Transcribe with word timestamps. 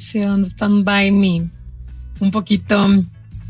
Stand 0.00 0.84
By 0.84 1.10
Me. 1.10 1.48
Un 2.20 2.30
poquito 2.30 2.88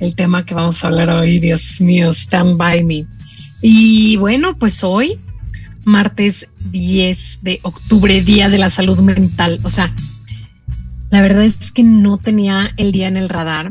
el 0.01 0.15
tema 0.15 0.45
que 0.45 0.55
vamos 0.55 0.83
a 0.83 0.89
hablar 0.89 1.11
hoy, 1.11 1.39
Dios 1.39 1.81
mío, 1.81 2.11
Stand 2.13 2.57
By 2.57 2.85
Me. 2.85 3.07
Y 3.63 4.17
bueno, 4.17 4.57
pues 4.59 4.85
hoy, 4.85 5.19
martes 5.85 6.49
10 6.71 7.41
de 7.43 7.61
octubre, 7.63 8.23
Día 8.23 8.49
de 8.49 8.59
la 8.59 8.71
Salud 8.71 9.01
Mental. 9.01 9.59
O 9.65 9.71
sea, 9.71 9.95
la 11.11 11.23
verdad 11.23 11.45
es 11.45 11.73
que 11.73 11.83
no 11.83 12.19
tenía 12.19 12.73
el 12.77 12.93
día 12.93 13.09
en 13.09 13.17
el 13.17 13.29
radar, 13.29 13.71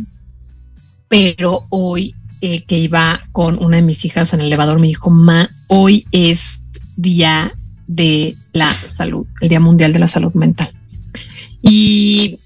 pero 1.08 1.66
hoy 1.70 2.16
eh, 2.42 2.64
que 2.64 2.78
iba 2.78 3.22
con 3.32 3.58
una 3.64 3.78
de 3.78 3.84
mis 3.84 4.06
hijas 4.06 4.34
en 4.34 4.42
el 4.42 4.48
elevador 4.48 4.80
me 4.80 4.88
dijo, 4.88 5.10
Ma, 5.10 5.50
hoy 5.68 6.06
es 6.12 6.62
Día 6.96 7.52
de 7.88 8.36
la 8.54 8.74
Salud, 8.88 9.26
el 9.42 9.50
Día 9.50 9.60
Mundial 9.60 9.94
de 9.94 10.00
la 10.00 10.08
Salud 10.08 10.34
Mental. 10.34 10.70
Y 11.62 12.38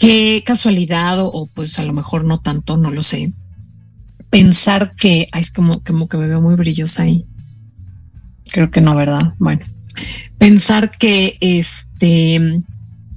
qué 0.00 0.42
casualidad, 0.44 1.20
o, 1.20 1.48
pues 1.54 1.78
a 1.78 1.84
lo 1.84 1.92
mejor 1.92 2.24
no 2.24 2.38
tanto, 2.38 2.76
no 2.76 2.90
lo 2.90 3.02
sé. 3.02 3.32
Pensar 4.30 4.92
que 4.96 5.28
ay, 5.30 5.42
es 5.42 5.50
como, 5.50 5.84
como 5.84 6.08
que 6.08 6.16
me 6.16 6.26
veo 6.26 6.40
muy 6.40 6.56
brillosa 6.56 7.02
ahí. 7.02 7.26
Creo 8.50 8.70
que 8.70 8.80
no, 8.80 8.96
¿verdad? 8.96 9.34
Bueno, 9.38 9.60
pensar 10.38 10.90
que 10.96 11.36
este, 11.40 12.62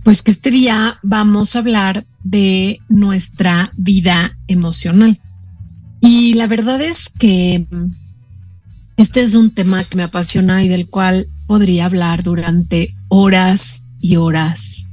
pues 0.04 0.22
que 0.22 0.32
este 0.32 0.52
día 0.52 1.00
vamos 1.02 1.56
a 1.56 1.60
hablar 1.60 2.04
de 2.24 2.80
nuestra 2.90 3.72
vida 3.78 4.38
emocional. 4.48 5.20
Y 6.02 6.34
la 6.34 6.48
verdad 6.48 6.82
es 6.82 7.10
que 7.10 7.66
este 8.98 9.24
es 9.24 9.36
un 9.36 9.52
tema 9.52 9.86
que 9.86 9.96
me 9.96 10.04
apasiona 10.04 10.64
y 10.64 10.68
del 10.68 10.90
cual 10.90 11.30
podría 11.48 11.86
hablar 11.86 12.24
durante 12.24 12.94
horas 13.08 13.88
y 14.02 14.18
horas 14.18 14.93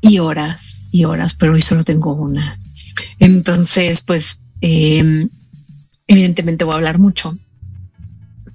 y 0.00 0.18
horas 0.18 0.88
y 0.90 1.04
horas, 1.04 1.34
pero 1.34 1.52
hoy 1.52 1.62
solo 1.62 1.84
tengo 1.84 2.14
una. 2.14 2.58
Entonces, 3.18 4.02
pues, 4.02 4.40
em, 4.60 5.28
evidentemente 6.06 6.64
voy 6.64 6.74
a 6.74 6.76
hablar 6.76 6.98
mucho, 6.98 7.36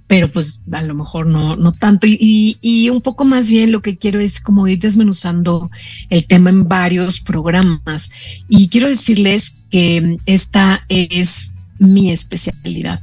pero 0.08 0.28
pues 0.28 0.62
a 0.72 0.82
lo 0.82 0.94
mejor 0.94 1.28
no, 1.28 1.56
no 1.56 1.72
tanto. 1.72 2.08
Y, 2.08 2.58
y, 2.62 2.90
un 2.90 3.02
poco 3.02 3.26
más 3.26 3.50
bien 3.50 3.72
lo 3.72 3.82
que 3.82 3.98
quiero 3.98 4.20
es 4.20 4.40
como 4.40 4.68
ir 4.68 4.80
desmenuzando 4.80 5.72
el 6.10 6.26
tema 6.28 6.50
en 6.50 6.68
varios 6.68 7.20
programas. 7.20 8.12
Y 8.48 8.68
quiero 8.68 8.88
decirles 8.88 9.64
que 9.70 10.18
esta 10.26 10.86
es 10.90 11.54
mi 11.80 12.12
especialidad. 12.12 13.02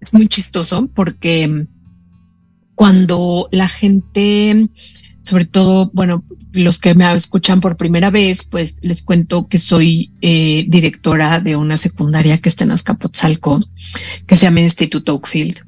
Es 0.00 0.14
muy 0.14 0.26
chistoso 0.28 0.88
porque 0.94 1.66
cuando 2.74 3.48
la 3.52 3.68
gente, 3.68 4.68
sobre 5.22 5.44
todo, 5.44 5.90
bueno, 5.92 6.24
los 6.52 6.78
que 6.78 6.94
me 6.94 7.12
escuchan 7.14 7.60
por 7.60 7.76
primera 7.76 8.10
vez, 8.10 8.44
pues 8.44 8.76
les 8.82 9.02
cuento 9.02 9.48
que 9.48 9.58
soy 9.58 10.10
eh, 10.20 10.64
directora 10.68 11.40
de 11.40 11.56
una 11.56 11.76
secundaria 11.76 12.38
que 12.38 12.48
está 12.48 12.64
en 12.64 12.72
Azcapotzalco, 12.72 13.60
que 14.26 14.36
se 14.36 14.46
llama 14.46 14.60
Instituto 14.60 15.14
Oakfield. 15.14 15.58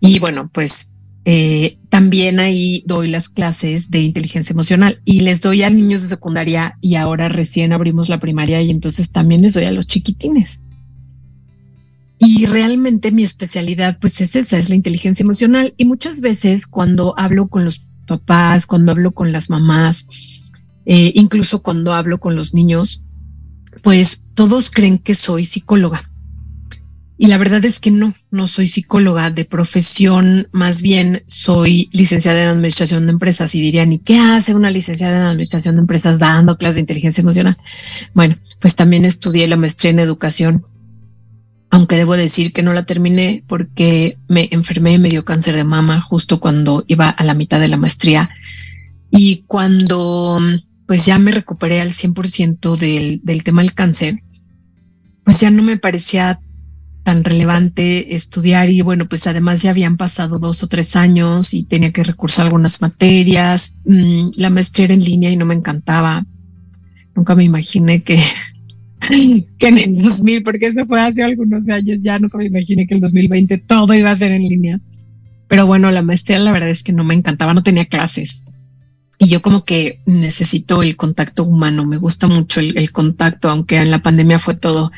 Y 0.00 0.18
bueno, 0.18 0.50
pues 0.52 0.92
eh, 1.24 1.78
también 1.88 2.40
ahí 2.40 2.82
doy 2.86 3.08
las 3.08 3.28
clases 3.28 3.90
de 3.90 4.00
inteligencia 4.00 4.52
emocional 4.52 5.00
y 5.04 5.20
les 5.20 5.40
doy 5.40 5.62
a 5.62 5.70
niños 5.70 6.02
de 6.02 6.08
secundaria 6.08 6.76
y 6.80 6.96
ahora 6.96 7.28
recién 7.28 7.72
abrimos 7.72 8.08
la 8.08 8.18
primaria 8.18 8.60
y 8.60 8.70
entonces 8.70 9.10
también 9.10 9.42
les 9.42 9.54
doy 9.54 9.64
a 9.64 9.72
los 9.72 9.86
chiquitines. 9.86 10.58
Y 12.18 12.46
realmente 12.46 13.10
mi 13.10 13.24
especialidad 13.24 13.98
pues 14.00 14.20
es 14.20 14.36
esa, 14.36 14.58
es 14.58 14.68
la 14.68 14.76
inteligencia 14.76 15.22
emocional 15.22 15.74
y 15.76 15.84
muchas 15.84 16.20
veces 16.20 16.66
cuando 16.66 17.14
hablo 17.16 17.48
con 17.48 17.64
los 17.64 17.86
papás, 18.06 18.66
cuando 18.66 18.92
hablo 18.92 19.12
con 19.12 19.32
las 19.32 19.50
mamás, 19.50 20.06
eh, 20.86 21.12
incluso 21.14 21.62
cuando 21.62 21.94
hablo 21.94 22.18
con 22.18 22.36
los 22.36 22.54
niños, 22.54 23.02
pues 23.82 24.26
todos 24.34 24.70
creen 24.70 24.98
que 24.98 25.14
soy 25.14 25.44
psicóloga. 25.44 26.00
Y 27.18 27.28
la 27.28 27.38
verdad 27.38 27.64
es 27.64 27.78
que 27.78 27.92
no, 27.92 28.14
no 28.32 28.48
soy 28.48 28.66
psicóloga 28.66 29.30
de 29.30 29.44
profesión, 29.44 30.48
más 30.50 30.82
bien 30.82 31.22
soy 31.26 31.88
licenciada 31.92 32.42
en 32.42 32.48
administración 32.48 33.06
de 33.06 33.12
empresas 33.12 33.54
y 33.54 33.60
dirían, 33.60 33.92
¿y 33.92 34.00
qué 34.00 34.18
hace 34.18 34.54
una 34.54 34.70
licenciada 34.70 35.18
en 35.18 35.26
administración 35.28 35.76
de 35.76 35.82
empresas 35.82 36.18
dando 36.18 36.58
clases 36.58 36.76
de 36.76 36.80
inteligencia 36.80 37.22
emocional? 37.22 37.56
Bueno, 38.12 38.38
pues 38.58 38.74
también 38.74 39.04
estudié 39.04 39.46
la 39.46 39.56
maestría 39.56 39.92
en 39.92 40.00
educación 40.00 40.66
aunque 41.72 41.96
debo 41.96 42.18
decir 42.18 42.52
que 42.52 42.62
no 42.62 42.74
la 42.74 42.84
terminé 42.84 43.44
porque 43.48 44.18
me 44.28 44.46
enfermé 44.52 44.92
y 44.92 44.98
me 44.98 45.08
dio 45.08 45.24
cáncer 45.24 45.56
de 45.56 45.64
mama 45.64 46.02
justo 46.02 46.38
cuando 46.38 46.84
iba 46.86 47.08
a 47.08 47.24
la 47.24 47.32
mitad 47.32 47.60
de 47.60 47.68
la 47.68 47.78
maestría. 47.78 48.28
Y 49.10 49.44
cuando 49.46 50.38
pues 50.86 51.06
ya 51.06 51.18
me 51.18 51.32
recuperé 51.32 51.80
al 51.80 51.92
100% 51.92 52.76
del, 52.76 53.22
del 53.24 53.42
tema 53.42 53.62
del 53.62 53.72
cáncer, 53.72 54.22
pues 55.24 55.40
ya 55.40 55.50
no 55.50 55.62
me 55.62 55.78
parecía 55.78 56.40
tan 57.04 57.24
relevante 57.24 58.14
estudiar 58.14 58.68
y 58.68 58.82
bueno, 58.82 59.08
pues 59.08 59.26
además 59.26 59.62
ya 59.62 59.70
habían 59.70 59.96
pasado 59.96 60.38
dos 60.38 60.62
o 60.62 60.66
tres 60.66 60.94
años 60.94 61.54
y 61.54 61.64
tenía 61.64 61.90
que 61.90 62.04
recursar 62.04 62.44
algunas 62.44 62.82
materias. 62.82 63.78
Mm, 63.86 64.28
la 64.36 64.50
maestría 64.50 64.84
era 64.84 64.94
en 64.94 65.04
línea 65.04 65.30
y 65.30 65.36
no 65.36 65.46
me 65.46 65.54
encantaba. 65.54 66.26
Nunca 67.14 67.34
me 67.34 67.44
imaginé 67.44 68.02
que 68.02 68.22
que 69.58 69.68
en 69.68 69.78
el 69.78 70.02
2000, 70.02 70.42
porque 70.42 70.66
eso 70.66 70.86
fue 70.86 71.00
hace 71.00 71.22
algunos 71.22 71.68
años, 71.68 71.98
ya 72.02 72.18
no 72.18 72.28
me 72.34 72.46
imaginé 72.46 72.86
que 72.86 72.94
el 72.94 73.00
2020 73.00 73.58
todo 73.58 73.92
iba 73.94 74.10
a 74.10 74.16
ser 74.16 74.32
en 74.32 74.42
línea. 74.48 74.80
Pero 75.48 75.66
bueno, 75.66 75.90
la 75.90 76.02
maestría 76.02 76.38
la 76.38 76.52
verdad 76.52 76.70
es 76.70 76.82
que 76.82 76.92
no 76.92 77.04
me 77.04 77.14
encantaba, 77.14 77.52
no 77.52 77.62
tenía 77.62 77.84
clases. 77.84 78.44
Y 79.22 79.28
yo 79.28 79.40
como 79.40 79.64
que 79.64 80.00
necesito 80.04 80.82
el 80.82 80.96
contacto 80.96 81.44
humano, 81.44 81.86
me 81.86 81.96
gusta 81.96 82.26
mucho 82.26 82.58
el, 82.58 82.90
contacto, 82.90 83.48
aunque 83.48 83.76
en 83.76 83.92
la 83.92 84.02
pandemia 84.02 84.40
fue 84.40 84.54
todo 84.54 84.90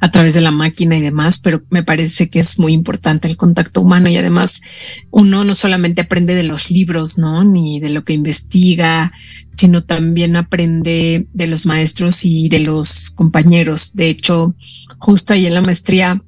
a 0.00 0.10
través 0.10 0.34
de 0.34 0.42
la 0.42 0.50
máquina 0.50 0.98
y 0.98 1.00
demás, 1.00 1.38
pero 1.38 1.62
me 1.70 1.82
parece 1.82 2.28
que 2.28 2.40
es 2.40 2.58
muy 2.58 2.74
importante 2.74 3.26
el 3.26 3.38
contacto 3.38 3.80
humano 3.80 4.10
y 4.10 4.18
además 4.18 4.60
uno 5.10 5.44
no 5.44 5.54
solamente 5.54 6.02
aprende 6.02 6.34
de 6.34 6.42
los 6.42 6.70
libros, 6.70 7.16
¿no? 7.16 7.42
Ni 7.42 7.80
de 7.80 7.88
lo 7.88 8.04
que 8.04 8.12
investiga, 8.12 9.14
sino 9.50 9.82
también 9.82 10.36
aprende 10.36 11.26
de 11.32 11.46
los 11.46 11.64
maestros 11.64 12.26
y 12.26 12.50
de 12.50 12.60
los 12.60 13.08
compañeros. 13.08 13.94
De 13.94 14.10
hecho, 14.10 14.54
justo 14.98 15.32
ahí 15.32 15.46
en 15.46 15.54
la 15.54 15.62
maestría 15.62 16.22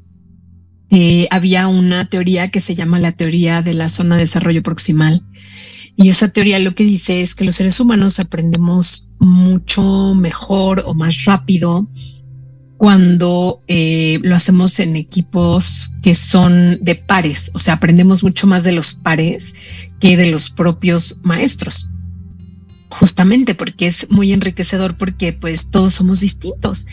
eh, 0.89 1.29
había 1.31 1.69
una 1.69 2.09
teoría 2.09 2.51
que 2.51 2.61
se 2.61 2.75
llama 2.75 2.99
la 2.99 3.13
teoría 3.13 3.61
de 3.61 3.75
la 3.75 3.91
zona 3.91 4.15
de 4.15 4.23
desarrollo 4.23 4.63
proximal 4.63 5.23
y 5.97 6.09
esa 6.09 6.29
teoría 6.29 6.59
lo 6.59 6.75
que 6.75 6.85
dice 6.85 7.21
es 7.21 7.35
que 7.35 7.45
los 7.45 7.57
seres 7.57 7.79
humanos 7.79 8.19
aprendemos 8.19 9.09
mucho 9.19 10.15
mejor 10.15 10.83
o 10.87 10.95
más 10.95 11.25
rápido 11.25 11.89
cuando 12.83 13.63
eh, 13.69 14.19
lo 14.23 14.35
hacemos 14.35 14.81
en 14.81 14.97
equipos 14.97 15.93
que 16.03 16.17
son 16.17 16.83
de 16.83 16.97
pares, 16.97 17.51
o 17.55 17.61
sea, 17.61 17.75
aprendemos 17.75 18.25
mucho 18.25 18.49
más 18.49 18.65
de 18.65 18.73
los 18.73 18.95
pares 18.95 19.55
que 20.01 20.17
de 20.17 20.27
los 20.31 20.51
propios 20.51 21.21
maestros. 21.23 21.91
Justamente 22.89 23.55
porque 23.55 23.87
es 23.87 24.11
muy 24.11 24.33
enriquecedor 24.33 24.99
porque 24.99 25.33
pues 25.33 25.71
todos 25.71 25.95
somos 25.95 26.21
distintos. 26.21 26.87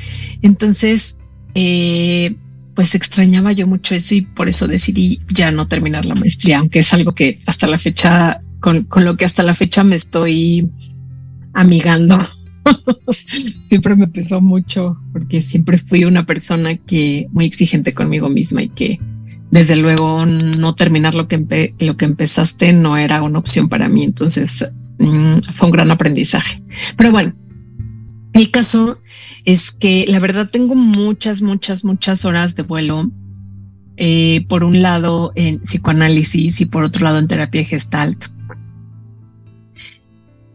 Entonces, 0.43 1.15
eh, 1.55 2.35
pues 2.75 2.93
extrañaba 2.93 3.51
yo 3.51 3.65
mucho 3.65 3.95
eso 3.95 4.13
y 4.13 4.21
por 4.21 4.47
eso 4.47 4.67
decidí 4.67 5.19
ya 5.33 5.49
no 5.49 5.67
terminar 5.67 6.05
la 6.05 6.15
maestría, 6.15 6.59
aunque 6.59 6.79
es 6.79 6.93
algo 6.93 7.15
que 7.15 7.39
hasta 7.47 7.67
la 7.67 7.79
fecha 7.79 8.41
con, 8.59 8.87
lo 8.95 9.17
que 9.17 9.25
hasta 9.25 9.43
la 9.43 9.53
fecha 9.53 9.83
me 9.83 9.95
estoy 9.95 10.69
amigando. 11.53 12.17
siempre 13.09 13.95
me 13.95 14.07
pesó 14.07 14.41
mucho 14.41 14.97
porque 15.13 15.41
siempre 15.41 15.77
fui 15.77 16.03
una 16.03 16.25
persona 16.25 16.75
que 16.75 17.27
muy 17.31 17.45
exigente 17.45 17.93
conmigo 17.93 18.29
misma 18.29 18.63
y 18.63 18.69
que 18.69 18.99
desde 19.51 19.75
luego 19.75 20.25
no 20.25 20.75
terminar 20.75 21.15
lo 21.15 21.27
que, 21.27 21.73
lo 21.79 21.97
que 21.97 22.05
empezaste 22.05 22.73
no 22.73 22.97
era 22.97 23.23
una 23.23 23.39
opción 23.39 23.69
para 23.69 23.89
mí. 23.89 24.03
Entonces 24.03 24.65
mm, 24.99 25.39
fue 25.53 25.67
un 25.67 25.71
gran 25.71 25.91
aprendizaje. 25.91 26.61
Pero 26.97 27.11
bueno, 27.11 27.33
el 28.33 28.51
caso 28.51 29.01
es 29.45 29.71
que 29.71 30.05
la 30.07 30.19
verdad 30.19 30.49
tengo 30.49 30.75
muchas, 30.75 31.41
muchas, 31.41 31.83
muchas 31.83 32.25
horas 32.25 32.55
de 32.55 32.63
vuelo. 32.63 33.09
Eh, 34.01 34.45
por 34.47 34.63
un 34.63 34.81
lado 34.81 35.33
en 35.35 35.59
psicoanálisis 35.59 36.61
y 36.61 36.65
por 36.65 36.85
otro 36.85 37.03
lado 37.03 37.19
en 37.19 37.27
terapia 37.27 37.65
gestalt. 37.65 38.27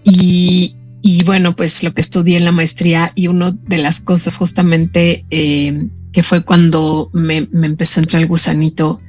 Y, 0.04 0.76
bueno, 1.25 1.56
pues 1.56 1.82
lo 1.82 1.94
que 1.94 2.00
estudié 2.00 2.37
en 2.37 2.44
la 2.44 2.52
maestría 2.52 3.12
y 3.14 3.28
una 3.28 3.52
de 3.52 3.78
las 3.78 4.00
cosas 4.00 4.37
justamente 4.37 5.25
eh, 5.30 5.88
que 6.12 6.23
fue 6.23 6.44
cuando 6.44 7.11
me, 7.12 7.49
empezó 7.52 8.00
a 8.00 8.02
entrar 8.02 8.23
el 8.23 8.28
gusanito 8.28 9.00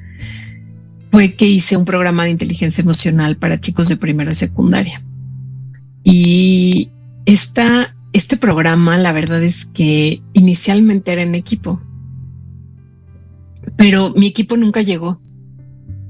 fue 1.12 1.32
que 1.32 1.46
hice 1.46 1.76
un 1.76 1.84
programa 1.84 2.24
de 2.24 2.30
inteligencia 2.30 2.82
emocional 2.82 3.36
para 3.36 3.60
chicos 3.60 3.88
de 3.88 3.96
primero 3.96 4.30
y 4.30 4.34
secundaria. 4.34 5.02
Y 6.02 6.90
esta, 7.24 7.94
este 8.12 8.36
programa, 8.36 8.96
la 8.96 9.12
verdad 9.12 9.42
es 9.42 9.64
que 9.66 10.22
inicialmente 10.32 11.12
era 11.12 11.22
en 11.22 11.34
equipo, 11.34 11.80
pero 13.76 14.12
mi 14.16 14.26
equipo 14.26 14.56
nunca 14.56 14.82
llegó. 14.82 15.20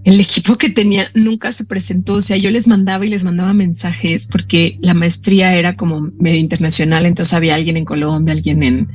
El 0.07 0.21
equipo 0.21 0.55
que 0.55 0.71
tenía 0.71 1.11
nunca 1.15 1.51
se 1.51 1.65
presentó. 1.65 2.15
O 2.15 2.21
sea, 2.21 2.37
yo 2.37 2.49
les 2.53 2.69
mandaba 2.69 3.05
y 3.05 3.09
les 3.09 3.25
mandaba 3.25 3.53
mensajes 3.53 4.29
porque 4.29 4.79
la 4.81 4.95
maestría 4.95 5.57
era 5.57 5.75
como 5.75 6.13
medio 6.21 6.39
internacional. 6.39 7.07
Entonces 7.07 7.35
había 7.35 7.57
alguien 7.57 7.77
en 7.77 7.85
Colombia, 7.85 8.33
alguien 8.33 8.63
en, 8.63 8.89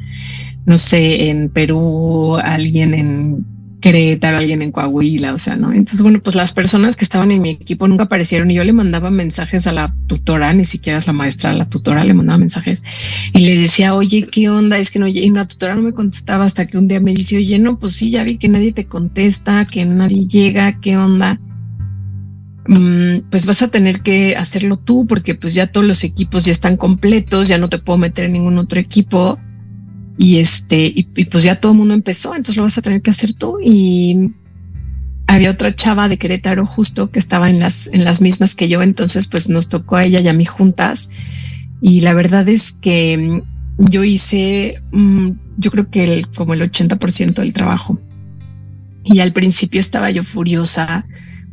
no 0.65 0.77
sé, 0.77 1.29
en 1.29 1.49
Perú, 1.49 2.37
alguien 2.37 2.93
en 2.93 3.45
Querétaro, 3.81 4.37
alguien 4.37 4.61
en 4.61 4.71
Coahuila, 4.71 5.33
o 5.33 5.37
sea, 5.37 5.55
¿no? 5.55 5.73
Entonces, 5.73 6.01
bueno, 6.01 6.19
pues 6.23 6.35
las 6.35 6.53
personas 6.53 6.95
que 6.95 7.03
estaban 7.03 7.31
en 7.31 7.41
mi 7.41 7.49
equipo 7.49 7.87
nunca 7.87 8.03
aparecieron 8.03 8.49
y 8.51 8.53
yo 8.53 8.63
le 8.63 8.73
mandaba 8.73 9.11
mensajes 9.11 9.67
a 9.67 9.71
la 9.71 9.93
tutora, 10.07 10.53
ni 10.53 10.65
siquiera 10.65 10.99
es 10.99 11.07
la 11.07 11.13
maestra, 11.13 11.51
la 11.51 11.67
tutora 11.67 12.03
le 12.03 12.13
mandaba 12.13 12.37
mensajes 12.37 12.83
y 13.33 13.39
le 13.39 13.57
decía, 13.57 13.95
oye, 13.95 14.27
¿qué 14.31 14.49
onda? 14.49 14.77
Es 14.77 14.91
que 14.91 14.99
no, 14.99 15.07
y 15.07 15.29
la 15.31 15.47
tutora 15.47 15.75
no 15.75 15.81
me 15.81 15.93
contestaba 15.93 16.45
hasta 16.45 16.67
que 16.67 16.77
un 16.77 16.87
día 16.87 16.99
me 16.99 17.13
dice, 17.13 17.37
oye, 17.37 17.59
no, 17.59 17.79
pues 17.79 17.93
sí, 17.93 18.11
ya 18.11 18.23
vi 18.23 18.37
que 18.37 18.47
nadie 18.47 18.71
te 18.71 18.85
contesta, 18.85 19.65
que 19.65 19.85
nadie 19.85 20.27
llega, 20.27 20.79
¿qué 20.79 20.95
onda? 20.95 21.39
Mm, 22.67 23.29
pues 23.31 23.47
vas 23.47 23.63
a 23.63 23.69
tener 23.69 24.01
que 24.01 24.35
hacerlo 24.35 24.77
tú 24.77 25.07
porque 25.07 25.33
pues 25.33 25.55
ya 25.55 25.67
todos 25.67 25.87
los 25.87 26.03
equipos 26.03 26.45
ya 26.45 26.51
están 26.51 26.77
completos, 26.77 27.47
ya 27.47 27.57
no 27.57 27.69
te 27.69 27.79
puedo 27.79 27.97
meter 27.97 28.25
en 28.25 28.33
ningún 28.33 28.59
otro 28.59 28.79
equipo 28.79 29.39
y 30.21 30.37
este, 30.37 30.83
y, 30.93 31.03
pues 31.25 31.43
ya 31.43 31.59
todo 31.59 31.71
el 31.71 31.79
mundo 31.79 31.95
empezó, 31.95 32.35
entonces 32.35 32.55
lo 32.55 32.61
vas 32.61 32.77
a 32.77 32.83
tener 32.83 33.01
que 33.01 33.09
hacer 33.09 33.33
tú. 33.33 33.57
Y 33.59 34.29
había 35.25 35.49
otra 35.49 35.75
chava 35.75 36.07
de 36.07 36.19
Querétaro 36.19 36.67
justo 36.67 37.09
que 37.09 37.17
estaba 37.17 37.49
en 37.49 37.59
las, 37.59 37.87
en 37.87 38.03
las 38.03 38.21
mismas 38.21 38.53
que 38.53 38.69
yo, 38.69 38.83
entonces 38.83 39.25
pues 39.25 39.49
nos 39.49 39.67
tocó 39.67 39.95
a 39.95 40.03
ella 40.03 40.19
y 40.19 40.27
a 40.27 40.33
mí 40.33 40.45
juntas. 40.45 41.09
Y 41.81 42.01
la 42.01 42.13
verdad 42.13 42.47
es 42.49 42.71
que 42.71 43.17
mm, 43.17 43.89
yo 43.89 44.03
hice, 44.03 44.79
mm, 44.91 45.31
yo 45.57 45.71
creo 45.71 45.89
que 45.89 46.03
el, 46.03 46.27
como 46.27 46.53
el 46.53 46.71
80% 46.71 47.33
del 47.33 47.53
trabajo. 47.53 47.99
Y 49.03 49.21
al 49.21 49.33
principio 49.33 49.79
estaba 49.79 50.11
yo 50.11 50.23
furiosa 50.23 51.03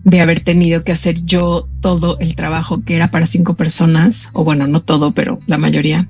de 0.04 0.20
haber 0.20 0.40
tenido 0.40 0.84
que 0.84 0.92
hacer 0.92 1.24
yo 1.24 1.66
todo 1.80 2.18
el 2.20 2.34
trabajo 2.34 2.84
que 2.84 2.96
era 2.96 3.10
para 3.10 3.24
cinco 3.24 3.56
personas, 3.56 4.28
o 4.34 4.44
bueno, 4.44 4.66
no 4.66 4.82
todo, 4.82 5.14
pero 5.14 5.40
la 5.46 5.56
mayoría. 5.56 6.06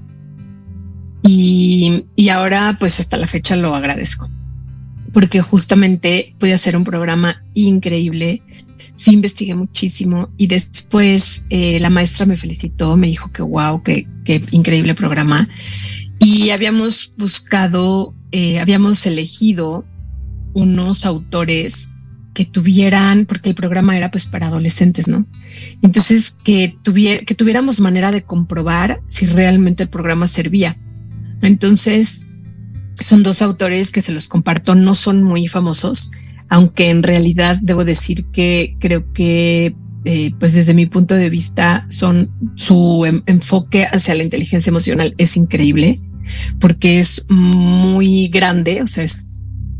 Y, 1.22 2.28
ahora, 2.30 2.76
pues 2.78 3.00
hasta 3.00 3.16
la 3.16 3.26
fecha 3.26 3.56
lo 3.56 3.74
agradezco, 3.74 4.30
porque 5.12 5.40
justamente 5.40 6.34
pude 6.38 6.54
hacer 6.54 6.76
un 6.76 6.84
programa 6.84 7.42
increíble. 7.54 8.42
Sí, 8.94 9.12
investigué 9.12 9.54
muchísimo 9.54 10.28
y 10.36 10.48
después 10.48 11.44
eh, 11.50 11.78
la 11.80 11.90
maestra 11.90 12.26
me 12.26 12.36
felicitó, 12.36 12.96
me 12.96 13.06
dijo 13.06 13.30
que 13.30 13.42
wow, 13.42 13.82
qué, 13.82 14.06
increíble 14.50 14.94
programa. 14.94 15.48
Y 16.18 16.50
habíamos 16.50 17.14
buscado, 17.16 18.14
eh, 18.32 18.58
habíamos 18.58 19.06
elegido 19.06 19.84
unos 20.54 21.06
autores 21.06 21.94
que 22.34 22.44
tuvieran, 22.44 23.26
porque 23.26 23.50
el 23.50 23.54
programa 23.54 23.96
era 23.96 24.10
pues 24.10 24.26
para 24.26 24.46
adolescentes, 24.46 25.08
¿no? 25.08 25.26
Entonces, 25.82 26.38
que, 26.44 26.76
tuviera, 26.82 27.24
que 27.24 27.34
tuviéramos 27.34 27.80
manera 27.80 28.10
de 28.12 28.22
comprobar 28.22 29.00
si 29.06 29.26
realmente 29.26 29.84
el 29.84 29.88
programa 29.88 30.26
servía. 30.26 30.76
Entonces, 31.42 32.26
son 33.00 33.22
dos 33.22 33.42
autores 33.42 33.90
que 33.90 34.02
se 34.02 34.12
los 34.12 34.28
comparto, 34.28 34.74
no 34.74 34.94
son 34.94 35.22
muy 35.22 35.46
famosos, 35.46 36.10
aunque 36.48 36.90
en 36.90 37.02
realidad 37.02 37.58
debo 37.62 37.84
decir 37.84 38.24
que 38.32 38.74
creo 38.80 39.12
que, 39.12 39.74
eh, 40.04 40.32
pues 40.38 40.52
desde 40.52 40.74
mi 40.74 40.86
punto 40.86 41.14
de 41.14 41.30
vista, 41.30 41.86
son 41.90 42.30
su 42.56 43.04
enfoque 43.26 43.84
hacia 43.84 44.14
la 44.14 44.24
inteligencia 44.24 44.70
emocional 44.70 45.14
es 45.18 45.36
increíble, 45.36 46.00
porque 46.60 46.98
es 46.98 47.24
muy 47.28 48.28
grande, 48.28 48.82
o 48.82 48.86
sea, 48.86 49.04
es, 49.04 49.28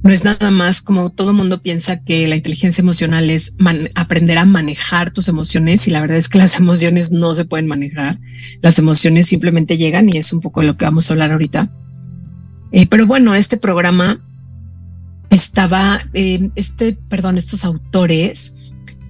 no 0.02 0.10
es 0.10 0.24
nada 0.24 0.50
más 0.50 0.80
como 0.80 1.10
todo 1.10 1.34
mundo 1.34 1.60
piensa 1.60 2.02
que 2.02 2.28
la 2.28 2.36
inteligencia 2.36 2.82
emocional 2.82 3.30
es 3.30 3.56
aprender 3.94 4.38
a 4.38 4.44
manejar 4.44 5.10
tus 5.12 5.28
emociones 5.28 5.88
y 5.88 5.90
la 5.90 6.00
verdad 6.00 6.18
es 6.18 6.28
que 6.28 6.38
las 6.38 6.56
emociones 6.60 7.10
no 7.12 7.34
se 7.34 7.44
pueden 7.44 7.66
manejar. 7.66 8.18
Las 8.62 8.78
emociones 8.78 9.26
simplemente 9.26 9.76
llegan 9.76 10.08
y 10.08 10.18
es 10.18 10.32
un 10.32 10.40
poco 10.40 10.62
lo 10.62 10.76
que 10.76 10.84
vamos 10.84 11.10
a 11.10 11.14
hablar 11.14 11.32
ahorita. 11.32 11.70
Eh, 12.70 12.86
pero 12.86 13.06
bueno, 13.06 13.34
este 13.34 13.56
programa 13.56 14.20
estaba, 15.30 16.00
eh, 16.14 16.50
este, 16.54 16.96
perdón, 17.08 17.36
estos 17.36 17.64
autores 17.64 18.56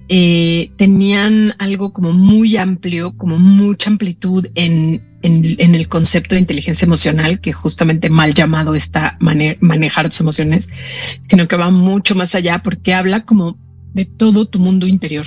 eh, 0.09 0.71
tenían 0.75 1.53
algo 1.59 1.93
como 1.93 2.13
muy 2.13 2.57
amplio, 2.57 3.15
como 3.15 3.37
mucha 3.37 3.91
amplitud 3.91 4.47
en 4.55 5.03
en, 5.21 5.75
el 5.75 5.87
concepto 5.87 6.35
de 6.35 6.41
inteligencia 6.41 6.85
emocional, 6.85 7.41
que 7.41 7.53
justamente 7.53 8.09
mal 8.09 8.33
llamado 8.33 8.75
está 8.75 9.17
manejar 9.19 10.09
tus 10.09 10.21
emociones, 10.21 10.69
sino 11.21 11.47
que 11.47 11.55
va 11.55 11.71
mucho 11.71 12.15
más 12.15 12.35
allá 12.35 12.61
porque 12.63 12.93
habla 12.93 13.25
como 13.25 13.57
de 13.93 14.05
todo 14.05 14.47
tu 14.47 14.59
mundo 14.59 14.87
interior. 14.87 15.25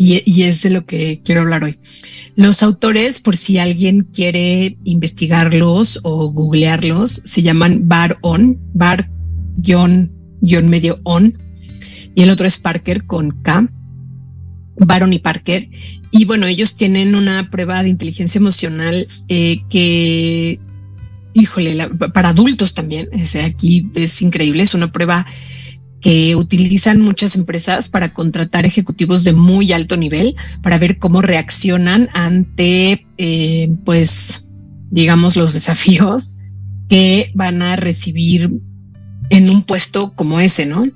Y, 0.00 0.42
es 0.42 0.62
de 0.62 0.70
lo 0.70 0.86
que 0.86 1.20
quiero 1.24 1.40
hablar 1.40 1.64
hoy. 1.64 1.76
Los 2.36 2.62
autores, 2.62 3.18
por 3.18 3.36
si 3.36 3.58
alguien 3.58 4.02
quiere 4.12 4.78
investigarlos 4.84 5.98
o 6.04 6.30
googlearlos, 6.30 7.10
se 7.24 7.42
llaman 7.42 7.88
Bar 7.88 8.16
On, 8.22 8.56
Bar 8.74 9.10
guion, 9.56 10.12
guion 10.40 10.70
medio 10.70 11.00
On, 11.02 11.36
y 12.14 12.22
el 12.22 12.30
otro 12.30 12.46
es 12.46 12.58
Parker 12.58 13.06
con 13.06 13.42
K. 13.42 13.68
Baron 14.78 15.12
y 15.12 15.18
Parker. 15.18 15.68
Y 16.10 16.24
bueno, 16.24 16.46
ellos 16.46 16.76
tienen 16.76 17.14
una 17.14 17.50
prueba 17.50 17.82
de 17.82 17.90
inteligencia 17.90 18.38
emocional 18.38 19.06
eh, 19.28 19.62
que, 19.68 20.58
híjole, 21.34 21.88
para 22.12 22.30
adultos 22.30 22.74
también, 22.74 23.08
o 23.12 23.26
sea, 23.26 23.46
aquí 23.46 23.90
es 23.94 24.22
increíble, 24.22 24.62
es 24.62 24.74
una 24.74 24.90
prueba 24.92 25.26
que 26.00 26.36
utilizan 26.36 27.00
muchas 27.00 27.34
empresas 27.34 27.88
para 27.88 28.12
contratar 28.14 28.64
ejecutivos 28.64 29.24
de 29.24 29.32
muy 29.32 29.72
alto 29.72 29.96
nivel 29.96 30.36
para 30.62 30.78
ver 30.78 30.98
cómo 30.98 31.22
reaccionan 31.22 32.08
ante, 32.12 33.06
eh, 33.18 33.68
pues, 33.84 34.46
digamos, 34.90 35.36
los 35.36 35.54
desafíos 35.54 36.38
que 36.88 37.32
van 37.34 37.62
a 37.62 37.76
recibir 37.76 38.50
en 39.30 39.50
un 39.50 39.62
puesto 39.62 40.14
como 40.14 40.40
ese, 40.40 40.66
¿no? 40.66 40.86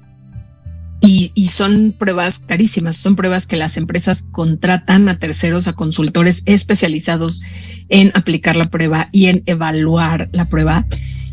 Y, 1.05 1.33
son 1.49 1.93
pruebas 1.99 2.39
carísimas, 2.39 2.97
son 2.97 3.17
pruebas 3.17 3.47
que 3.47 3.57
las 3.57 3.77
empresas 3.77 4.23
contratan 4.31 5.09
a 5.09 5.19
terceros, 5.19 5.67
a 5.67 5.73
consultores 5.73 6.45
especializados 6.47 7.43
en 7.89 8.13
aplicar 8.15 8.55
la 8.55 8.71
prueba 8.71 9.09
y 9.11 9.27
en 9.27 9.43
evaluar 9.47 10.29
la 10.33 10.45
prueba. 10.45 10.87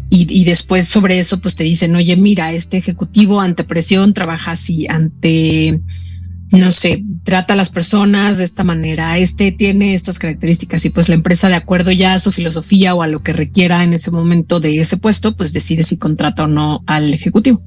Y, 0.09 0.43
después 0.43 0.89
sobre 0.89 1.19
eso, 1.19 1.39
pues 1.39 1.55
te 1.55 1.63
dicen, 1.63 1.95
oye, 1.95 2.17
mira, 2.17 2.51
este 2.51 2.77
ejecutivo 2.77 3.41
ante 3.41 3.63
presión 3.63 4.15
trabaja 4.15 4.53
así, 4.53 4.87
ante, 4.87 5.79
no 6.49 6.71
sé, 6.71 7.03
trata 7.23 7.53
a 7.53 7.57
las 7.57 7.69
personas 7.69 8.39
de 8.39 8.45
esta 8.45 8.63
manera, 8.63 9.19
este 9.19 9.51
tiene 9.51 9.93
estas 9.93 10.17
características 10.17 10.83
y 10.85 10.89
pues 10.89 11.09
la 11.09 11.15
empresa 11.15 11.47
de 11.47 11.53
acuerdo 11.53 11.91
ya 11.91 12.15
a 12.15 12.19
su 12.19 12.31
filosofía 12.31 12.95
o 12.95 13.03
a 13.03 13.07
lo 13.07 13.21
que 13.21 13.33
requiera 13.33 13.83
en 13.83 13.93
ese 13.93 14.09
momento 14.09 14.59
de 14.59 14.79
ese 14.79 14.97
puesto, 14.97 15.35
pues 15.35 15.53
decide 15.53 15.83
si 15.83 15.97
contrata 15.97 16.45
o 16.45 16.47
no 16.47 16.81
al 16.87 17.13
ejecutivo. 17.13 17.61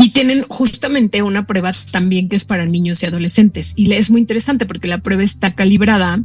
Y 0.00 0.10
tienen 0.10 0.42
justamente 0.48 1.22
una 1.22 1.46
prueba 1.46 1.72
también 1.90 2.28
que 2.28 2.36
es 2.36 2.44
para 2.44 2.64
niños 2.64 3.02
y 3.02 3.06
adolescentes. 3.06 3.74
Y 3.76 3.92
es 3.92 4.10
muy 4.10 4.20
interesante 4.20 4.64
porque 4.64 4.86
la 4.86 5.02
prueba 5.02 5.24
está 5.24 5.54
calibrada 5.54 6.22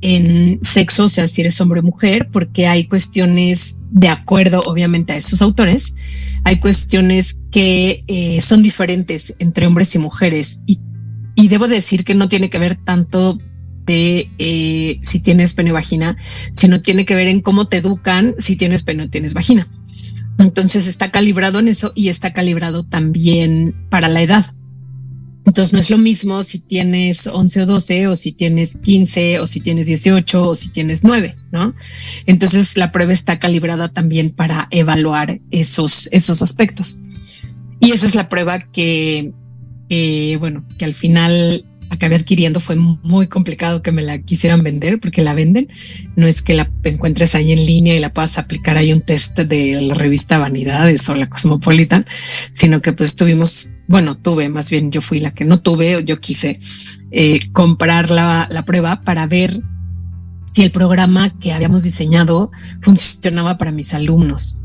en 0.00 0.58
sexo, 0.62 1.04
o 1.04 1.08
sea, 1.08 1.28
si 1.28 1.42
eres 1.42 1.60
hombre 1.60 1.80
o 1.80 1.82
mujer, 1.82 2.28
porque 2.32 2.66
hay 2.66 2.86
cuestiones 2.86 3.78
de 3.90 4.08
acuerdo, 4.08 4.62
obviamente, 4.66 5.12
a 5.12 5.16
esos 5.16 5.42
autores, 5.42 5.94
hay 6.44 6.58
cuestiones 6.60 7.36
que 7.50 8.04
eh, 8.06 8.40
son 8.40 8.62
diferentes 8.62 9.34
entre 9.38 9.66
hombres 9.66 9.94
y 9.94 9.98
mujeres. 9.98 10.62
Y, 10.66 10.80
y, 11.34 11.48
debo 11.48 11.68
decir 11.68 12.04
que 12.04 12.14
no 12.14 12.28
tiene 12.28 12.48
que 12.48 12.58
ver 12.58 12.78
tanto 12.84 13.38
de 13.84 14.30
eh, 14.38 14.98
si 15.02 15.20
tienes 15.20 15.52
pene 15.52 15.72
o 15.72 15.74
vagina, 15.74 16.16
sino 16.52 16.80
tiene 16.80 17.04
que 17.04 17.14
ver 17.14 17.28
en 17.28 17.40
cómo 17.40 17.66
te 17.66 17.78
educan 17.78 18.34
si 18.38 18.56
tienes 18.56 18.82
pene 18.82 19.04
o 19.04 19.10
tienes 19.10 19.34
vagina. 19.34 19.68
Entonces 20.40 20.86
está 20.86 21.10
calibrado 21.10 21.60
en 21.60 21.68
eso 21.68 21.92
y 21.94 22.08
está 22.08 22.32
calibrado 22.32 22.82
también 22.82 23.74
para 23.90 24.08
la 24.08 24.22
edad. 24.22 24.54
Entonces 25.46 25.72
no 25.72 25.78
es 25.78 25.90
lo 25.90 25.98
mismo 25.98 26.42
si 26.42 26.60
tienes 26.60 27.26
11 27.26 27.62
o 27.62 27.66
12 27.66 28.08
o 28.08 28.16
si 28.16 28.32
tienes 28.32 28.76
15 28.76 29.40
o 29.40 29.46
si 29.46 29.60
tienes 29.60 29.86
18 29.86 30.48
o 30.48 30.54
si 30.54 30.68
tienes 30.68 31.02
9, 31.02 31.34
¿no? 31.50 31.74
Entonces 32.26 32.76
la 32.76 32.92
prueba 32.92 33.12
está 33.12 33.38
calibrada 33.38 33.88
también 33.88 34.30
para 34.30 34.68
evaluar 34.70 35.40
esos, 35.50 36.08
esos 36.12 36.42
aspectos. 36.42 37.00
Y 37.80 37.92
esa 37.92 38.06
es 38.06 38.14
la 38.14 38.28
prueba 38.28 38.60
que, 38.70 39.32
bueno, 40.38 40.66
que 40.78 40.84
al 40.84 40.94
final 40.94 41.64
acabé 41.90 42.16
adquiriendo 42.16 42.60
fue 42.60 42.76
muy 42.76 43.26
complicado 43.26 43.82
que 43.82 43.92
me 43.92 44.02
la 44.02 44.20
quisieran 44.22 44.60
vender 44.60 44.98
porque 45.00 45.22
la 45.22 45.34
venden. 45.34 45.68
No 46.16 46.26
es 46.26 46.40
que 46.40 46.54
la 46.54 46.70
encuentres 46.84 47.34
ahí 47.34 47.52
en 47.52 47.64
línea 47.64 47.96
y 47.96 48.00
la 48.00 48.12
puedas 48.12 48.38
aplicar 48.38 48.76
ahí 48.76 48.92
un 48.92 49.00
test 49.00 49.38
de 49.38 49.80
la 49.80 49.94
revista 49.94 50.38
Vanidades 50.38 51.08
o 51.08 51.14
la 51.14 51.28
Cosmopolitan, 51.28 52.06
sino 52.52 52.80
que 52.80 52.92
pues 52.92 53.16
tuvimos, 53.16 53.72
bueno, 53.88 54.16
tuve, 54.16 54.48
más 54.48 54.70
bien 54.70 54.90
yo 54.90 55.00
fui 55.00 55.18
la 55.18 55.34
que 55.34 55.44
no 55.44 55.60
tuve, 55.60 55.96
o 55.96 56.00
yo 56.00 56.20
quise 56.20 56.60
eh, 57.10 57.40
comprar 57.52 58.10
la, 58.10 58.48
la 58.50 58.64
prueba 58.64 59.02
para 59.02 59.26
ver 59.26 59.60
si 60.54 60.62
el 60.62 60.70
programa 60.70 61.30
que 61.38 61.52
habíamos 61.52 61.84
diseñado 61.84 62.50
funcionaba 62.80 63.58
para 63.58 63.72
mis 63.72 63.94
alumnos. 63.94 64.59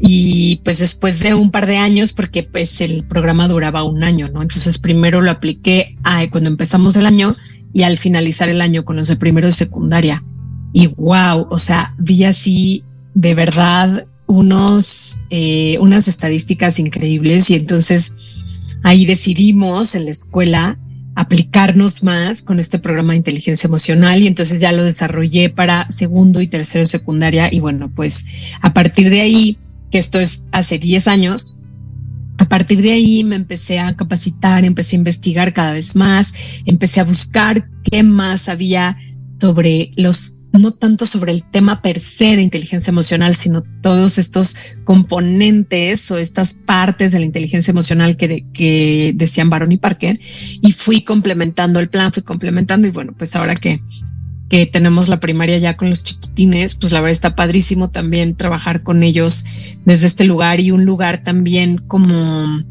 Y 0.00 0.60
pues 0.64 0.80
después 0.80 1.20
de 1.20 1.34
un 1.34 1.50
par 1.50 1.66
de 1.66 1.76
años, 1.76 2.12
porque 2.12 2.42
pues 2.42 2.80
el 2.80 3.04
programa 3.04 3.48
duraba 3.48 3.84
un 3.84 4.02
año, 4.02 4.28
¿no? 4.28 4.42
Entonces 4.42 4.78
primero 4.78 5.20
lo 5.20 5.30
apliqué 5.30 5.96
cuando 6.30 6.50
empezamos 6.50 6.96
el 6.96 7.06
año 7.06 7.34
y 7.72 7.82
al 7.82 7.98
finalizar 7.98 8.48
el 8.48 8.60
año 8.60 8.84
con 8.84 8.96
los 8.96 9.08
de 9.08 9.16
primero 9.16 9.46
de 9.46 9.52
secundaria. 9.52 10.22
Y 10.72 10.88
wow, 10.88 11.46
o 11.50 11.58
sea, 11.58 11.88
vi 11.98 12.24
así 12.24 12.84
de 13.14 13.34
verdad 13.34 14.06
unos, 14.26 15.18
eh, 15.30 15.78
unas 15.80 16.08
estadísticas 16.08 16.78
increíbles 16.78 17.50
y 17.50 17.54
entonces 17.54 18.12
ahí 18.82 19.06
decidimos 19.06 19.94
en 19.94 20.06
la 20.06 20.10
escuela 20.10 20.78
aplicarnos 21.16 22.02
más 22.02 22.42
con 22.42 22.58
este 22.58 22.78
programa 22.78 23.12
de 23.12 23.18
inteligencia 23.18 23.68
emocional 23.68 24.20
y 24.22 24.26
entonces 24.26 24.60
ya 24.60 24.72
lo 24.72 24.84
desarrollé 24.84 25.48
para 25.48 25.90
segundo 25.90 26.40
y 26.40 26.48
tercero 26.48 26.84
secundaria 26.86 27.52
y 27.52 27.60
bueno, 27.60 27.90
pues 27.94 28.26
a 28.60 28.72
partir 28.72 29.10
de 29.10 29.20
ahí, 29.20 29.58
esto 29.98 30.20
es 30.20 30.44
hace 30.52 30.78
10 30.78 31.08
años, 31.08 31.56
a 32.38 32.48
partir 32.48 32.82
de 32.82 32.92
ahí 32.92 33.24
me 33.24 33.36
empecé 33.36 33.78
a 33.78 33.94
capacitar, 33.94 34.64
empecé 34.64 34.96
a 34.96 34.98
investigar 34.98 35.52
cada 35.52 35.72
vez 35.72 35.94
más, 35.94 36.34
empecé 36.66 37.00
a 37.00 37.04
buscar 37.04 37.68
qué 37.90 38.02
más 38.02 38.48
había 38.48 38.98
sobre 39.40 39.92
los 39.96 40.34
no 40.58 40.70
tanto 40.70 41.04
sobre 41.04 41.32
el 41.32 41.44
tema 41.44 41.82
per 41.82 41.98
se 41.98 42.36
de 42.36 42.42
inteligencia 42.42 42.90
emocional, 42.90 43.34
sino 43.34 43.64
todos 43.82 44.18
estos 44.18 44.54
componentes 44.84 46.08
o 46.10 46.16
estas 46.16 46.54
partes 46.54 47.10
de 47.10 47.18
la 47.18 47.24
inteligencia 47.24 47.72
emocional 47.72 48.16
que, 48.16 48.46
que 48.52 49.12
decían 49.16 49.50
Baron 49.50 49.72
y 49.72 49.78
Parker, 49.78 50.20
y 50.20 50.72
fui 50.72 51.02
complementando 51.02 51.80
el 51.80 51.88
plan, 51.88 52.12
fui 52.12 52.22
complementando, 52.22 52.86
y 52.86 52.92
bueno, 52.92 53.14
pues 53.18 53.34
ahora 53.34 53.56
que, 53.56 53.80
que 54.48 54.66
tenemos 54.66 55.08
la 55.08 55.20
primaria 55.20 55.58
ya 55.58 55.76
con 55.76 55.88
los 55.88 56.04
chiquitines, 56.04 56.74
pues 56.74 56.92
la 56.92 57.00
verdad 57.00 57.12
está 57.12 57.34
padrísimo 57.34 57.90
también 57.90 58.36
trabajar 58.36 58.82
con 58.82 59.02
ellos 59.02 59.44
desde 59.84 60.06
este 60.06 60.24
lugar 60.24 60.60
y 60.60 60.70
un 60.70 60.84
lugar 60.84 61.22
también 61.22 61.78
como, 61.78 62.62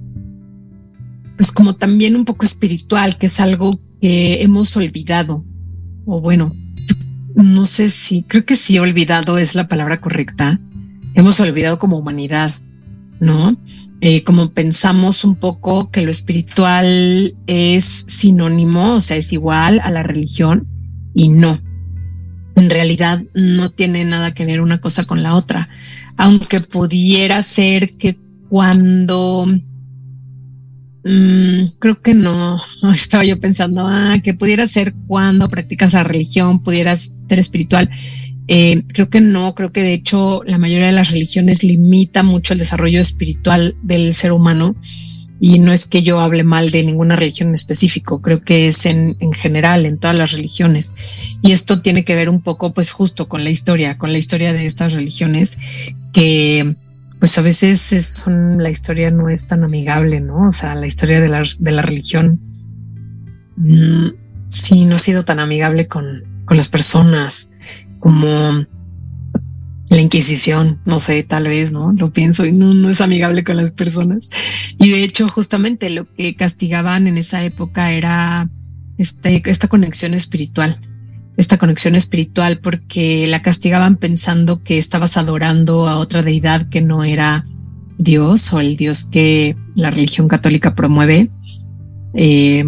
pues 1.35 1.51
como 1.51 1.75
también 1.75 2.15
un 2.15 2.25
poco 2.25 2.45
espiritual, 2.45 3.17
que 3.17 3.25
es 3.25 3.39
algo 3.39 3.79
que 4.01 4.43
hemos 4.43 4.75
olvidado, 4.77 5.43
o 6.05 6.21
bueno, 6.21 6.55
no 7.35 7.65
sé 7.65 7.89
si, 7.89 8.23
creo 8.23 8.45
que 8.45 8.55
sí, 8.55 8.77
olvidado 8.77 9.37
es 9.37 9.55
la 9.55 9.67
palabra 9.67 9.99
correcta. 9.99 10.59
Hemos 11.15 11.39
olvidado 11.39 11.79
como 11.79 11.97
humanidad, 11.97 12.51
¿no? 13.19 13.57
Eh, 14.01 14.23
como 14.23 14.51
pensamos 14.51 15.23
un 15.23 15.35
poco 15.35 15.89
que 15.89 16.01
lo 16.01 16.11
espiritual 16.11 17.35
es 17.47 18.03
sinónimo, 18.07 18.95
o 18.95 19.01
sea, 19.01 19.17
es 19.17 19.31
igual 19.33 19.79
a 19.83 19.89
la 19.91 20.03
religión 20.03 20.67
y 21.13 21.29
no. 21.29 21.61
En 22.55 22.69
realidad 22.69 23.23
no 23.33 23.71
tiene 23.71 24.05
nada 24.05 24.33
que 24.33 24.45
ver 24.45 24.61
una 24.61 24.79
cosa 24.79 25.05
con 25.05 25.23
la 25.23 25.35
otra, 25.35 25.69
aunque 26.17 26.61
pudiera 26.61 27.41
ser 27.41 27.97
que 27.97 28.19
cuando 28.49 29.47
Mm, 31.03 31.65
creo 31.79 32.01
que 32.01 32.13
no. 32.13 32.57
Estaba 32.93 33.23
yo 33.23 33.39
pensando, 33.39 33.85
ah, 33.87 34.17
que 34.23 34.33
pudiera 34.33 34.67
ser 34.67 34.93
cuando 35.07 35.49
practicas 35.49 35.93
la 35.93 36.03
religión, 36.03 36.63
pudieras 36.63 37.13
ser 37.27 37.39
espiritual. 37.39 37.89
Eh, 38.47 38.83
creo 38.89 39.09
que 39.09 39.21
no, 39.21 39.55
creo 39.55 39.71
que 39.71 39.81
de 39.81 39.93
hecho 39.93 40.41
la 40.45 40.57
mayoría 40.57 40.87
de 40.87 40.91
las 40.93 41.11
religiones 41.11 41.63
limita 41.63 42.23
mucho 42.23 42.53
el 42.53 42.59
desarrollo 42.59 42.99
espiritual 42.99 43.75
del 43.83 44.13
ser 44.13 44.33
humano 44.33 44.75
y 45.39 45.59
no 45.59 45.71
es 45.71 45.87
que 45.87 46.03
yo 46.03 46.19
hable 46.19 46.43
mal 46.43 46.69
de 46.69 46.83
ninguna 46.83 47.15
religión 47.15 47.49
en 47.49 47.55
específico, 47.55 48.21
creo 48.21 48.41
que 48.43 48.67
es 48.67 48.85
en, 48.85 49.17
en 49.19 49.33
general, 49.33 49.85
en 49.85 49.97
todas 49.97 50.17
las 50.17 50.31
religiones. 50.31 50.95
Y 51.41 51.51
esto 51.51 51.81
tiene 51.81 52.05
que 52.05 52.15
ver 52.15 52.29
un 52.29 52.41
poco 52.41 52.73
pues 52.73 52.91
justo 52.91 53.27
con 53.27 53.43
la 53.43 53.49
historia, 53.49 53.97
con 53.97 54.11
la 54.11 54.19
historia 54.19 54.53
de 54.53 54.65
estas 54.65 54.93
religiones 54.93 55.57
que 56.13 56.75
pues 57.19 57.37
a 57.37 57.41
veces 57.41 57.79
son, 58.11 58.61
la 58.61 58.69
historia 58.69 59.09
no 59.09 59.29
es 59.29 59.47
tan 59.47 59.63
amigable, 59.63 60.19
¿no? 60.19 60.49
O 60.49 60.51
sea, 60.51 60.75
la 60.75 60.87
historia 60.87 61.21
de 61.21 61.29
la, 61.29 61.41
de 61.59 61.71
la 61.71 61.81
religión 61.81 62.39
mm, 63.55 64.07
sí 64.49 64.83
no 64.83 64.95
ha 64.95 64.99
sido 64.99 65.23
tan 65.23 65.39
amigable 65.39 65.87
con, 65.87 66.23
con 66.45 66.57
las 66.57 66.67
personas 66.67 67.49
como 67.99 68.65
la 69.93 70.01
Inquisición, 70.01 70.79
no 70.85 70.99
sé, 70.99 71.21
tal 71.23 71.47
vez, 71.47 71.71
¿no? 71.71 71.93
Lo 71.93 72.11
pienso 72.11 72.45
y 72.45 72.51
no, 72.51 72.89
es 72.89 72.99
amigable 72.99 73.43
con 73.43 73.57
las 73.57 73.71
personas. 73.71 74.29
Y 74.79 74.89
de 74.89 75.03
hecho, 75.03 75.27
justamente 75.29 75.89
lo 75.91 76.11
que 76.11 76.35
castigaban 76.35 77.05
en 77.05 77.17
esa 77.17 77.43
época 77.43 77.91
era 77.91 78.49
este, 78.97 79.41
esta 79.45 79.67
conexión 79.67 80.13
espiritual 80.13 80.79
esta 81.35 81.57
conexión 81.57 81.95
espiritual 81.95 82.59
porque 82.59 83.25
la 83.27 83.41
castigaban 83.41 83.95
pensando 83.95 84.61
que 84.61 84.77
estabas 84.77 85.17
adorando 85.17 85.87
a 85.87 85.97
otra 85.97 86.21
deidad 86.21 86.69
que 86.69 86.79
no 86.79 87.03
era 87.03 87.43
Dios 87.97 88.53
o 88.53 88.59
el 88.59 88.75
Dios 88.75 89.05
que 89.05 89.55
la 89.73 89.89
religión 89.89 90.27
católica 90.27 90.75
promueve. 90.75 91.31
Eh, 92.13 92.63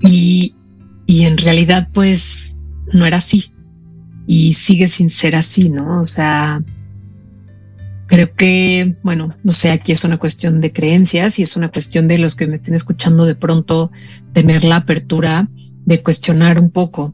y, 0.00 0.56
y 1.06 1.24
en 1.24 1.38
realidad 1.38 1.88
pues 1.92 2.56
no 2.92 3.06
era 3.06 3.18
así 3.18 3.52
y 4.32 4.52
sigue 4.52 4.86
sin 4.86 5.10
ser 5.10 5.34
así, 5.34 5.70
¿no? 5.70 6.00
O 6.00 6.06
sea, 6.06 6.62
creo 8.06 8.32
que, 8.32 8.94
bueno, 9.02 9.34
no 9.42 9.50
sé, 9.50 9.72
aquí 9.72 9.90
es 9.90 10.04
una 10.04 10.18
cuestión 10.18 10.60
de 10.60 10.72
creencias 10.72 11.40
y 11.40 11.42
es 11.42 11.56
una 11.56 11.68
cuestión 11.68 12.06
de 12.06 12.18
los 12.18 12.36
que 12.36 12.46
me 12.46 12.54
estén 12.54 12.76
escuchando 12.76 13.24
de 13.24 13.34
pronto 13.34 13.90
tener 14.32 14.62
la 14.62 14.76
apertura 14.76 15.48
de 15.84 16.00
cuestionar 16.04 16.60
un 16.60 16.70
poco 16.70 17.12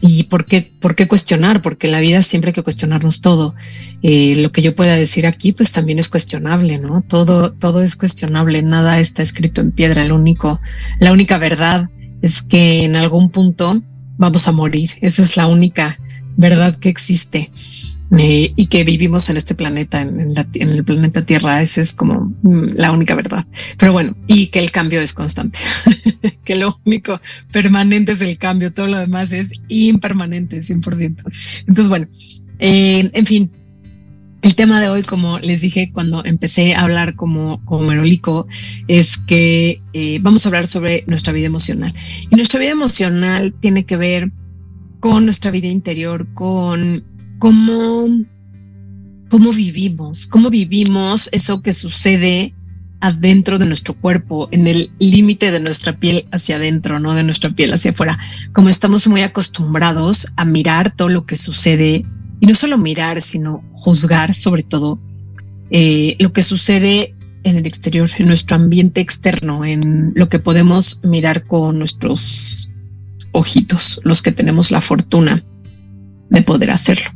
¿Y 0.00 0.24
por 0.24 0.46
qué, 0.46 0.72
por 0.80 0.96
qué 0.96 1.06
cuestionar? 1.06 1.60
Porque 1.60 1.86
la 1.86 2.00
vida 2.00 2.22
siempre 2.22 2.48
hay 2.48 2.54
que 2.54 2.62
cuestionarnos 2.62 3.20
todo. 3.20 3.54
Eh, 4.02 4.34
lo 4.36 4.50
que 4.50 4.62
yo 4.62 4.74
pueda 4.74 4.96
decir 4.96 5.26
aquí, 5.26 5.52
pues 5.52 5.70
también 5.70 5.98
es 5.98 6.08
cuestionable, 6.08 6.78
¿no? 6.78 7.04
Todo, 7.06 7.52
todo 7.52 7.82
es 7.82 7.96
cuestionable, 7.96 8.62
nada 8.62 8.98
está 8.98 9.22
escrito 9.22 9.60
en 9.60 9.72
piedra. 9.72 10.02
El 10.02 10.12
único, 10.12 10.58
la 11.00 11.12
única 11.12 11.36
verdad 11.36 11.90
es 12.22 12.40
que 12.40 12.84
en 12.84 12.96
algún 12.96 13.30
punto 13.30 13.82
vamos 14.20 14.46
a 14.46 14.52
morir. 14.52 14.90
Esa 15.00 15.24
es 15.24 15.36
la 15.36 15.48
única 15.48 15.98
verdad 16.36 16.78
que 16.78 16.90
existe. 16.90 17.50
Eh, 18.18 18.52
y 18.56 18.66
que 18.66 18.82
vivimos 18.82 19.30
en 19.30 19.36
este 19.36 19.54
planeta, 19.54 20.00
en, 20.00 20.36
el 20.54 20.84
planeta 20.84 21.24
Tierra. 21.24 21.62
Esa 21.62 21.80
es 21.80 21.94
como 21.94 22.34
mm, 22.42 22.74
la 22.74 22.90
única 22.90 23.14
verdad. 23.14 23.46
Pero 23.78 23.92
bueno, 23.92 24.16
y 24.26 24.48
que 24.48 24.58
el 24.58 24.72
cambio 24.72 25.00
es 25.00 25.14
constante, 25.14 25.58
que 26.44 26.56
lo 26.56 26.80
único 26.84 27.20
permanente 27.52 28.12
es 28.12 28.20
el 28.20 28.36
cambio, 28.36 28.72
todo 28.72 28.88
lo 28.88 28.98
demás 28.98 29.32
es 29.32 29.46
impermanente, 29.68 30.58
100%. 30.58 31.22
Entonces, 31.68 31.88
bueno, 31.88 32.08
eh, 32.58 33.08
en 33.12 33.26
fin. 33.26 33.50
El 34.42 34.54
tema 34.54 34.80
de 34.80 34.88
hoy, 34.88 35.02
como 35.02 35.38
les 35.38 35.60
dije 35.60 35.90
cuando 35.92 36.24
empecé 36.24 36.74
a 36.74 36.82
hablar 36.82 37.14
como, 37.14 37.62
como 37.66 37.86
Merolico, 37.86 38.46
es 38.88 39.18
que 39.18 39.82
eh, 39.92 40.18
vamos 40.22 40.44
a 40.44 40.48
hablar 40.48 40.66
sobre 40.66 41.04
nuestra 41.06 41.32
vida 41.32 41.46
emocional. 41.46 41.92
Y 42.30 42.36
nuestra 42.36 42.58
vida 42.58 42.70
emocional 42.70 43.54
tiene 43.60 43.84
que 43.84 43.98
ver 43.98 44.32
con 45.00 45.26
nuestra 45.26 45.50
vida 45.50 45.68
interior, 45.68 46.26
con 46.32 47.04
cómo, 47.38 48.06
cómo 49.28 49.52
vivimos, 49.52 50.26
cómo 50.26 50.48
vivimos 50.48 51.28
eso 51.32 51.60
que 51.60 51.74
sucede 51.74 52.54
adentro 53.00 53.58
de 53.58 53.66
nuestro 53.66 53.94
cuerpo, 53.94 54.48
en 54.52 54.66
el 54.66 54.92
límite 54.98 55.50
de 55.50 55.60
nuestra 55.60 55.98
piel 55.98 56.26
hacia 56.32 56.56
adentro, 56.56 57.00
no 57.00 57.14
de 57.14 57.24
nuestra 57.24 57.50
piel 57.50 57.72
hacia 57.72 57.90
afuera. 57.90 58.18
Como 58.52 58.68
estamos 58.68 59.06
muy 59.08 59.22
acostumbrados 59.22 60.28
a 60.36 60.44
mirar 60.44 60.94
todo 60.94 61.08
lo 61.08 61.26
que 61.26 61.36
sucede, 61.36 62.04
y 62.40 62.46
no 62.46 62.54
solo 62.54 62.78
mirar, 62.78 63.22
sino 63.22 63.62
juzgar 63.72 64.34
sobre 64.34 64.62
todo 64.62 64.98
eh, 65.70 66.16
lo 66.18 66.32
que 66.32 66.42
sucede 66.42 67.14
en 67.44 67.56
el 67.56 67.66
exterior, 67.66 68.08
en 68.18 68.26
nuestro 68.26 68.56
ambiente 68.56 69.00
externo, 69.00 69.64
en 69.64 70.12
lo 70.14 70.28
que 70.28 70.38
podemos 70.38 71.00
mirar 71.04 71.46
con 71.46 71.78
nuestros 71.78 72.70
ojitos, 73.32 74.00
los 74.04 74.22
que 74.22 74.32
tenemos 74.32 74.70
la 74.70 74.80
fortuna 74.80 75.44
de 76.28 76.42
poder 76.42 76.70
hacerlo 76.70 77.10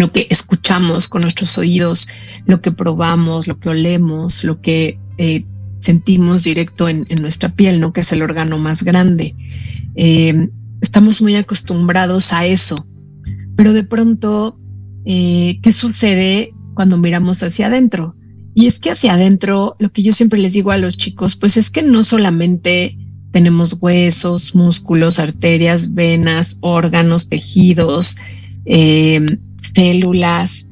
lo 0.00 0.10
que 0.12 0.26
escuchamos 0.30 1.08
con 1.08 1.22
nuestros 1.22 1.58
oídos, 1.58 2.08
lo 2.46 2.60
que 2.60 2.72
probamos, 2.72 3.46
lo 3.46 3.58
que 3.58 3.68
olemos, 3.68 4.44
lo 4.44 4.60
que 4.60 4.98
eh, 5.18 5.44
sentimos 5.78 6.44
directo 6.44 6.88
en, 6.88 7.06
nuestra 7.20 7.50
piel, 7.50 7.80
¿no? 7.80 7.92
Que 7.92 8.00
es 8.00 8.12
el 8.12 8.22
órgano 8.22 8.58
más 8.58 8.82
grande. 8.82 9.34
Eh, 9.94 10.48
estamos 10.80 11.20
muy 11.20 11.36
acostumbrados 11.36 12.32
a 12.32 12.46
eso, 12.46 12.86
pero 13.60 13.74
de 13.74 13.84
pronto, 13.84 14.58
eh, 15.04 15.60
¿qué 15.62 15.74
sucede 15.74 16.54
cuando 16.72 16.96
miramos 16.96 17.42
hacia 17.42 17.66
adentro? 17.66 18.16
Y 18.54 18.68
es 18.68 18.78
que 18.78 18.90
hacia 18.90 19.12
adentro, 19.12 19.76
lo 19.78 19.92
que 19.92 20.02
yo 20.02 20.14
siempre 20.14 20.38
les 20.38 20.54
digo 20.54 20.70
a 20.70 20.78
los 20.78 20.96
chicos, 20.96 21.36
pues 21.36 21.58
es 21.58 21.68
que 21.68 21.82
no 21.82 22.02
solamente 22.02 22.96
tenemos 23.32 23.76
huesos, 23.78 24.54
músculos, 24.54 25.18
arterias, 25.18 25.92
venas, 25.92 26.56
órganos, 26.62 27.28
tejidos, 27.28 28.16
eh, 28.64 29.26
células. 29.58 30.66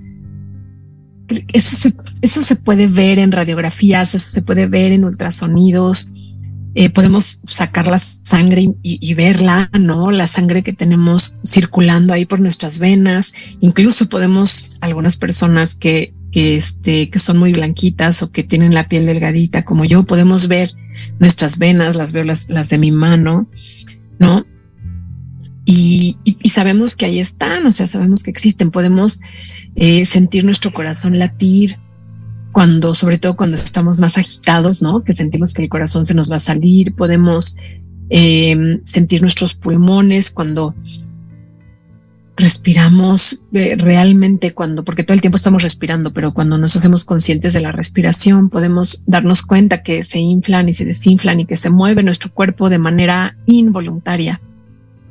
Eso 1.52 1.90
eso 2.22 2.42
se 2.42 2.56
puede 2.56 2.86
ver 2.86 3.18
en 3.18 3.32
radiografías, 3.32 4.14
eso 4.14 4.30
se 4.30 4.40
puede 4.40 4.66
ver 4.66 4.92
en 4.92 5.04
ultrasonidos. 5.04 6.10
Eh, 6.74 6.90
podemos 6.90 7.40
sacar 7.46 7.88
la 7.88 7.98
sangre 7.98 8.68
y, 8.82 9.14
verla, 9.14 9.70
¿no? 9.78 10.10
La 10.10 10.26
sangre 10.26 10.62
que 10.62 10.72
tenemos 10.72 11.40
circulando 11.44 12.12
ahí 12.12 12.24
por 12.24 12.40
nuestras 12.40 12.78
venas. 12.78 13.34
Incluso 13.60 14.08
podemos, 14.08 14.76
algunas 14.80 15.16
personas 15.16 15.74
que 15.74 16.12
que, 16.30 16.56
este, 16.56 17.10
que 17.10 17.18
son 17.18 17.38
muy 17.38 17.52
blanquitas 17.52 18.22
o 18.22 18.30
que 18.30 18.42
tienen 18.42 18.74
la 18.74 18.88
piel 18.88 19.06
delgadita 19.06 19.64
como 19.64 19.84
yo, 19.84 20.04
podemos 20.04 20.48
ver 20.48 20.72
nuestras 21.18 21.58
venas, 21.58 21.96
las 21.96 22.12
veo 22.12 22.24
las, 22.24 22.50
las 22.50 22.68
de 22.68 22.78
mi 22.78 22.90
mano, 22.90 23.48
¿no? 24.18 24.44
Y, 25.64 26.16
y, 26.24 26.48
sabemos 26.48 26.96
que 26.96 27.04
ahí 27.04 27.20
están, 27.20 27.66
o 27.66 27.72
sea, 27.72 27.86
sabemos 27.86 28.22
que 28.22 28.30
existen, 28.30 28.70
podemos 28.70 29.20
eh, 29.76 30.06
sentir 30.06 30.44
nuestro 30.44 30.72
corazón 30.72 31.18
latir 31.18 31.76
cuando, 32.52 32.94
sobre 32.94 33.18
todo 33.18 33.36
cuando 33.36 33.56
estamos 33.56 34.00
más 34.00 34.18
agitados, 34.18 34.82
¿no? 34.82 35.02
Que 35.04 35.12
sentimos 35.12 35.54
que 35.54 35.62
el 35.62 35.68
corazón 35.68 36.06
se 36.06 36.14
nos 36.14 36.30
va 36.30 36.36
a 36.36 36.40
salir, 36.40 36.94
podemos 36.94 37.58
eh, 38.10 38.80
sentir 38.84 39.20
nuestros 39.20 39.54
pulmones 39.54 40.30
cuando 40.30 40.74
respiramos 42.38 43.42
eh, 43.52 43.74
realmente 43.76 44.54
cuando, 44.54 44.84
porque 44.84 45.02
todo 45.02 45.14
el 45.14 45.20
tiempo 45.20 45.36
estamos 45.36 45.64
respirando, 45.64 46.12
pero 46.12 46.32
cuando 46.32 46.56
nos 46.56 46.76
hacemos 46.76 47.04
conscientes 47.04 47.52
de 47.52 47.60
la 47.60 47.72
respiración, 47.72 48.48
podemos 48.48 49.02
darnos 49.06 49.42
cuenta 49.42 49.82
que 49.82 50.02
se 50.02 50.20
inflan 50.20 50.68
y 50.68 50.72
se 50.72 50.84
desinflan 50.84 51.40
y 51.40 51.46
que 51.46 51.56
se 51.56 51.68
mueve 51.68 52.02
nuestro 52.02 52.32
cuerpo 52.32 52.70
de 52.70 52.78
manera 52.78 53.36
involuntaria, 53.46 54.40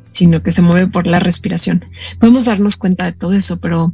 sino 0.01 0.41
que 0.41 0.53
se 0.53 0.61
mueve 0.61 0.87
por 0.87 1.05
la 1.05 1.19
respiración. 1.19 1.83
Podemos 2.19 2.45
darnos 2.45 2.77
cuenta 2.77 3.05
de 3.05 3.11
todo 3.11 3.33
eso, 3.33 3.59
pero 3.59 3.93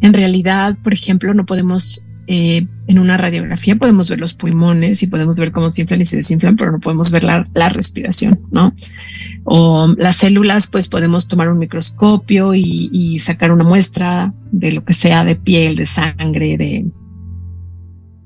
en 0.00 0.14
realidad, 0.14 0.78
por 0.82 0.94
ejemplo, 0.94 1.34
no 1.34 1.44
podemos 1.44 2.02
eh, 2.32 2.64
en 2.86 3.00
una 3.00 3.16
radiografía 3.16 3.74
podemos 3.74 4.08
ver 4.08 4.20
los 4.20 4.34
pulmones 4.34 5.02
y 5.02 5.08
podemos 5.08 5.36
ver 5.36 5.50
cómo 5.50 5.68
se 5.72 5.82
inflan 5.82 6.00
y 6.00 6.04
se 6.04 6.14
desinflan, 6.14 6.54
pero 6.54 6.70
no 6.70 6.78
podemos 6.78 7.10
ver 7.10 7.24
la, 7.24 7.42
la 7.54 7.70
respiración, 7.70 8.38
¿no? 8.52 8.72
O 9.42 9.92
las 9.98 10.18
células, 10.18 10.68
pues 10.68 10.86
podemos 10.86 11.26
tomar 11.26 11.48
un 11.48 11.58
microscopio 11.58 12.54
y, 12.54 12.88
y, 12.92 13.18
sacar 13.18 13.50
una 13.50 13.64
muestra 13.64 14.32
de 14.52 14.70
lo 14.70 14.84
que 14.84 14.92
sea, 14.92 15.24
de 15.24 15.34
piel, 15.34 15.74
de 15.74 15.86
sangre, 15.86 16.56
de, 16.56 16.86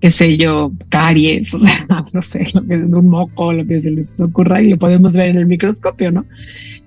qué 0.01 0.11
sé 0.11 0.37
yo, 0.37 0.71
caries, 0.91 1.57
no 2.13 2.21
sé, 2.21 2.47
lo 2.53 2.63
que 2.67 2.75
es 2.75 2.83
un 2.83 3.09
moco, 3.09 3.55
lo 3.55 3.67
que 3.67 3.81
se 3.81 3.91
les 3.91 4.13
ocurra 4.21 4.61
y 4.61 4.69
lo 4.69 4.77
podemos 4.77 5.15
ver 5.15 5.31
en 5.31 5.39
el 5.39 5.47
microscopio, 5.47 6.13
¿no? 6.13 6.27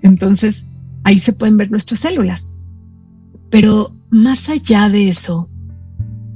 Entonces, 0.02 0.68
ahí 1.02 1.18
se 1.18 1.32
pueden 1.32 1.56
ver 1.56 1.68
nuestras 1.68 1.98
células. 1.98 2.52
Pero 3.50 3.92
más 4.10 4.48
allá 4.48 4.88
de 4.88 5.08
eso, 5.08 5.50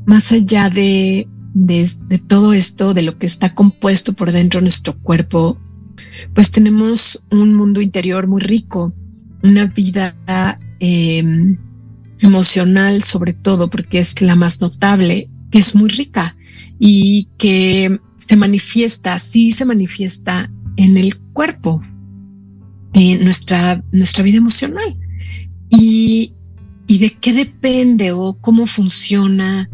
más 0.07 0.33
allá 0.33 0.69
de, 0.71 1.29
de, 1.55 2.19
todo 2.27 2.53
esto, 2.53 2.95
de 2.95 3.03
lo 3.03 3.19
que 3.19 3.27
está 3.27 3.55
compuesto 3.55 4.13
por 4.15 4.33
dentro 4.33 4.61
de 4.61 4.65
nuestro 4.65 4.99
cuerpo, 4.99 5.59
pues 6.35 6.51
tenemos 6.51 7.25
un 7.31 7.55
mundo 7.55 7.81
interior 7.81 8.27
muy 8.27 8.41
rico, 8.41 8.93
una 9.43 9.67
vida 9.67 10.17
em, 10.81 11.59
emocional 12.21 13.03
sobre 13.03 13.33
todo, 13.33 13.69
porque 13.69 13.99
es 13.99 14.21
la 14.23 14.37
más 14.37 14.61
notable, 14.61 15.29
que 15.51 15.59
es 15.59 15.75
muy 15.75 15.89
rica 15.89 16.37
y 16.79 17.29
que 17.39 18.01
se 18.17 18.37
manifiesta, 18.37 19.19
sí 19.19 19.51
se 19.51 19.65
manifiesta 19.65 20.51
en 20.77 20.97
el 20.97 21.19
cuerpo, 21.33 21.83
en 22.95 23.25
nuestra, 23.25 23.85
nuestra 23.93 24.25
vida 24.25 24.39
emocional. 24.39 24.97
Y, 25.71 26.35
y 26.87 26.99
de 26.99 27.11
qué 27.11 27.33
depende 27.33 28.13
o 28.13 28.37
cómo 28.41 28.67
funciona 28.67 29.69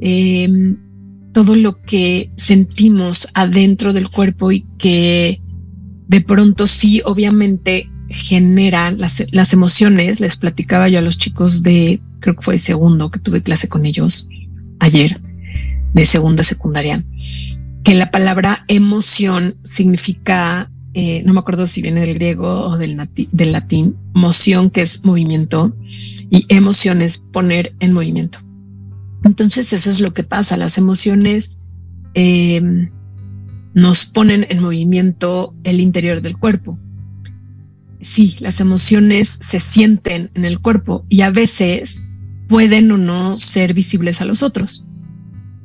Em, 0.00 0.76
todo 1.32 1.54
lo 1.54 1.80
que 1.82 2.30
sentimos 2.36 3.28
adentro 3.34 3.92
del 3.92 4.08
cuerpo 4.08 4.50
y 4.50 4.66
que 4.78 5.40
de 6.08 6.20
pronto 6.20 6.66
sí, 6.66 7.02
obviamente 7.04 7.88
genera 8.08 8.90
las, 8.90 9.52
emociones. 9.52 10.20
Les 10.20 10.36
platicaba 10.36 10.88
yo 10.88 10.98
a 10.98 11.02
los 11.02 11.18
chicos 11.18 11.62
de, 11.62 12.00
creo 12.18 12.34
que 12.34 12.42
fue 12.42 12.58
segundo, 12.58 13.10
que 13.10 13.20
tuve 13.20 13.42
clase 13.42 13.68
con 13.68 13.86
ellos 13.86 14.28
ayer, 14.80 15.20
de 15.94 16.06
segunda 16.06 16.42
secundaria, 16.42 17.04
que 17.84 17.94
la 17.94 18.10
palabra 18.10 18.64
emoción 18.66 19.56
significa, 19.62 20.70
eh, 20.94 21.22
no 21.24 21.32
me 21.32 21.40
acuerdo 21.40 21.66
si 21.66 21.82
viene 21.82 22.00
del 22.00 22.14
griego 22.14 22.66
o 22.66 22.76
del, 22.76 23.08
del 23.30 23.52
latín, 23.52 23.96
moción, 24.14 24.70
que 24.70 24.82
es 24.82 25.04
movimiento, 25.04 25.76
y 26.30 26.44
emoción 26.48 27.02
es 27.02 27.18
poner 27.18 27.74
en 27.78 27.92
movimiento. 27.92 28.40
Entonces 29.24 29.72
eso 29.72 29.90
es 29.90 30.00
lo 30.00 30.14
que 30.14 30.22
pasa, 30.22 30.56
las 30.56 30.78
emociones 30.78 31.60
eh, 32.14 32.88
nos 33.74 34.06
ponen 34.06 34.46
en 34.48 34.60
movimiento 34.60 35.54
el 35.64 35.80
interior 35.80 36.22
del 36.22 36.36
cuerpo. 36.36 36.78
Sí, 38.00 38.36
las 38.40 38.60
emociones 38.60 39.28
se 39.28 39.60
sienten 39.60 40.30
en 40.34 40.44
el 40.44 40.60
cuerpo 40.60 41.04
y 41.08 41.20
a 41.20 41.30
veces 41.30 42.02
pueden 42.48 42.90
o 42.90 42.98
no 42.98 43.36
ser 43.36 43.74
visibles 43.74 44.20
a 44.20 44.24
los 44.24 44.42
otros. 44.42 44.86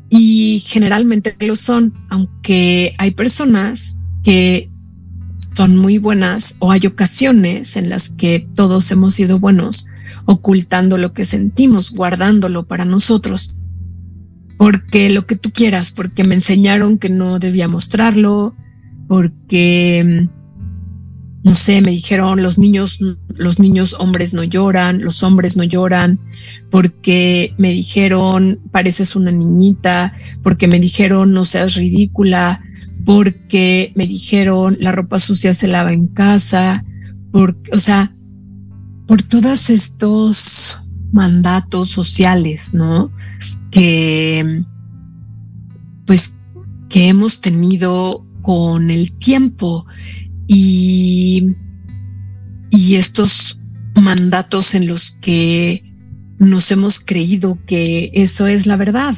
Y 0.09 0.59
generalmente 0.59 1.35
lo 1.39 1.55
son, 1.55 1.93
aunque 2.09 2.93
hay 2.97 3.11
personas 3.11 3.97
que 4.23 4.69
son 5.55 5.77
muy 5.77 5.97
buenas 5.97 6.57
o 6.59 6.71
hay 6.71 6.85
ocasiones 6.85 7.75
en 7.75 7.89
las 7.89 8.11
que 8.11 8.47
todos 8.53 8.91
hemos 8.91 9.15
sido 9.15 9.39
buenos 9.39 9.87
ocultando 10.25 10.97
lo 10.97 11.13
que 11.13 11.25
sentimos, 11.25 11.91
guardándolo 11.91 12.67
para 12.67 12.85
nosotros. 12.85 13.55
Porque 14.57 15.09
lo 15.09 15.25
que 15.25 15.35
tú 15.35 15.51
quieras, 15.51 15.91
porque 15.91 16.23
me 16.23 16.35
enseñaron 16.35 16.97
que 16.97 17.09
no 17.09 17.39
debía 17.39 17.67
mostrarlo, 17.67 18.55
porque 19.07 20.27
no 21.45 21.53
sé, 21.53 21.79
me 21.81 21.91
dijeron 21.91 22.41
los 22.41 22.57
niños, 22.57 22.99
los 23.35 23.59
niños 23.59 23.95
hombres 23.99 24.33
no 24.33 24.43
lloran, 24.43 25.03
los 25.03 25.21
hombres 25.21 25.55
no 25.55 25.63
lloran, 25.63 26.19
porque 26.71 27.53
me 27.59 27.71
dijeron 27.71 28.61
pareces 28.71 29.15
una 29.15 29.29
niñita, 29.29 30.11
porque 30.41 30.67
me 30.67 30.79
dijeron 30.79 31.33
no 31.33 31.45
seas 31.45 31.75
ridícula, 31.75 32.63
porque 33.05 33.93
me 33.95 34.07
dijeron 34.07 34.75
la 34.79 34.91
ropa 34.91 35.19
sucia 35.19 35.53
se 35.53 35.67
lava 35.67 35.93
en 35.93 36.07
casa, 36.07 36.83
porque, 37.31 37.69
o 37.73 37.79
sea, 37.79 38.14
por 39.07 39.21
todos 39.21 39.69
estos 39.69 40.79
mandatos 41.11 41.89
sociales, 41.89 42.73
¿no? 42.73 43.11
Que, 43.71 44.45
pues, 46.05 46.37
que 46.89 47.07
hemos 47.07 47.41
tenido 47.41 48.25
con 48.41 48.91
el 48.91 49.11
tiempo 49.13 49.85
y, 50.47 51.55
y 52.69 52.95
estos 52.95 53.59
mandatos 54.01 54.75
en 54.75 54.87
los 54.87 55.17
que 55.21 55.83
nos 56.37 56.69
hemos 56.71 56.99
creído 56.99 57.57
que 57.65 58.11
eso 58.13 58.47
es 58.47 58.67
la 58.67 58.77
verdad 58.77 59.15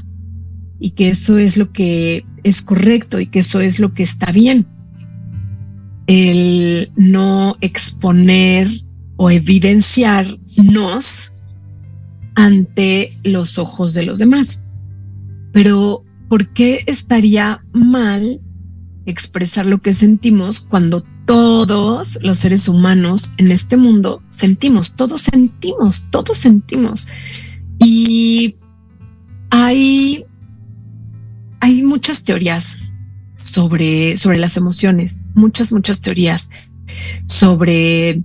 y 0.79 0.91
que 0.91 1.09
eso 1.09 1.37
es 1.37 1.57
lo 1.57 1.71
que 1.71 2.25
es 2.43 2.61
correcto 2.61 3.19
y 3.19 3.27
que 3.27 3.39
eso 3.39 3.59
es 3.59 3.79
lo 3.79 3.93
que 3.93 4.03
está 4.03 4.31
bien. 4.31 4.67
El 6.05 6.91
no 6.95 7.57
exponer 7.61 8.69
o 9.17 9.29
evidenciarnos 9.29 11.33
ante 12.35 13.09
los 13.23 13.57
ojos 13.57 13.93
de 13.93 14.03
los 14.03 14.19
demás. 14.19 14.63
Pero, 15.51 16.03
¿por 16.29 16.53
qué 16.53 16.83
estaría 16.85 17.63
mal 17.73 18.39
expresar 19.05 19.65
lo 19.65 19.79
que 19.79 19.93
sentimos 19.93 20.61
cuando 20.61 21.03
todos 21.25 22.19
los 22.21 22.37
seres 22.37 22.69
humanos 22.69 23.33
en 23.37 23.51
este 23.51 23.75
mundo 23.75 24.21
sentimos, 24.29 24.95
todos 24.95 25.21
sentimos, 25.21 26.07
todos 26.11 26.37
sentimos? 26.37 27.07
Y 27.79 28.55
hay, 29.49 30.25
hay 31.59 31.83
muchas 31.83 32.23
teorías 32.23 32.77
sobre, 33.33 34.15
sobre 34.17 34.37
las 34.37 34.57
emociones, 34.57 35.23
muchas, 35.33 35.73
muchas 35.73 36.01
teorías 36.01 36.49
sobre 37.25 38.23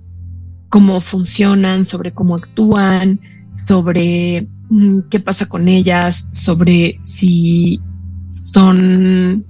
cómo 0.73 0.99
funcionan, 1.01 1.85
sobre 1.85 2.13
cómo 2.13 2.33
actúan, 2.33 3.19
sobre 3.67 4.49
mm, 4.71 5.01
qué 5.11 5.19
pasa 5.19 5.45
con 5.45 5.67
ellas, 5.67 6.27
sobre 6.31 6.99
si 7.03 7.79
son, 8.27 9.45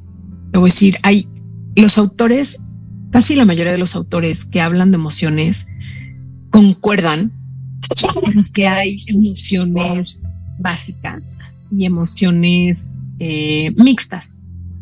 te 0.51 0.59
voy 0.59 0.69
a 0.69 0.73
decir, 0.73 0.97
hay 1.01 1.25
los 1.77 1.97
autores, 1.97 2.65
casi 3.09 3.37
la 3.37 3.45
mayoría 3.45 3.71
de 3.71 3.77
los 3.77 3.95
autores 3.95 4.43
que 4.43 4.59
hablan 4.59 4.91
de 4.91 4.97
emociones 4.97 5.67
concuerdan 6.49 7.31
que 8.53 8.67
hay 8.67 8.97
emociones 9.07 10.21
básicas 10.59 11.37
y 11.71 11.85
emociones 11.85 12.77
eh, 13.19 13.73
mixtas. 13.77 14.29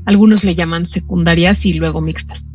Algunos 0.05 0.43
le 0.43 0.55
llaman 0.55 0.87
secundarias 0.87 1.63
y 1.67 1.73
luego 1.73 2.01
mixtas. 2.01 2.47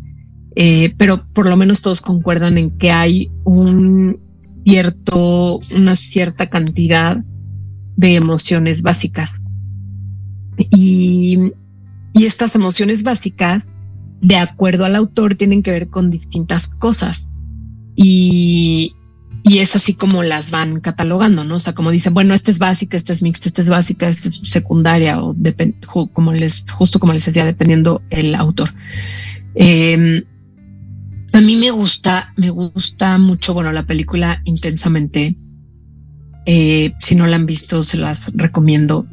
Eh, 0.57 0.95
pero 0.97 1.27
por 1.35 1.47
lo 1.47 1.57
menos 1.57 1.83
todos 1.83 2.01
concuerdan 2.01 2.57
en 2.57 2.71
que 2.79 2.91
hay 2.91 3.31
un 3.45 4.19
cierto, 4.65 5.61
una 5.77 5.95
cierta 5.95 6.49
cantidad 6.49 7.19
de 7.97 8.17
emociones 8.17 8.83
básicas. 8.83 9.41
Y, 10.71 11.53
y 12.15 12.25
estas 12.25 12.55
emociones 12.55 13.03
básicas, 13.03 13.69
de 14.23 14.37
acuerdo 14.37 14.87
al 14.87 14.97
autor, 14.97 15.35
tienen 15.35 15.63
que 15.63 15.71
ver 15.71 15.89
con 15.89 16.11
distintas 16.11 16.69
cosas. 16.69 17.27
Y, 17.95 18.97
y 19.43 19.59
es 19.59 19.77
así 19.77 19.95
como 19.95 20.23
las 20.23 20.51
van 20.51 20.81
catalogando, 20.81 21.45
¿no? 21.45 21.57
O 21.57 21.59
sea, 21.59 21.75
como 21.75 21.91
dicen, 21.91 22.15
bueno, 22.15 22.35
esta 22.35 22.51
es 22.51 22.59
básica, 22.59 22.97
esta 22.97 23.13
es 23.13 23.23
mixta, 23.23 23.49
esta 23.49 23.63
es 23.63 23.69
básica, 23.69 24.09
esta 24.09 24.29
es 24.29 24.41
secundaria, 24.43 25.23
o 25.23 25.37
como 26.13 26.33
les, 26.33 26.65
justo 26.71 26.99
como 26.99 27.13
les 27.13 27.27
decía, 27.27 27.45
dependiendo 27.45 28.03
el 28.11 28.35
autor. 28.35 28.71
Em, 29.55 30.25
a 31.37 31.41
mí 31.43 31.57
me 31.57 31.71
gusta, 31.71 32.33
me 32.37 32.49
gusta 32.49 33.19
mucho, 33.19 33.53
bueno, 33.53 33.71
la 33.71 33.83
película 33.83 34.41
intensamente. 34.45 35.37
Eh, 36.47 36.95
si 36.99 37.15
no 37.15 37.27
la 37.27 37.37
han 37.37 37.45
visto, 37.45 37.83
se 37.83 37.99
las 37.99 38.33
recomiendo. 38.35 39.07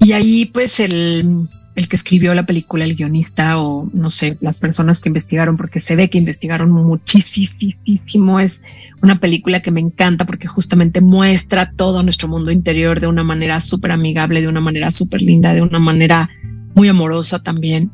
Y 0.00 0.12
ahí, 0.12 0.46
pues, 0.46 0.80
el, 0.80 1.46
el 1.74 1.88
que 1.88 1.96
escribió 1.96 2.32
la 2.34 2.46
película, 2.46 2.84
el 2.84 2.94
guionista 2.94 3.60
o 3.60 3.90
no 3.92 4.08
sé, 4.08 4.38
las 4.40 4.58
personas 4.58 5.00
que 5.00 5.10
investigaron, 5.10 5.58
porque 5.58 5.82
se 5.82 5.96
ve 5.96 6.08
que 6.08 6.16
investigaron 6.16 6.70
muchísimo. 6.70 8.40
Es 8.40 8.62
una 9.02 9.20
película 9.20 9.60
que 9.60 9.70
me 9.70 9.80
encanta 9.80 10.24
porque 10.24 10.48
justamente 10.48 11.02
muestra 11.02 11.72
todo 11.72 12.02
nuestro 12.02 12.26
mundo 12.26 12.52
interior 12.52 13.00
de 13.00 13.06
una 13.06 13.22
manera 13.22 13.60
súper 13.60 13.92
amigable, 13.92 14.40
de 14.40 14.48
una 14.48 14.62
manera 14.62 14.90
súper 14.90 15.20
linda, 15.20 15.52
de 15.52 15.60
una 15.60 15.78
manera 15.78 16.30
muy 16.74 16.88
amorosa 16.88 17.42
también. 17.42 17.90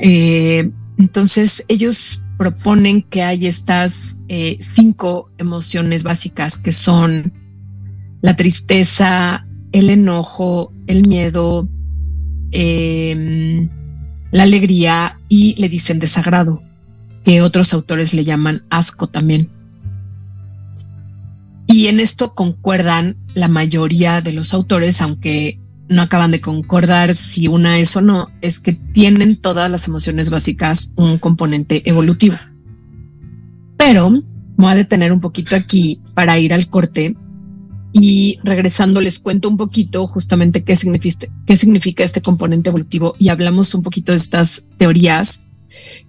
Eh, 0.00 0.70
entonces 0.96 1.64
ellos 1.68 2.23
proponen 2.44 3.02
que 3.02 3.22
hay 3.22 3.46
estas 3.46 4.20
eh, 4.28 4.58
cinco 4.60 5.30
emociones 5.38 6.02
básicas 6.02 6.58
que 6.58 6.72
son 6.72 7.32
la 8.20 8.36
tristeza, 8.36 9.46
el 9.72 9.88
enojo, 9.88 10.72
el 10.86 11.08
miedo, 11.08 11.66
Em, 12.56 13.68
la 14.30 14.44
alegría 14.44 15.18
y 15.28 15.60
le 15.60 15.68
dicen 15.68 15.98
desagrado, 15.98 16.62
que 17.24 17.42
otros 17.42 17.74
autores 17.74 18.14
le 18.14 18.22
llaman 18.22 18.62
asco 18.70 19.08
también. 19.08 19.50
Y 21.66 21.88
en 21.88 21.98
esto 21.98 22.32
concuerdan 22.32 23.16
la 23.34 23.48
mayoría 23.48 24.20
de 24.20 24.32
los 24.32 24.54
autores, 24.54 25.02
aunque 25.02 25.58
no 25.88 26.02
acaban 26.02 26.30
de 26.30 26.40
concordar 26.40 27.14
si 27.14 27.48
una 27.48 27.78
es 27.78 27.96
o 27.96 28.00
no, 28.00 28.28
es 28.40 28.58
que 28.58 28.72
tienen 28.72 29.36
todas 29.36 29.70
las 29.70 29.86
emociones 29.88 30.30
básicas 30.30 30.92
un 30.96 31.18
componente 31.18 31.82
evolutivo. 31.88 32.36
Pero 33.76 34.12
voy 34.56 34.72
a 34.72 34.76
detener 34.76 35.12
un 35.12 35.20
poquito 35.20 35.56
aquí 35.56 36.00
para 36.14 36.38
ir 36.38 36.54
al 36.54 36.68
corte 36.68 37.16
y 37.92 38.38
regresando 38.42 39.00
les 39.00 39.18
cuento 39.18 39.48
un 39.48 39.56
poquito 39.56 40.06
justamente 40.06 40.64
qué 40.64 40.74
significa, 40.74 41.28
qué 41.46 41.56
significa 41.56 42.02
este 42.02 42.22
componente 42.22 42.70
evolutivo 42.70 43.14
y 43.18 43.28
hablamos 43.28 43.74
un 43.74 43.82
poquito 43.82 44.12
de 44.12 44.16
estas 44.16 44.62
teorías 44.78 45.48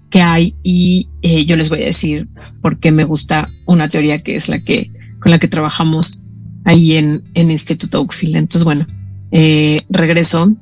que 0.09 0.21
hay 0.21 0.55
y 0.63 1.09
eh, 1.21 1.45
yo 1.45 1.55
les 1.55 1.69
voy 1.69 1.83
a 1.83 1.85
decir 1.85 2.27
por 2.61 2.79
qué 2.79 2.91
me 2.91 3.03
gusta 3.03 3.47
una 3.65 3.87
teoría 3.87 4.23
que 4.23 4.35
es 4.35 4.49
la 4.49 4.59
que 4.59 4.91
con 5.19 5.31
la 5.31 5.39
que 5.39 5.47
trabajamos 5.47 6.23
ahí 6.65 6.97
en, 6.97 7.23
en 7.33 7.51
Instituto 7.51 8.01
Oakfield. 8.01 8.35
Entonces, 8.35 8.63
bueno, 8.63 8.85
eh, 9.31 9.77
regreso, 9.89 10.53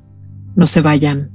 no 0.55 0.65
se 0.65 0.81
vayan. 0.81 1.33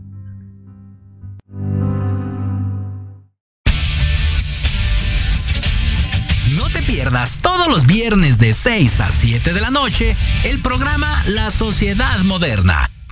pierdas 6.88 7.38
todos 7.42 7.68
los 7.68 7.86
viernes 7.86 8.38
de 8.38 8.52
6 8.52 9.00
a 9.00 9.10
7 9.10 9.52
de 9.52 9.60
la 9.60 9.70
noche 9.70 10.16
el 10.44 10.58
programa 10.60 11.06
La 11.28 11.50
Sociedad 11.50 12.18
Moderna, 12.24 12.90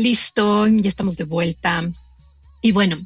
Listo, 0.00 0.66
ya 0.66 0.88
estamos 0.88 1.16
de 1.16 1.24
vuelta. 1.24 1.90
Y 2.62 2.72
bueno, 2.72 2.98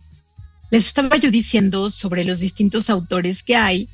les 0.70 0.86
estaba 0.86 1.16
yo 1.16 1.30
diciendo 1.30 1.90
sobre 1.90 2.24
los 2.24 2.40
distintos 2.40 2.90
autores 2.90 3.42
que 3.42 3.56
hay 3.56 3.88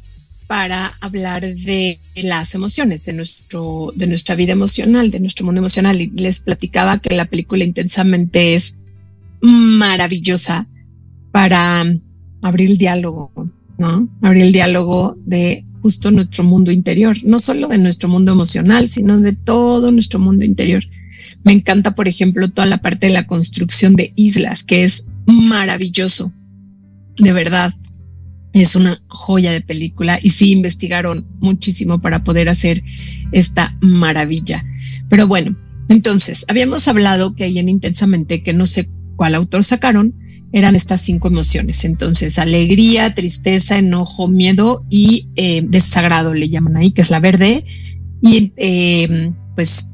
para 0.46 0.94
hablar 1.00 1.42
de 1.42 1.98
las 2.14 2.54
emociones, 2.54 3.04
de, 3.04 3.12
nuestro, 3.12 3.92
de 3.94 4.06
nuestra 4.06 4.34
vida 4.34 4.52
emocional, 4.52 5.10
de 5.10 5.20
nuestro 5.20 5.44
mundo 5.44 5.60
emocional. 5.60 6.00
Y 6.00 6.08
les 6.10 6.40
platicaba 6.40 6.98
que 6.98 7.16
la 7.16 7.24
película 7.26 7.64
intensamente 7.64 8.54
es 8.54 8.74
maravillosa 9.40 10.66
para 11.32 11.84
abrir 12.42 12.70
el 12.70 12.78
diálogo, 12.78 13.30
¿no? 13.78 14.08
Abrir 14.22 14.44
el 14.44 14.52
diálogo 14.52 15.16
de 15.24 15.64
justo 15.82 16.10
nuestro 16.10 16.44
mundo 16.44 16.70
interior, 16.70 17.16
no 17.24 17.38
solo 17.38 17.68
de 17.68 17.78
nuestro 17.78 18.08
mundo 18.08 18.32
emocional, 18.32 18.88
sino 18.88 19.20
de 19.20 19.34
todo 19.34 19.92
nuestro 19.92 20.18
mundo 20.18 20.44
interior. 20.44 20.84
Me 21.44 21.52
encanta, 21.52 21.94
por 21.94 22.08
ejemplo, 22.08 22.50
toda 22.50 22.66
la 22.66 22.78
parte 22.78 23.06
de 23.08 23.12
la 23.12 23.26
construcción 23.26 23.94
de 23.94 24.12
islas, 24.16 24.62
que 24.62 24.84
es 24.84 25.04
maravilloso, 25.26 26.32
de 27.18 27.32
verdad. 27.32 27.74
Es 28.52 28.74
una 28.74 28.98
joya 29.08 29.52
de 29.52 29.60
película 29.60 30.18
y 30.22 30.30
sí 30.30 30.50
investigaron 30.50 31.26
muchísimo 31.40 32.00
para 32.00 32.24
poder 32.24 32.48
hacer 32.48 32.82
esta 33.32 33.76
maravilla. 33.82 34.64
Pero 35.10 35.26
bueno, 35.26 35.56
entonces, 35.88 36.44
habíamos 36.48 36.88
hablado 36.88 37.34
que 37.34 37.44
ahí 37.44 37.58
en 37.58 37.68
Intensamente, 37.68 38.42
que 38.42 38.52
no 38.52 38.66
sé 38.66 38.88
cuál 39.16 39.34
autor 39.34 39.62
sacaron, 39.62 40.14
eran 40.52 40.74
estas 40.74 41.00
cinco 41.02 41.28
emociones. 41.28 41.84
Entonces, 41.84 42.38
alegría, 42.38 43.14
tristeza, 43.14 43.78
enojo, 43.78 44.28
miedo 44.28 44.84
y 44.90 45.28
eh, 45.36 45.62
desagrado 45.66 46.34
le 46.34 46.48
llaman 46.48 46.76
ahí, 46.76 46.92
que 46.92 47.02
es 47.02 47.10
la 47.10 47.20
verde. 47.20 47.64
Y 48.22 48.52
eh, 48.56 49.32
pues 49.54 49.88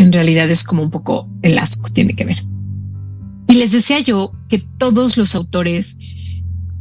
en 0.00 0.12
realidad 0.12 0.50
es 0.50 0.64
como 0.64 0.82
un 0.82 0.90
poco 0.90 1.28
el 1.42 1.58
asco, 1.58 1.90
tiene 1.90 2.16
que 2.16 2.24
ver. 2.24 2.42
Y 3.48 3.54
les 3.54 3.72
decía 3.72 4.00
yo 4.00 4.32
que 4.48 4.58
todos 4.78 5.16
los 5.16 5.34
autores 5.34 5.96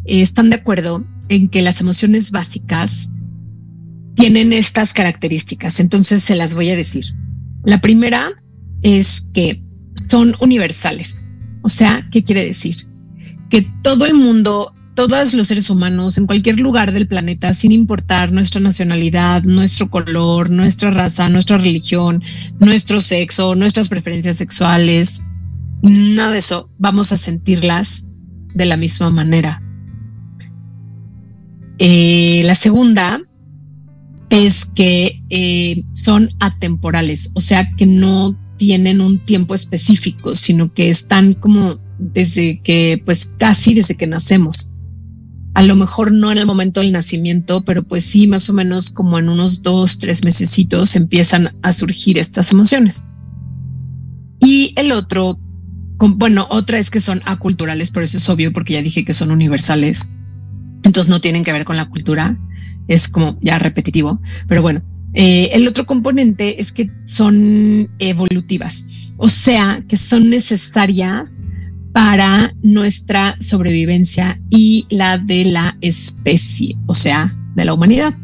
eh, 0.06 0.22
están 0.22 0.50
de 0.50 0.56
acuerdo 0.56 1.06
en 1.28 1.50
que 1.50 1.62
las 1.62 1.82
emociones 1.82 2.32
básicas 2.32 3.10
tienen 4.16 4.54
estas 4.54 4.94
características. 4.94 5.80
Entonces 5.80 6.24
se 6.24 6.36
las 6.36 6.56
voy 6.56 6.70
a 6.70 6.78
decir. 6.78 7.06
La 7.66 7.82
primera 7.82 8.32
es 8.84 9.26
que 9.34 9.62
son 10.10 10.34
universales. 10.40 11.26
O 11.62 11.70
sea, 11.70 12.08
¿qué 12.12 12.24
quiere 12.24 12.46
decir? 12.46 12.76
Que 13.50 13.70
todo 13.84 14.06
el 14.06 14.14
mundo, 14.14 14.74
todos 14.96 15.34
los 15.34 15.48
seres 15.48 15.70
humanos 15.70 16.18
en 16.18 16.26
cualquier 16.26 16.60
lugar 16.60 16.92
del 16.92 17.08
planeta, 17.08 17.54
sin 17.54 17.72
importar 17.72 18.32
nuestra 18.32 18.60
nacionalidad, 18.60 19.44
nuestro 19.44 19.90
color, 19.90 20.50
nuestra 20.50 20.92
raza, 20.92 21.30
nuestra 21.30 21.58
religión, 21.58 22.22
nuestro 22.60 23.00
sexo, 23.00 23.56
nuestras 23.56 23.88
preferencias 23.88 24.38
sexuales, 24.38 25.24
nada 25.82 26.32
de 26.32 26.40
eso, 26.40 26.70
vamos 26.78 27.12
a 27.12 27.18
sentirlas 27.18 28.08
de 28.54 28.66
la 28.66 28.78
misma 28.78 29.10
manera. 29.10 29.62
Eh, 31.78 32.42
la 32.46 32.56
segunda 32.56 33.22
es 34.30 34.66
que 34.66 35.24
eh, 35.30 35.82
son 35.94 36.30
atemporales, 36.40 37.32
o 37.36 37.42
sea 37.42 37.74
que 37.76 37.86
no 37.86 38.38
tienen 38.58 39.00
un 39.00 39.18
tiempo 39.20 39.56
específico, 39.56 40.36
sino 40.36 40.74
que 40.74 40.90
están 40.90 41.34
como 41.34 41.80
desde 41.98 42.62
que, 42.62 43.02
pues 43.06 43.34
casi 43.38 43.74
desde 43.74 43.96
que 43.96 44.08
nacemos. 44.08 44.69
A 45.54 45.64
lo 45.64 45.76
mejor 45.76 46.12
no 46.12 46.32
en 46.32 46.38
el 46.38 46.46
momento 46.46 46.80
del 46.80 46.92
nacimiento, 46.92 47.64
pero 47.66 47.84
pues 47.84 48.06
sí, 48.06 48.28
más 48.28 48.50
o 48.50 48.54
menos 48.54 48.92
como 48.92 49.20
en 49.20 49.30
unos 49.30 49.62
dos, 49.62 50.00
tres 50.00 50.24
mesecitos 50.24 50.96
empiezan 50.96 51.56
a 51.64 51.74
surgir 51.74 52.18
estas 52.18 52.52
emociones. 52.52 53.06
Y 54.40 54.74
el 54.78 54.92
otro, 54.92 55.40
bueno, 55.98 56.48
otra 56.50 56.78
es 56.78 56.90
que 56.90 57.02
son 57.02 57.22
aculturales, 57.26 57.92
pero 57.92 58.06
eso 58.06 58.18
es 58.18 58.30
obvio 58.30 58.54
porque 58.54 58.74
ya 58.74 58.82
dije 58.82 59.04
que 59.04 59.14
son 59.14 59.32
universales 59.32 60.10
entonces 60.84 61.10
no 61.10 61.22
tienen 61.22 61.44
que 61.44 61.52
ver 61.52 61.66
con 61.66 61.78
la 61.78 61.90
cultura, 61.90 62.38
es 62.88 63.10
como 63.10 63.38
ya 63.42 63.60
repetitivo, 63.60 64.22
pero 64.48 64.62
bueno. 64.62 64.82
Eh, 65.16 65.50
el 65.54 65.68
otro 65.68 65.88
componente 65.88 66.62
es 66.62 66.72
que 66.72 66.92
son 67.04 67.90
evolutivas, 67.98 68.86
o 69.18 69.28
sea, 69.28 69.84
que 69.88 69.98
son 69.98 70.30
necesarias 70.30 71.40
para 71.94 72.54
nuestra 72.62 73.36
sobrevivencia 73.40 74.40
y 74.50 74.86
la 74.90 75.18
de 75.18 75.46
la 75.46 75.78
especie, 75.82 76.78
o 76.86 76.96
sea, 76.96 77.36
de 77.56 77.66
la 77.66 77.74
humanidad. 77.74 78.16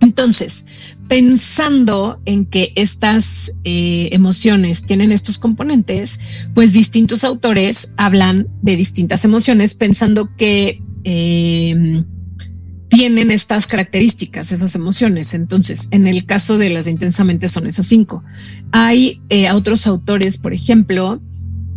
Entonces, 0.00 0.66
pensando 1.08 2.20
en 2.26 2.46
que 2.46 2.72
estas 2.76 3.52
eh, 3.64 4.10
emociones 4.12 4.82
tienen 4.84 5.12
estos 5.12 5.38
componentes, 5.38 6.20
pues 6.54 6.72
distintos 6.72 7.24
autores 7.24 7.92
hablan 7.96 8.46
de 8.62 8.76
distintas 8.76 9.24
emociones 9.24 9.74
pensando 9.74 10.28
que 10.36 10.82
eh, 11.04 12.04
tienen 12.88 13.30
estas 13.30 13.66
características, 13.66 14.52
esas 14.52 14.74
emociones. 14.74 15.34
Entonces, 15.34 15.88
en 15.90 16.06
el 16.06 16.26
caso 16.26 16.58
de 16.58 16.70
las 16.70 16.86
intensamente 16.86 17.48
son 17.48 17.66
esas 17.66 17.86
cinco. 17.86 18.22
Hay 18.70 19.20
eh, 19.30 19.50
otros 19.52 19.86
autores, 19.86 20.38
por 20.38 20.54
ejemplo, 20.54 21.20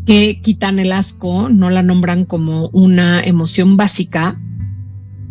que 0.08 0.40
quitan 0.42 0.80
el 0.80 0.94
asco, 0.94 1.50
no 1.50 1.70
la 1.70 1.84
nombran 1.84 2.24
como 2.24 2.70
una 2.70 3.22
emoción 3.22 3.76
básica. 3.76 4.40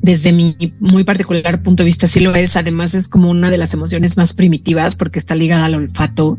Desde 0.03 0.35
mi 0.35 0.55
muy 0.79 1.03
particular 1.03 1.63
punto 1.63 1.83
de 1.83 1.87
vista, 1.87 2.07
sí 2.07 2.21
lo 2.21 2.35
es. 2.35 2.57
Además, 2.57 2.95
es 2.95 3.09
como 3.09 3.31
una 3.31 3.51
de 3.51 3.57
las 3.57 3.73
emociones 3.73 4.19
más 4.19 4.35
primitivas 4.35 4.95
porque 4.95 5.19
está 5.19 5.35
ligada 5.35 5.65
al 5.65 5.77
olfato. 5.77 6.39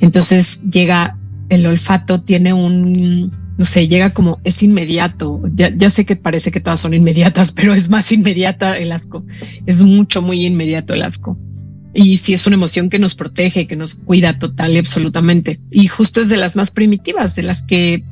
Entonces, 0.00 0.60
llega 0.70 1.18
el 1.48 1.64
olfato, 1.64 2.20
tiene 2.20 2.52
un 2.52 3.32
no 3.56 3.64
sé, 3.64 3.88
llega 3.88 4.10
como, 4.10 4.38
es 4.44 4.62
inmediato. 4.62 5.40
Ya, 5.54 5.74
ya, 5.74 5.88
sé 5.88 6.04
que 6.04 6.14
parece 6.14 6.50
que 6.50 6.60
todas 6.60 6.80
son 6.80 6.92
inmediatas, 6.92 7.52
pero 7.56 7.72
es 7.72 7.88
más 7.88 8.12
inmediata 8.12 8.76
el 8.76 8.92
asco. 8.92 9.24
Es 9.64 9.78
mucho, 9.78 10.20
muy 10.20 10.44
inmediato 10.44 10.92
el 10.92 11.02
asco. 11.02 11.38
Y 11.96 12.18
sí 12.18 12.34
es 12.34 12.46
una 12.46 12.56
emoción 12.56 12.90
que 12.90 12.98
nos 12.98 13.14
protege, 13.14 13.66
que 13.66 13.74
nos 13.74 13.94
cuida 13.94 14.38
total 14.38 14.74
y 14.74 14.78
absolutamente. 14.78 15.58
Y 15.70 15.86
justo 15.86 16.20
es 16.20 16.28
de 16.28 16.36
las 16.36 16.54
más 16.54 16.70
primitivas, 16.70 17.34
de 17.34 17.42
las 17.42 17.62
que, 17.62 18.04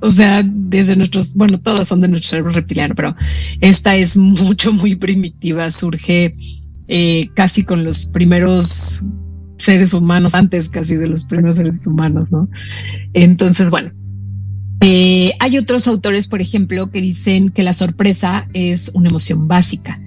o 0.00 0.10
sea, 0.10 0.42
desde 0.44 0.96
nuestros, 0.96 1.34
bueno, 1.34 1.60
todas 1.60 1.86
son 1.86 2.00
de 2.00 2.08
nuestro 2.08 2.30
cerebro 2.30 2.50
reptiliano, 2.50 2.94
pero 2.96 3.14
esta 3.60 3.94
es 3.94 4.16
mucho, 4.16 4.72
muy 4.72 4.96
primitiva. 4.96 5.70
Surge 5.70 6.34
eh, 6.88 7.28
casi 7.34 7.62
con 7.62 7.84
los 7.84 8.06
primeros 8.06 9.04
seres 9.58 9.94
humanos, 9.94 10.34
antes 10.34 10.68
casi 10.68 10.96
de 10.96 11.06
los 11.06 11.24
primeros 11.24 11.56
seres 11.56 11.76
humanos, 11.86 12.32
¿no? 12.32 12.48
Entonces, 13.12 13.70
bueno, 13.70 13.92
eh, 14.80 15.32
hay 15.38 15.58
otros 15.58 15.86
autores, 15.86 16.26
por 16.26 16.40
ejemplo, 16.40 16.90
que 16.90 17.00
dicen 17.00 17.50
que 17.50 17.62
la 17.62 17.74
sorpresa 17.74 18.48
es 18.54 18.90
una 18.94 19.10
emoción 19.10 19.46
básica, 19.46 20.00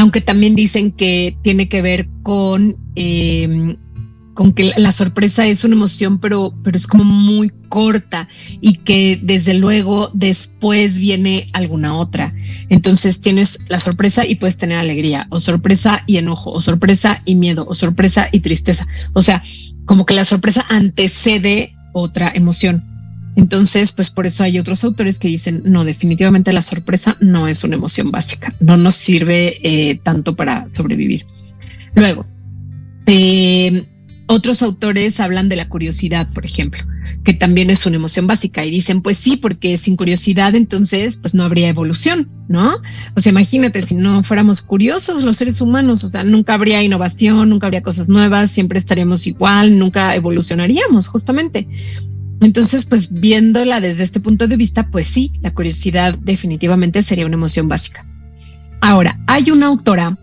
aunque 0.00 0.22
también 0.22 0.54
dicen 0.54 0.92
que 0.92 1.36
tiene 1.42 1.68
que 1.68 1.82
ver 1.82 2.08
con, 2.22 2.76
em, 2.94 3.76
con 4.32 4.54
que 4.54 4.72
la 4.78 4.92
sorpresa 4.92 5.46
es 5.46 5.62
una 5.64 5.74
emoción, 5.74 6.18
pero, 6.18 6.54
pero 6.64 6.76
es 6.76 6.86
como 6.86 7.04
muy 7.04 7.52
corta 7.68 8.26
y 8.62 8.76
que 8.76 9.20
desde 9.22 9.52
luego 9.52 10.10
después 10.14 10.94
viene 10.94 11.48
alguna 11.52 11.98
otra. 11.98 12.34
Entonces 12.70 13.20
tienes 13.20 13.60
la 13.68 13.78
sorpresa 13.78 14.26
y 14.26 14.36
puedes 14.36 14.56
tener 14.56 14.78
alegría, 14.78 15.26
o 15.28 15.38
sorpresa 15.38 16.02
y 16.06 16.16
enojo, 16.16 16.50
o 16.50 16.62
sorpresa 16.62 17.20
y 17.26 17.34
miedo, 17.34 17.66
o 17.68 17.74
sorpresa 17.74 18.26
y 18.32 18.40
tristeza. 18.40 18.86
O 19.12 19.20
sea, 19.20 19.42
como 19.84 20.06
que 20.06 20.14
la 20.14 20.24
sorpresa 20.24 20.64
antecede 20.70 21.74
otra 21.92 22.32
emoción. 22.34 22.89
Entonces, 23.36 23.92
pues 23.92 24.10
por 24.10 24.26
eso 24.26 24.42
hay 24.42 24.58
otros 24.58 24.84
autores 24.84 25.18
que 25.18 25.28
dicen, 25.28 25.62
no, 25.64 25.84
definitivamente 25.84 26.52
la 26.52 26.62
sorpresa 26.62 27.16
no 27.20 27.48
es 27.48 27.62
una 27.64 27.76
emoción 27.76 28.10
básica, 28.10 28.54
no 28.60 28.76
nos 28.76 28.96
sirve 28.96 29.58
eh, 29.62 30.00
tanto 30.02 30.34
para 30.34 30.66
sobrevivir. 30.72 31.26
Luego, 31.94 32.26
eh, 33.06 33.86
otros 34.26 34.62
autores 34.62 35.18
hablan 35.18 35.48
de 35.48 35.56
la 35.56 35.68
curiosidad, 35.68 36.28
por 36.32 36.44
ejemplo, 36.44 36.84
que 37.24 37.34
también 37.34 37.68
es 37.68 37.84
una 37.86 37.96
emoción 37.96 38.28
básica 38.28 38.64
y 38.64 38.70
dicen, 38.70 39.02
pues 39.02 39.18
sí, 39.18 39.36
porque 39.36 39.76
sin 39.76 39.96
curiosidad 39.96 40.54
entonces 40.54 41.16
pues 41.16 41.34
no 41.34 41.42
habría 41.42 41.68
evolución, 41.68 42.28
¿no? 42.48 42.76
O 43.16 43.20
sea, 43.20 43.30
imagínate 43.30 43.82
si 43.82 43.96
no 43.96 44.22
fuéramos 44.22 44.62
curiosos 44.62 45.24
los 45.24 45.36
seres 45.36 45.60
humanos, 45.60 46.04
o 46.04 46.08
sea, 46.08 46.22
nunca 46.22 46.54
habría 46.54 46.80
innovación, 46.80 47.48
nunca 47.48 47.66
habría 47.66 47.82
cosas 47.82 48.08
nuevas, 48.08 48.52
siempre 48.52 48.78
estaríamos 48.78 49.26
igual, 49.26 49.76
nunca 49.76 50.14
evolucionaríamos, 50.14 51.08
justamente. 51.08 51.66
Entonces, 52.40 52.86
pues 52.86 53.12
viéndola 53.12 53.80
desde 53.80 54.02
este 54.02 54.20
punto 54.20 54.48
de 54.48 54.56
vista, 54.56 54.90
pues 54.90 55.06
sí, 55.06 55.32
la 55.42 55.52
curiosidad 55.52 56.18
definitivamente 56.18 57.02
sería 57.02 57.26
una 57.26 57.36
emoción 57.36 57.68
básica. 57.68 58.06
Ahora, 58.80 59.20
hay 59.26 59.50
una 59.50 59.66
autora 59.66 60.18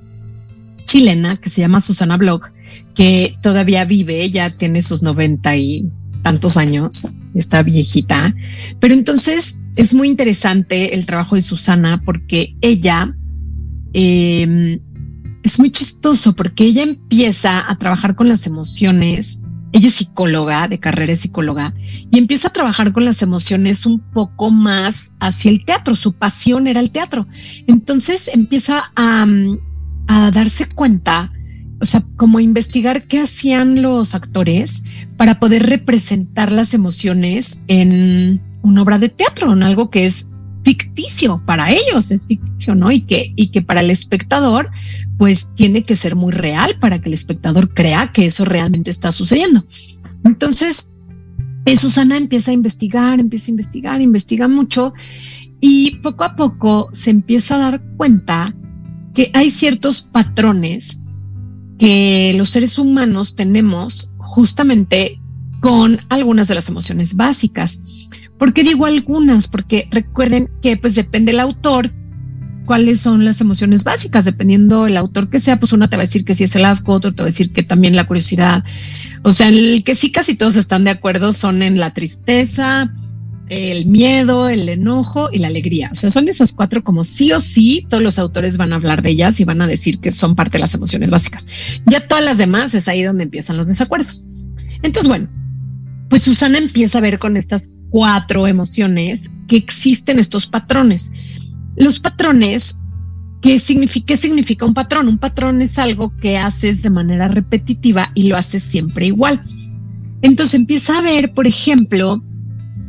chilena 0.86 1.36
que 1.38 1.50
se 1.50 1.62
llama 1.62 1.80
Susana 1.80 2.18
Bloch, 2.18 2.46
que 2.96 3.38
todavía 3.44 3.86
vive, 3.86 4.30
ya 4.32 4.50
tiene 4.50 4.82
sus 4.82 5.04
noventa 5.04 5.56
y 5.56 5.88
tantos 6.24 6.58
años, 6.58 7.14
está 7.36 7.62
viejita, 7.62 8.34
pero 8.80 8.94
entonces 8.94 9.60
es 9.76 9.94
muy 9.94 10.08
interesante 10.08 10.96
el 10.96 11.06
trabajo 11.06 11.36
de 11.36 11.42
Susana 11.42 12.02
porque 12.04 12.56
ella 12.62 13.16
em, 13.94 14.80
es 15.44 15.60
muy 15.60 15.70
chistoso 15.70 16.34
porque 16.36 16.66
ella 16.66 16.84
empieza 16.84 17.70
a 17.70 17.78
trabajar 17.78 18.16
con 18.16 18.28
las 18.28 18.48
emociones 18.48 19.40
ella 19.78 19.88
es 19.90 19.96
psicóloga, 19.96 20.68
de 20.68 20.80
carrera 20.80 21.14
es 21.14 21.20
psicóloga, 21.20 21.74
y 22.12 22.18
empieza 22.18 22.48
a 22.48 22.54
trabajar 22.54 22.92
con 22.94 23.06
las 23.06 23.22
emociones 23.22 23.86
un 23.86 24.00
poco 24.00 24.50
más 24.50 25.14
hacia 25.20 25.52
el 25.52 25.64
teatro. 25.66 25.96
Su 25.96 26.14
pasión 26.14 26.68
era 26.68 26.80
el 26.80 26.92
teatro. 26.92 27.28
Entonces 27.68 28.30
empieza 28.34 28.92
a, 28.96 29.28
a 30.08 30.32
darse 30.32 30.68
cuenta, 30.76 31.32
o 31.80 31.86
sea, 31.86 32.04
como 32.16 32.40
investigar 32.40 33.08
qué 33.08 33.20
hacían 33.20 33.84
los 33.84 34.16
actores 34.16 34.84
para 35.16 35.40
poder 35.40 35.68
representar 35.68 36.52
las 36.52 36.74
emociones 36.74 37.62
en 37.68 38.42
una 38.64 38.82
obra 38.82 38.98
de 38.98 39.10
teatro, 39.10 39.54
en 39.54 39.62
algo 39.62 39.92
que 39.92 40.08
es 40.08 40.28
ficticio 40.64 41.42
para 41.46 41.72
ellos, 41.72 42.12
es 42.12 42.26
ficticio, 42.26 42.76
¿no? 42.76 42.92
Y 42.92 43.02
que, 43.02 43.34
y 43.36 43.50
que 43.50 43.62
para 43.62 43.82
el 43.82 43.90
espectador, 43.90 44.70
pues 45.18 45.48
tiene 45.56 45.84
que 45.84 45.96
ser 45.96 46.16
muy 46.16 46.32
real 46.32 46.78
para 46.80 47.00
que 47.00 47.10
el 47.10 47.14
espectador 47.14 47.74
crea 47.74 48.12
que 48.12 48.26
eso 48.26 48.46
realmente 48.46 48.92
está 48.92 49.12
sucediendo. 49.12 49.66
Entonces, 50.24 50.94
Susana 51.76 52.18
empieza 52.18 52.52
a 52.52 52.54
investigar, 52.54 53.20
empieza 53.20 53.48
a 53.48 53.52
investigar, 53.52 54.02
investiga 54.02 54.48
mucho 54.48 54.94
y 55.60 55.98
poco 55.98 56.24
a 56.24 56.36
poco 56.36 56.90
se 56.94 57.10
empieza 57.10 57.56
a 57.56 57.72
dar 57.72 57.84
cuenta 57.98 58.54
que 59.14 59.32
hay 59.34 59.50
ciertos 59.50 60.02
patrones 60.02 61.02
que 61.78 62.34
los 62.38 62.50
seres 62.50 62.78
humanos 62.78 63.36
tenemos 63.36 64.14
justamente 64.18 65.20
con 65.60 65.98
algunas 66.10 66.48
de 66.48 66.56
las 66.56 66.70
emociones 66.70 67.16
básicas. 67.16 67.82
¿Por 68.38 68.54
qué 68.54 68.64
digo 68.64 68.86
algunas? 68.86 69.48
Porque 69.48 69.88
recuerden 69.92 70.50
que 70.62 70.78
pues 70.78 70.96
depende 70.96 71.32
el 71.32 71.40
autor 71.40 71.92
cuáles 72.68 73.00
son 73.00 73.26
las 73.26 73.42
emociones 73.42 73.84
básicas, 73.84 74.26
dependiendo 74.26 74.86
el 74.86 74.98
autor 74.98 75.30
que 75.30 75.40
sea, 75.40 75.58
pues 75.58 75.74
una 75.74 75.90
te 75.90 75.96
va 75.96 76.04
a 76.04 76.06
decir 76.06 76.26
que 76.26 76.36
sí 76.36 76.44
es 76.44 76.56
el 76.56 76.66
asco, 76.66 76.94
otro 76.94 77.14
te 77.16 77.24
va 77.24 77.28
a 77.30 77.32
decir 77.32 77.52
que 77.52 77.64
también 77.64 77.96
la 77.96 78.06
curiosidad. 78.06 78.64
O 79.24 79.32
sea, 79.32 79.48
el 79.48 79.84
que 79.84 79.96
sí 79.96 80.12
casi 80.12 80.36
todos 80.36 80.56
están 80.56 80.84
de 80.84 80.92
acuerdo 80.92 81.32
son 81.32 81.64
en 81.64 81.80
la 81.80 81.94
tristeza, 81.94 82.94
el 83.50 83.88
miedo, 83.88 84.50
el 84.50 84.68
enojo 84.68 85.30
y 85.32 85.40
la 85.40 85.48
alegría. 85.48 85.90
O 85.92 85.96
sea, 85.96 86.12
son 86.12 86.28
esas 86.28 86.54
cuatro 86.54 86.84
como 86.84 87.04
sí 87.04 87.32
o 87.32 87.40
sí, 87.40 87.88
todos 87.90 88.04
los 88.04 88.20
autores 88.20 88.58
van 88.58 88.74
a 88.74 88.76
hablar 88.76 89.02
de 89.02 89.12
ellas 89.12 89.40
y 89.40 89.46
van 89.46 89.62
a 89.62 89.68
decir 89.68 90.00
que 90.00 90.12
son 90.12 90.36
parte 90.36 90.58
de 90.58 90.60
las 90.60 90.74
emociones 90.74 91.10
básicas. 91.10 91.48
Ya 91.86 92.06
todas 92.06 92.24
las 92.24 92.38
demás 92.38 92.76
es 92.76 92.88
ahí 92.88 93.02
donde 93.02 93.24
empiezan 93.24 93.58
los 93.58 93.68
desacuerdos. 93.68 94.26
Entonces, 94.84 95.08
bueno, 95.08 95.30
pues 96.10 96.24
Susana 96.24 96.58
empieza 96.58 96.98
a 96.98 97.02
ver 97.02 97.18
con 97.18 97.38
estas 97.38 97.62
cuatro 97.90 98.48
emociones 98.48 99.22
que 99.48 99.58
existen 99.58 100.20
estos 100.20 100.48
patrones. 100.48 101.12
Los 101.76 102.00
patrones, 102.00 102.78
¿qué 103.42 103.60
significa, 103.60 104.08
¿qué 104.08 104.18
significa 104.18 104.66
un 104.66 104.74
patrón? 104.74 105.08
Un 105.08 105.18
patrón 105.18 105.62
es 105.62 105.78
algo 105.78 106.16
que 106.18 106.38
haces 106.38 106.84
de 106.84 106.90
manera 106.90 107.28
repetitiva 107.28 108.12
y 108.14 108.28
lo 108.28 108.38
haces 108.38 108.64
siempre 108.64 109.08
igual. 109.08 109.42
Entonces 110.22 110.56
empieza 110.56 110.98
a 110.98 111.02
ver, 111.02 111.34
por 111.34 111.48
ejemplo, 111.48 112.24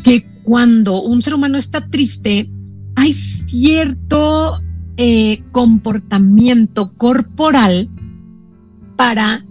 que 0.02 0.26
cuando 0.44 1.02
un 1.02 1.20
ser 1.22 1.34
humano 1.34 1.58
está 1.58 1.88
triste, 1.88 2.50
hay 2.96 3.12
cierto 3.12 4.60
eh, 4.96 5.42
comportamiento 5.52 6.92
corporal 6.94 7.88
para 8.96 9.44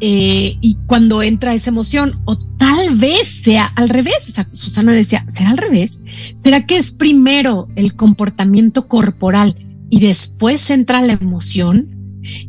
eh, 0.00 0.56
y 0.60 0.76
cuando 0.86 1.22
entra 1.22 1.54
esa 1.54 1.70
emoción, 1.70 2.12
o 2.24 2.36
tal 2.36 2.96
vez 2.96 3.40
sea 3.42 3.66
al 3.76 3.88
revés. 3.88 4.28
O 4.28 4.32
sea, 4.32 4.48
Susana 4.52 4.92
decía, 4.92 5.24
¿será 5.28 5.50
al 5.50 5.58
revés? 5.58 6.02
¿Será 6.36 6.66
que 6.66 6.76
es 6.76 6.92
primero 6.92 7.68
el 7.76 7.94
comportamiento 7.94 8.88
corporal 8.88 9.54
y 9.90 10.00
después 10.00 10.70
entra 10.70 11.02
la 11.02 11.14
emoción? 11.14 11.90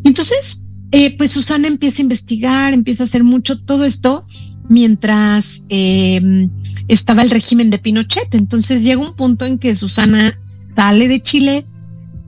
entonces, 0.05 0.63
eh, 0.91 1.17
pues 1.17 1.31
Susana 1.31 1.67
empieza 1.67 2.01
a 2.01 2.03
investigar, 2.03 2.73
empieza 2.73 3.03
a 3.03 3.05
hacer 3.05 3.25
mucho 3.25 3.59
todo 3.59 3.83
esto 3.83 4.25
mientras 4.69 5.63
em, 5.69 6.49
estaba 6.87 7.21
el 7.21 7.29
régimen 7.29 7.69
de 7.69 7.79
Pinochet. 7.79 8.33
Entonces 8.33 8.83
llega 8.83 9.01
un 9.01 9.15
punto 9.15 9.45
en 9.45 9.57
que 9.59 9.75
Susana 9.75 10.39
sale 10.75 11.07
de 11.07 11.21
Chile, 11.21 11.65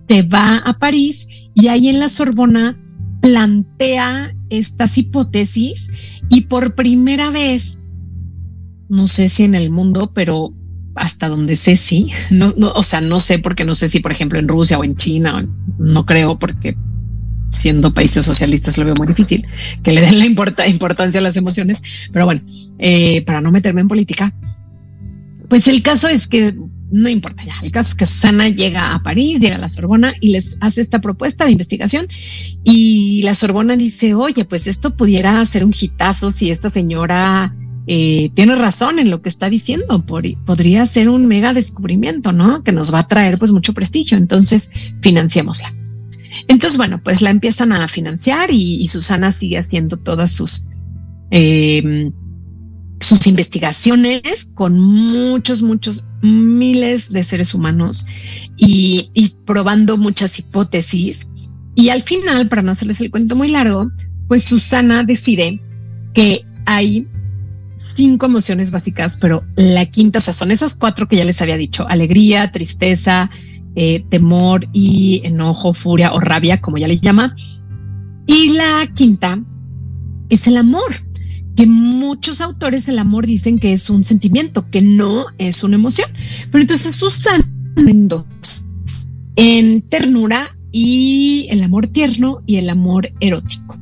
se 0.09 0.23
va 0.23 0.57
a 0.57 0.77
París 0.77 1.27
y 1.53 1.67
ahí 1.67 1.87
en 1.87 1.99
la 1.99 2.09
Sorbona 2.09 2.77
plantea 3.21 4.33
estas 4.49 4.97
hipótesis 4.97 6.21
y 6.29 6.41
por 6.41 6.75
primera 6.75 7.29
vez, 7.29 7.79
no 8.89 9.07
sé 9.07 9.29
si 9.29 9.43
en 9.43 9.55
el 9.55 9.69
mundo, 9.69 10.11
pero 10.13 10.53
hasta 10.95 11.29
donde 11.29 11.55
sé 11.55 11.75
sí, 11.75 12.09
no, 12.31 12.47
o 12.75 12.83
sea, 12.83 13.01
no 13.01 13.19
sé 13.19 13.39
porque 13.39 13.63
no 13.63 13.75
sé 13.75 13.87
si 13.87 13.99
por 13.99 14.11
ejemplo 14.11 14.39
en 14.39 14.47
Rusia 14.47 14.79
o 14.79 14.83
en 14.83 14.95
China, 14.95 15.47
no 15.77 16.05
creo 16.05 16.39
porque 16.39 16.75
siendo 17.49 17.93
países 17.93 18.25
socialistas 18.25 18.77
lo 18.77 18.85
veo 18.85 18.95
muy 18.97 19.07
difícil 19.07 19.45
que 19.83 19.93
le 19.93 20.01
den 20.01 20.19
la 20.19 20.25
importancia 20.25 21.19
a 21.19 21.23
las 21.23 21.37
emociones, 21.37 21.81
pero 22.11 22.25
bueno, 22.25 22.41
eh, 22.79 23.21
para 23.23 23.41
no 23.41 23.51
meterme 23.51 23.81
en 23.81 23.87
política, 23.87 24.33
pues 25.47 25.67
el 25.67 25.81
caso 25.81 26.07
es 26.09 26.27
que 26.27 26.53
no 26.91 27.09
importa 27.09 27.43
ya. 27.43 27.55
El 27.63 27.71
caso 27.71 27.89
es 27.89 27.95
que 27.95 28.05
Susana 28.05 28.49
llega 28.49 28.93
a 28.93 29.03
París, 29.03 29.39
llega 29.39 29.55
a 29.55 29.59
la 29.59 29.69
Sorbona 29.69 30.13
y 30.21 30.29
les 30.29 30.57
hace 30.61 30.81
esta 30.81 31.01
propuesta 31.01 31.45
de 31.45 31.51
investigación 31.51 32.07
y 32.63 33.21
la 33.23 33.35
Sorbona 33.35 33.75
dice, 33.75 34.13
oye, 34.13 34.45
pues 34.45 34.67
esto 34.67 34.95
pudiera 34.95 35.43
ser 35.45 35.65
un 35.65 35.73
hitazo 35.79 36.31
si 36.31 36.51
esta 36.51 36.69
señora 36.69 37.53
eh, 37.87 38.29
tiene 38.33 38.55
razón 38.55 38.99
en 38.99 39.09
lo 39.09 39.21
que 39.21 39.29
está 39.29 39.49
diciendo, 39.49 40.05
podría 40.05 40.85
ser 40.85 41.09
un 41.09 41.25
mega 41.27 41.53
descubrimiento, 41.53 42.31
¿no? 42.31 42.63
Que 42.63 42.71
nos 42.71 42.93
va 42.93 42.99
a 42.99 43.07
traer 43.07 43.37
pues 43.37 43.51
mucho 43.51 43.73
prestigio, 43.73 44.17
entonces 44.17 44.69
financiémosla. 45.01 45.73
Entonces, 46.47 46.77
bueno, 46.77 47.01
pues 47.03 47.21
la 47.21 47.29
empiezan 47.29 47.71
a 47.73 47.87
financiar 47.87 48.49
y, 48.51 48.87
Susana 48.87 49.31
sigue 49.31 49.57
haciendo 49.57 49.97
todas 49.97 50.31
sus... 50.31 50.67
Eh, 51.31 52.11
sus 52.99 53.27
investigaciones 53.27 54.49
con 54.55 54.79
muchos, 54.79 55.61
muchos 55.61 56.03
miles 56.21 57.11
de 57.11 57.23
seres 57.23 57.53
humanos 57.53 58.05
y, 58.57 59.11
probando 59.45 59.97
muchas 59.97 60.39
hipótesis. 60.39 61.27
Y 61.75 61.89
al 61.89 62.01
final, 62.01 62.47
para 62.47 62.61
no 62.61 62.71
hacerles 62.71 63.01
el 63.01 63.11
cuento 63.11 63.35
muy 63.35 63.49
largo, 63.49 63.89
pues 64.27 64.43
Susana 64.43 65.03
decide 65.03 65.61
que 66.13 66.43
hay 66.65 67.07
cinco 67.75 68.25
emociones 68.25 68.71
básicas, 68.71 69.17
pero 69.17 69.45
la 69.55 69.85
quinta, 69.85 70.17
o 70.17 70.21
sea, 70.21 70.33
son 70.33 70.51
esas 70.51 70.75
cuatro 70.75 71.07
que 71.07 71.17
ya 71.17 71.25
les 71.25 71.41
había 71.41 71.55
dicho, 71.57 71.87
alegría, 71.87 72.51
tristeza, 72.51 73.29
eh, 73.75 74.03
temor 74.09 74.67
y 74.73 75.21
enojo, 75.23 75.73
furia 75.73 76.13
o 76.13 76.19
rabia, 76.19 76.59
como 76.59 76.77
ya 76.77 76.87
le 76.87 76.99
llama. 76.99 77.35
Y 78.25 78.53
la 78.53 78.87
quinta 78.95 79.39
es 80.29 80.47
el 80.47 80.57
amor 80.57 80.91
que 81.57 81.65
muchos 81.65 82.39
autores 82.39 82.87
el 82.87 82.99
amor 82.99 83.25
dicen 83.25 83.57
que 83.57 83.73
es 83.73 83.89
un 83.89 84.03
sentimiento, 84.03 84.69
que 84.69 84.83
no 84.83 85.25
es 85.39 85.63
una 85.63 85.75
emoción. 85.75 86.09
Pero 86.51 86.61
entonces 86.61 87.01
usan 87.01 87.73
en 87.75 88.07
dos, 88.07 88.25
en 89.35 89.81
ternura 89.81 90.55
y 90.71 91.47
el 91.49 91.63
amor 91.63 91.87
tierno 91.87 92.43
y 92.45 92.57
el 92.57 92.69
amor 92.69 93.11
erótico. 93.21 93.75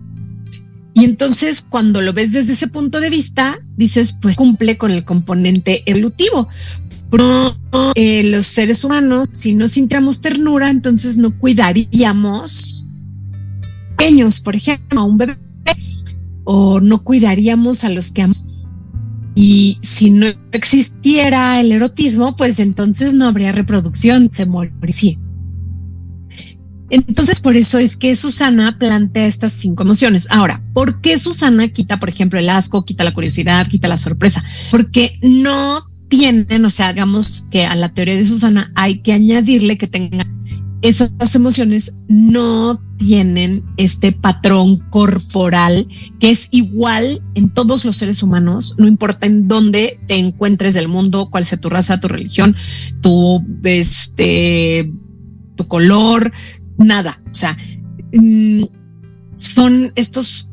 Y 0.93 1.03
entonces 1.03 1.67
cuando 1.69 2.01
lo 2.01 2.13
ves 2.13 2.32
desde 2.32 2.53
ese 2.53 2.69
punto 2.69 3.01
de 3.01 3.09
vista, 3.09 3.59
dices, 3.76 4.15
pues 4.21 4.38
cumple 4.38 4.78
con 4.78 4.91
el 4.91 5.03
componente 5.03 5.84
evolutivo. 5.86 6.47
Pero 7.11 7.57
eh, 7.95 8.23
los 8.23 8.47
seres 8.47 8.86
humanos, 8.86 9.30
si 9.34 9.53
no 9.53 9.67
sintiéramos 9.67 10.21
ternura, 10.21 10.71
entonces 10.71 11.17
no 11.17 11.38
cuidaríamos 11.38 12.88
pequeños, 13.97 14.39
por 14.39 14.55
ejemplo, 14.55 15.01
a 15.01 15.03
un 15.03 15.17
bebé 15.17 15.38
o 16.46 16.80
no 16.80 17.04
cuidaríamos 17.04 17.84
a 17.84 17.89
los 17.89 18.12
que 18.12 18.22
amamos. 18.22 18.48
Y 19.36 19.78
si 19.82 20.12
no 20.12 20.28
existiera 20.54 21.60
el 21.60 21.74
erotismo, 21.74 22.38
pues 22.38 22.60
entonces 22.60 23.14
no 23.14 23.26
habría 23.26 23.52
reproducción, 23.52 24.32
se 24.32 24.46
moriría. 24.46 25.20
Entonces, 26.89 27.41
por 27.41 27.58
eso 27.58 27.80
es 27.80 27.98
que 27.98 28.16
Susana 28.16 28.78
plantea 28.78 29.26
estas 29.26 29.54
cinco 29.54 29.84
emociones. 29.84 30.28
Ahora, 30.30 30.64
¿por 30.74 31.02
qué 31.02 31.18
Susana 31.18 31.68
quita, 31.68 32.00
por 32.00 32.10
ejemplo, 32.10 32.39
el 32.39 32.50
asco, 32.50 32.86
quita 32.86 33.04
la 33.04 33.14
curiosidad, 33.14 33.68
quita 33.68 33.88
la 33.88 33.98
sorpresa? 33.98 34.43
Porque 34.72 35.20
no 35.22 35.89
tienen, 36.08 36.64
o 36.64 36.70
sea, 36.70 36.93
digamos 36.93 37.48
que 37.50 37.66
a 37.66 37.76
la 37.76 37.89
teoría 37.89 38.16
de 38.16 38.26
Susana 38.26 38.72
hay 38.76 39.00
que 39.00 39.14
añadirle 39.14 39.78
que 39.78 39.88
tenga 39.88 40.26
esas 40.82 41.36
emociones 41.36 41.95
no 42.07 42.80
tienen 42.97 43.63
este 43.78 44.11
patrón 44.11 44.78
corporal 44.89 45.88
que 46.19 46.30
es 46.30 46.47
igual 46.51 47.21
en 47.36 47.49
todos 47.53 47.86
los 47.86 47.95
seres 47.95 48.23
humanos, 48.23 48.76
no 48.78 48.88
importa 48.88 49.26
en 49.28 49.47
dónde 49.47 49.99
te 50.07 50.17
encuentres 50.17 50.73
del 50.73 50.88
mundo, 50.88 51.30
cuál 51.30 51.45
sea 51.45 51.59
tu 51.59 51.69
raza, 51.69 51.99
tu 51.99 52.07
religión, 52.07 52.55
tu 53.01 53.43
este 53.63 54.91
tu 55.55 55.67
color, 55.67 56.32
nada, 56.78 57.21
o 57.32 57.34
sea, 57.34 57.57
mm, 58.13 58.63
son 59.36 59.91
estos 59.95 60.51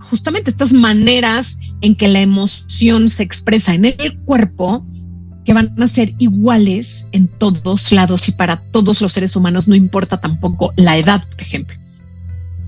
justamente 0.00 0.50
estas 0.50 0.72
maneras 0.72 1.56
en 1.80 1.94
que 1.94 2.08
la 2.08 2.20
emoción 2.20 3.08
se 3.08 3.22
expresa 3.22 3.74
en 3.74 3.86
el 3.86 4.18
cuerpo 4.24 4.86
que 5.44 5.54
van 5.54 5.74
a 5.80 5.88
ser 5.88 6.14
iguales 6.18 7.08
en 7.12 7.28
todos 7.28 7.92
lados 7.92 8.28
y 8.28 8.32
para 8.32 8.62
todos 8.70 9.00
los 9.00 9.12
seres 9.12 9.36
humanos, 9.36 9.68
no 9.68 9.74
importa 9.74 10.20
tampoco 10.20 10.72
la 10.76 10.96
edad, 10.96 11.26
por 11.28 11.40
ejemplo. 11.40 11.76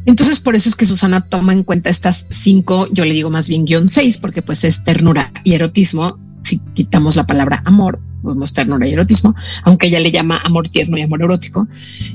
Entonces, 0.06 0.40
por 0.40 0.54
eso 0.54 0.68
es 0.68 0.76
que 0.76 0.84
Susana 0.84 1.28
toma 1.28 1.52
en 1.52 1.64
cuenta 1.64 1.88
estas 1.88 2.26
cinco, 2.28 2.88
yo 2.92 3.04
le 3.04 3.14
digo 3.14 3.30
más 3.30 3.48
bien 3.48 3.64
guion 3.64 3.88
seis, 3.88 4.18
porque 4.18 4.42
pues 4.42 4.64
es 4.64 4.84
ternura 4.84 5.32
y 5.44 5.54
erotismo. 5.54 6.18
Si 6.42 6.58
quitamos 6.74 7.16
la 7.16 7.26
palabra 7.26 7.62
amor, 7.64 8.00
vemos 8.22 8.52
ternura 8.52 8.86
y 8.86 8.92
erotismo, 8.92 9.34
aunque 9.62 9.86
ella 9.86 10.00
le 10.00 10.10
llama 10.10 10.38
amor 10.44 10.68
tierno 10.68 10.98
y 10.98 11.02
amor 11.02 11.22
erótico. 11.22 11.66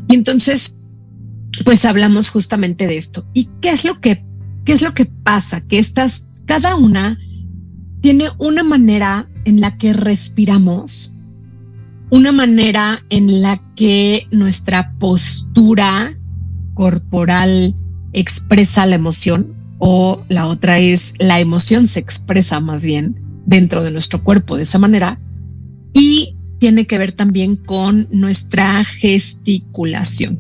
Y 0.08 0.14
entonces, 0.14 0.76
pues 1.66 1.84
hablamos 1.86 2.30
justamente 2.30 2.86
de 2.86 2.98
esto. 2.98 3.26
¿Y 3.34 3.50
qué 3.62 3.70
es 3.70 3.86
lo 3.86 4.00
que, 4.00 4.24
qué 4.66 4.74
es 4.74 4.84
lo 4.84 4.94
que 4.94 5.06
pasa? 5.06 5.62
Que 5.62 5.80
estas, 5.80 6.30
cada 6.46 6.76
una 6.76 7.18
tiene 8.02 8.26
una 8.38 8.64
manera 8.64 9.30
en 9.46 9.62
la 9.62 9.78
que 9.78 9.94
respiramos, 9.94 11.14
una 12.10 12.32
manera 12.32 13.04
en 13.10 13.42
la 13.42 13.62
que 13.76 14.28
nuestra 14.32 14.94
postura 15.00 16.14
corporal 16.74 17.76
expresa 18.14 18.86
la 18.86 18.96
emoción 18.96 19.54
o 19.80 20.24
la 20.30 20.48
otra 20.48 20.80
es 20.80 21.14
la 21.20 21.40
emoción 21.40 21.88
se 21.88 22.00
expresa 22.00 22.60
más 22.60 22.84
bien 22.84 23.22
dentro 23.46 23.84
de 23.84 23.92
nuestro 23.92 24.24
cuerpo 24.24 24.58
de 24.58 24.64
esa 24.64 24.80
manera 24.80 25.20
y 25.94 26.36
tiene 26.60 26.86
que 26.86 26.98
ver 26.98 27.12
también 27.12 27.56
con 27.56 28.08
nuestra 28.12 28.84
gesticulación 28.84 30.40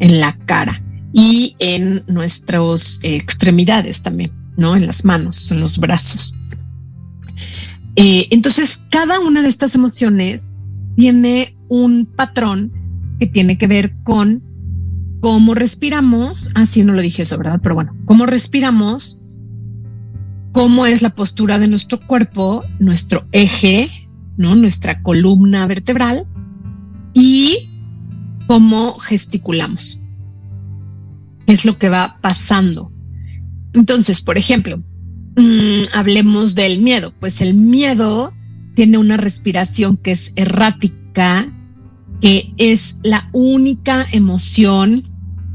en 0.00 0.20
la 0.20 0.32
cara 0.46 0.82
y 1.12 1.56
en 1.58 2.02
nuestras 2.08 3.00
extremidades 3.02 4.02
también, 4.02 4.32
¿no? 4.56 4.76
En 4.76 4.86
las 4.86 5.04
manos, 5.04 5.50
en 5.50 5.60
los 5.60 5.78
brazos. 5.78 6.34
Eh, 8.02 8.28
entonces, 8.30 8.82
cada 8.88 9.20
una 9.20 9.42
de 9.42 9.50
estas 9.50 9.74
emociones 9.74 10.50
tiene 10.96 11.54
un 11.68 12.06
patrón 12.06 12.72
que 13.18 13.26
tiene 13.26 13.58
que 13.58 13.66
ver 13.66 13.94
con 14.04 14.42
cómo 15.20 15.54
respiramos. 15.54 16.50
Así 16.54 16.80
ah, 16.80 16.84
no 16.84 16.94
lo 16.94 17.02
dije 17.02 17.24
eso, 17.24 17.36
¿verdad? 17.36 17.60
Pero 17.62 17.74
bueno, 17.74 17.94
cómo 18.06 18.24
respiramos, 18.24 19.20
cómo 20.52 20.86
es 20.86 21.02
la 21.02 21.14
postura 21.14 21.58
de 21.58 21.68
nuestro 21.68 22.00
cuerpo, 22.06 22.64
nuestro 22.78 23.26
eje, 23.32 23.90
¿no? 24.38 24.54
Nuestra 24.54 25.02
columna 25.02 25.66
vertebral 25.66 26.26
y 27.12 27.68
cómo 28.46 28.98
gesticulamos. 28.98 30.00
Es 31.44 31.66
lo 31.66 31.76
que 31.78 31.90
va 31.90 32.16
pasando. 32.22 32.90
Entonces, 33.74 34.22
por 34.22 34.38
ejemplo, 34.38 34.82
mm, 35.40 35.82
hablemos 35.92 36.54
del 36.54 36.80
miedo. 36.80 37.12
Pues 37.18 37.40
el 37.40 37.54
miedo 37.54 38.32
tiene 38.74 38.98
una 38.98 39.16
respiración 39.16 39.96
que 39.96 40.12
es 40.12 40.32
errática, 40.36 41.52
que 42.20 42.52
es 42.58 42.96
la 43.02 43.28
única 43.32 44.06
emoción 44.12 45.02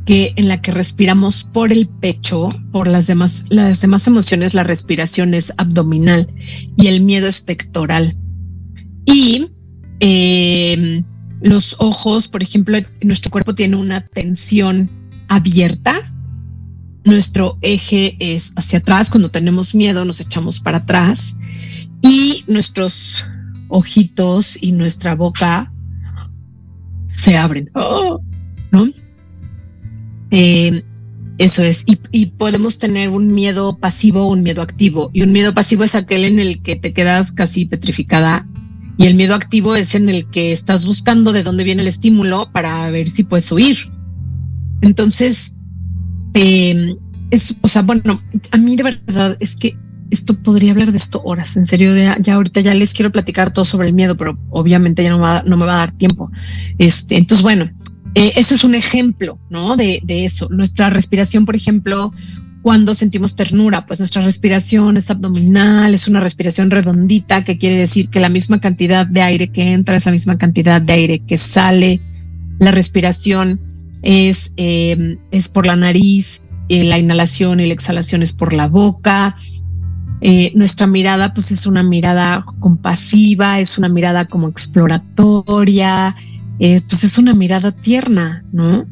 que 0.05 0.33
en 0.36 0.47
la 0.47 0.61
que 0.61 0.71
respiramos 0.71 1.45
por 1.45 1.71
el 1.71 1.88
pecho, 1.88 2.49
por 2.71 2.88
las 2.88 3.07
demás, 3.07 3.45
las 3.49 3.81
demás 3.81 4.07
emociones, 4.07 4.53
la 4.53 4.63
respiración 4.63 5.33
es 5.33 5.51
abdominal 5.57 6.27
y 6.77 6.88
el 6.88 7.01
miedo 7.01 7.27
es 7.27 7.41
pectoral. 7.41 8.15
Y 9.05 9.47
em, 9.99 11.03
los 11.41 11.75
ojos, 11.79 12.27
por 12.27 12.43
ejemplo, 12.43 12.77
nuestro 13.01 13.31
cuerpo 13.31 13.55
tiene 13.55 13.75
una 13.75 14.05
tensión 14.07 14.89
abierta. 15.27 16.13
Nuestro 17.06 17.58
eje 17.62 18.18
es 18.20 18.51
hacia 18.56 18.80
atrás. 18.80 19.12
Cuando 19.12 19.30
tenemos 19.30 19.76
miedo, 19.76 20.03
nos 20.06 20.20
echamos 20.20 20.60
para 20.60 20.80
atrás. 20.80 21.38
Y 22.01 22.43
nuestros 22.47 23.26
ojitos 23.70 24.58
y 24.62 24.72
nuestra 24.72 25.16
boca 25.16 25.72
se 27.06 27.38
abren. 27.38 27.70
¿No? 28.72 28.89
Eh, 30.32 30.84
eso 31.38 31.64
es. 31.64 31.84
Y, 31.86 32.26
podemos 32.26 32.80
tener 32.80 33.10
un 33.10 33.34
miedo 33.34 33.78
pasivo 33.78 34.28
un 34.28 34.41
miedo 34.41 34.64
activo. 34.64 35.12
Y 35.14 35.22
un 35.22 35.32
miedo 35.32 35.53
pasivo 35.53 35.84
es 35.84 35.93
aquel 35.93 36.26
en 36.26 36.39
el 36.39 36.62
que 36.64 36.76
te 36.76 36.91
quedas 36.91 37.32
casi 37.32 37.66
petrificada. 37.66 38.47
Y 38.97 39.06
el 39.06 39.16
miedo 39.16 39.36
activo 39.36 39.76
es 39.76 39.93
en 39.93 40.10
el 40.10 40.30
que 40.30 40.53
estás 40.53 40.86
buscando 40.86 41.34
de 41.34 41.43
dónde 41.43 41.66
viene 41.66 41.82
el 41.82 41.88
estímulo 41.88 42.49
para 42.51 42.89
ver 42.89 43.08
si 43.10 43.24
puedes 43.24 43.51
huir. 43.51 43.76
Entonces, 44.82 45.51
es, 46.36 47.55
o 47.61 47.67
sea, 47.67 47.81
bueno, 47.81 48.21
a 48.51 48.57
mí 48.57 48.75
de 48.75 48.83
verdad 48.83 49.38
es 49.39 49.55
que 49.55 49.77
esto 50.11 50.36
podría 50.41 50.71
hablar 50.71 50.91
de 50.91 50.97
esto 50.97 51.21
horas. 51.23 51.57
En 51.57 51.65
serio, 51.65 51.91
ya, 51.95 52.33
ahorita 52.33 52.61
ya 52.61 52.73
les 52.73 52.93
quiero 52.93 53.11
platicar 53.11 53.51
todo 53.51 53.65
sobre 53.65 53.88
el 53.88 53.93
miedo, 53.93 54.15
pero 54.15 54.38
obviamente 54.49 55.03
ya 55.03 55.09
no, 55.09 55.17
no 55.43 55.57
me 55.57 55.65
va 55.65 55.73
a 55.73 55.77
dar 55.77 55.91
tiempo. 55.91 56.31
Este, 56.77 57.17
entonces, 57.17 57.43
bueno, 57.43 57.69
eh, 58.13 58.33
ese 58.36 58.55
es 58.55 58.63
un 58.63 58.75
ejemplo, 58.75 59.39
¿no? 59.49 59.75
De, 59.75 60.01
de 60.03 60.25
eso. 60.25 60.47
Nuestra 60.49 60.89
respiración, 60.89 61.45
por 61.45 61.55
ejemplo, 61.55 62.13
cuando 62.61 62.95
sentimos 62.95 63.36
ternura, 63.36 63.86
pues 63.86 63.99
nuestra 63.99 64.23
respiración 64.23 64.97
es 64.97 65.09
abdominal, 65.09 65.93
es 65.93 66.07
una 66.07 66.19
respiración 66.19 66.71
redondita, 66.71 67.43
que 67.43 67.57
quiere 67.57 67.77
decir 67.77 68.09
que 68.09 68.19
la 68.19 68.29
misma 68.29 68.59
cantidad 68.59 69.05
de 69.05 69.21
aire 69.21 69.51
que 69.51 69.73
entra 69.73 69.95
es 69.95 70.05
la 70.05 70.11
misma 70.11 70.38
cantidad 70.38 70.81
de 70.81 70.93
aire 70.93 71.19
que 71.19 71.38
sale. 71.38 71.99
La 72.59 72.71
respiración 72.71 73.59
es, 74.06 74.53
eh, 74.56 75.18
es 75.32 75.49
por 75.49 75.66
la 75.66 75.76
nariz, 75.76 76.41
eh, 76.70 76.86
la 76.86 76.97
inhalación 76.97 77.60
y 77.60 77.68
la 77.68 77.74
exhalación 77.74 78.24
es 78.24 78.32
por 78.32 78.53
la 78.53 78.68
boca. 78.68 79.36
nuestra 80.56 80.88
mirada, 80.88 81.34
pues 81.34 81.51
es 81.51 81.68
una 81.68 81.84
mirada 81.84 82.43
compasiva, 82.60 83.60
es 83.60 83.78
una 83.78 83.89
mirada 83.89 84.26
como 84.26 84.47
exploratoria, 84.47 86.16
eh, 86.58 86.82
pues 86.88 87.03
es 87.03 87.18
una 87.18 87.34
mirada 87.34 87.74
tierna, 87.74 88.45
¿no? 88.53 88.86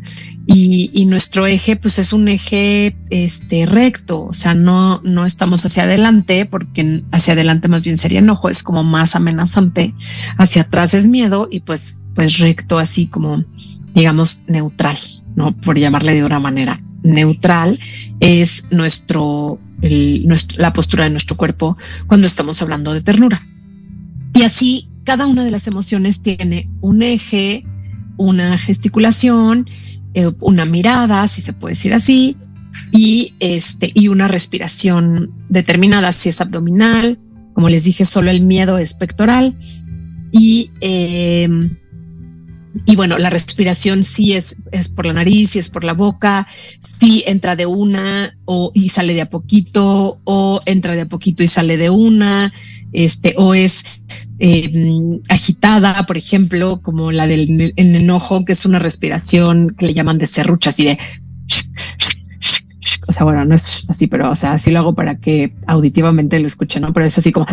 Y, 0.45 1.05
nuestro 1.05 1.47
eje, 1.47 1.77
pues 1.77 1.97
es 1.97 2.11
un 2.11 2.27
eje 2.27 2.97
este, 3.09 3.65
recto, 3.65 4.25
o 4.25 4.33
sea, 4.33 4.53
no, 4.53 4.99
no 5.03 5.25
estamos 5.25 5.65
hacia 5.65 5.83
adelante, 5.83 6.45
porque 6.45 7.03
hacia 7.11 7.33
adelante 7.33 7.69
más 7.69 7.85
bien 7.85 7.97
sería 7.97 8.19
enojo, 8.19 8.49
es 8.49 8.63
como 8.63 8.83
más 8.83 9.15
amenazante, 9.15 9.93
hacia 10.37 10.63
atrás 10.63 10.93
es 10.93 11.05
miedo 11.05 11.47
y 11.49 11.61
pues, 11.61 11.97
pues 12.15 12.39
recto, 12.39 12.79
así 12.79 13.07
como, 13.07 13.45
digamos, 13.93 14.43
neutral, 14.47 14.97
¿no? 15.35 15.55
Por 15.57 15.77
llamarle 15.77 16.15
de 16.15 16.23
una 16.23 16.39
manera. 16.39 16.81
Neutral 17.03 17.79
es 18.19 18.65
nuestro, 18.71 19.59
la 20.57 20.73
postura 20.73 21.03
de 21.03 21.09
nuestro 21.09 21.35
cuerpo 21.35 21.77
cuando 22.07 22.27
estamos 22.27 22.61
hablando 22.61 22.93
de 22.93 23.01
ternura. 23.01 23.41
Y 24.33 24.43
así 24.43 24.89
cada 25.03 25.27
una 25.27 25.43
de 25.43 25.51
las 25.51 25.67
emociones 25.67 26.21
tiene 26.21 26.69
un 26.81 27.03
eje, 27.03 27.65
una 28.17 28.57
gesticulación, 28.57 29.67
eh, 30.13 30.31
una 30.39 30.65
mirada, 30.65 31.27
si 31.27 31.41
se 31.41 31.53
puede 31.53 31.73
decir 31.73 31.93
así, 31.93 32.37
y 32.91 33.33
este, 33.39 33.91
y 33.93 34.07
una 34.07 34.27
respiración 34.27 35.31
determinada, 35.49 36.11
si 36.11 36.29
es 36.29 36.41
abdominal, 36.41 37.19
como 37.53 37.69
les 37.69 37.83
dije, 37.83 38.05
solo 38.05 38.31
el 38.31 38.45
miedo 38.45 38.77
es 38.77 38.93
pectoral, 38.93 39.57
y 40.31 40.71
em, 40.81 41.77
y 42.85 42.95
bueno, 42.95 43.17
la 43.17 43.29
respiración 43.29 44.03
sí 44.03 44.33
es, 44.33 44.57
es 44.71 44.89
por 44.89 45.05
la 45.05 45.13
nariz, 45.13 45.51
sí 45.51 45.59
es 45.59 45.69
por 45.69 45.83
la 45.83 45.93
boca, 45.93 46.47
sí 46.79 47.23
entra 47.27 47.55
de 47.55 47.65
una 47.65 48.35
o 48.45 48.71
y 48.73 48.89
sale 48.89 49.13
de 49.13 49.21
a 49.21 49.29
poquito, 49.29 50.19
o 50.23 50.59
entra 50.65 50.95
de 50.95 51.01
a 51.01 51.05
poquito 51.07 51.43
y 51.43 51.47
sale 51.47 51.77
de 51.77 51.89
una, 51.89 52.51
este, 52.91 53.35
o 53.37 53.53
es 53.53 54.01
eh, 54.39 54.71
agitada, 55.29 56.05
por 56.05 56.17
ejemplo, 56.17 56.81
como 56.81 57.11
la 57.11 57.27
del 57.27 57.73
enojo, 57.77 58.43
que 58.43 58.53
es 58.53 58.65
una 58.65 58.79
respiración 58.79 59.75
que 59.77 59.87
le 59.87 59.93
llaman 59.93 60.17
de 60.17 60.27
serrucha, 60.27 60.71
así 60.71 60.85
de 60.85 60.97
o 63.07 63.13
sea, 63.13 63.23
bueno, 63.23 63.45
no 63.45 63.55
es 63.55 63.85
así, 63.89 64.07
pero 64.07 64.31
o 64.31 64.35
sea, 64.35 64.53
así 64.53 64.71
lo 64.71 64.79
hago 64.79 64.95
para 64.95 65.17
que 65.17 65.53
auditivamente 65.67 66.39
lo 66.39 66.47
escuchen, 66.47 66.81
¿no? 66.81 66.93
Pero 66.93 67.05
es 67.05 67.17
así 67.17 67.31
como 67.31 67.45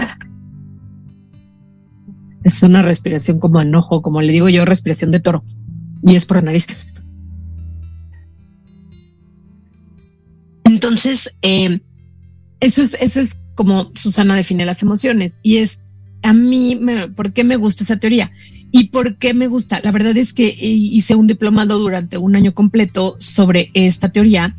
es 2.44 2.62
una 2.62 2.82
respiración 2.82 3.38
como 3.38 3.60
enojo, 3.60 4.02
como 4.02 4.22
le 4.22 4.32
digo 4.32 4.48
yo, 4.48 4.64
respiración 4.64 5.10
de 5.10 5.20
toro. 5.20 5.44
Y 6.02 6.16
es 6.16 6.26
por 6.26 6.42
nariz. 6.42 6.66
Entonces, 10.64 11.36
eh, 11.42 11.80
eso, 12.60 12.82
es, 12.82 12.94
eso 12.94 13.20
es 13.20 13.38
como 13.54 13.90
Susana 13.94 14.36
define 14.36 14.64
las 14.64 14.82
emociones. 14.82 15.36
Y 15.42 15.58
es 15.58 15.78
a 16.22 16.32
mí, 16.32 16.80
¿por 17.16 17.32
qué 17.32 17.44
me 17.44 17.56
gusta 17.56 17.84
esa 17.84 17.98
teoría? 17.98 18.30
¿Y 18.72 18.88
por 18.88 19.18
qué 19.18 19.34
me 19.34 19.48
gusta? 19.48 19.80
La 19.82 19.90
verdad 19.90 20.16
es 20.16 20.32
que 20.32 20.54
hice 20.60 21.14
un 21.14 21.26
diplomado 21.26 21.78
durante 21.78 22.18
un 22.18 22.36
año 22.36 22.52
completo 22.52 23.16
sobre 23.18 23.70
esta 23.74 24.10
teoría 24.10 24.54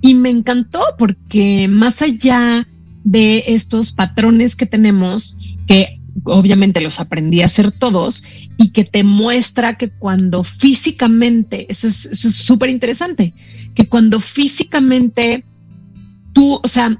y 0.00 0.14
me 0.14 0.30
encantó 0.30 0.80
porque 0.98 1.68
más 1.68 2.02
allá 2.02 2.66
de 3.04 3.44
estos 3.46 3.92
patrones 3.92 4.56
que 4.56 4.66
tenemos, 4.66 5.36
que 5.66 6.00
obviamente 6.24 6.80
los 6.80 7.00
aprendí 7.00 7.42
a 7.42 7.46
hacer 7.46 7.70
todos 7.70 8.22
y 8.56 8.70
que 8.70 8.84
te 8.84 9.04
muestra 9.04 9.76
que 9.76 9.90
cuando 9.90 10.44
físicamente, 10.44 11.66
eso 11.70 11.88
es 11.88 12.10
súper 12.18 12.70
interesante, 12.70 13.34
que 13.74 13.86
cuando 13.86 14.20
físicamente 14.20 15.44
tú, 16.32 16.60
o 16.62 16.68
sea, 16.68 16.96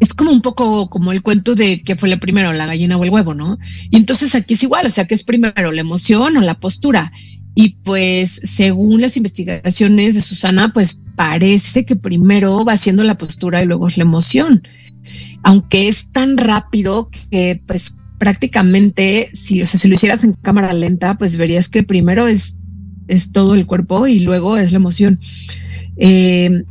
es 0.00 0.14
como 0.14 0.32
un 0.32 0.42
poco 0.42 0.90
como 0.90 1.12
el 1.12 1.22
cuento 1.22 1.54
de 1.54 1.82
que 1.82 1.94
fue 1.94 2.08
la 2.08 2.18
primero, 2.18 2.52
la 2.52 2.66
gallina 2.66 2.96
o 2.96 3.04
el 3.04 3.10
huevo, 3.10 3.34
¿no? 3.34 3.58
Y 3.90 3.96
entonces 3.96 4.34
aquí 4.34 4.54
es 4.54 4.62
igual, 4.64 4.86
o 4.86 4.90
sea, 4.90 5.04
que 5.04 5.14
es 5.14 5.22
primero 5.22 5.70
la 5.70 5.80
emoción 5.80 6.36
o 6.36 6.40
la 6.40 6.58
postura. 6.58 7.12
Y 7.54 7.76
pues 7.84 8.40
según 8.42 9.00
las 9.00 9.16
investigaciones 9.16 10.14
de 10.14 10.22
Susana, 10.22 10.72
pues 10.72 11.02
parece 11.14 11.84
que 11.84 11.94
primero 11.94 12.64
va 12.64 12.76
siendo 12.76 13.04
la 13.04 13.16
postura 13.16 13.62
y 13.62 13.66
luego 13.66 13.86
es 13.86 13.96
la 13.96 14.02
emoción 14.02 14.62
aunque 15.42 15.88
es 15.88 16.08
tan 16.12 16.36
rápido 16.38 17.10
que 17.30 17.60
pues 17.66 17.96
prácticamente, 18.18 19.30
si, 19.32 19.62
o 19.62 19.66
sea, 19.66 19.80
si 19.80 19.88
lo 19.88 19.94
hicieras 19.94 20.22
en 20.22 20.34
cámara 20.34 20.72
lenta, 20.72 21.18
pues 21.18 21.36
verías 21.36 21.68
que 21.68 21.82
primero 21.82 22.28
es, 22.28 22.58
es 23.08 23.32
todo 23.32 23.54
el 23.54 23.66
cuerpo 23.66 24.06
y 24.06 24.20
luego 24.20 24.56
es 24.56 24.72
la 24.72 24.76
emoción. 24.76 25.18
Eh, 25.96 26.64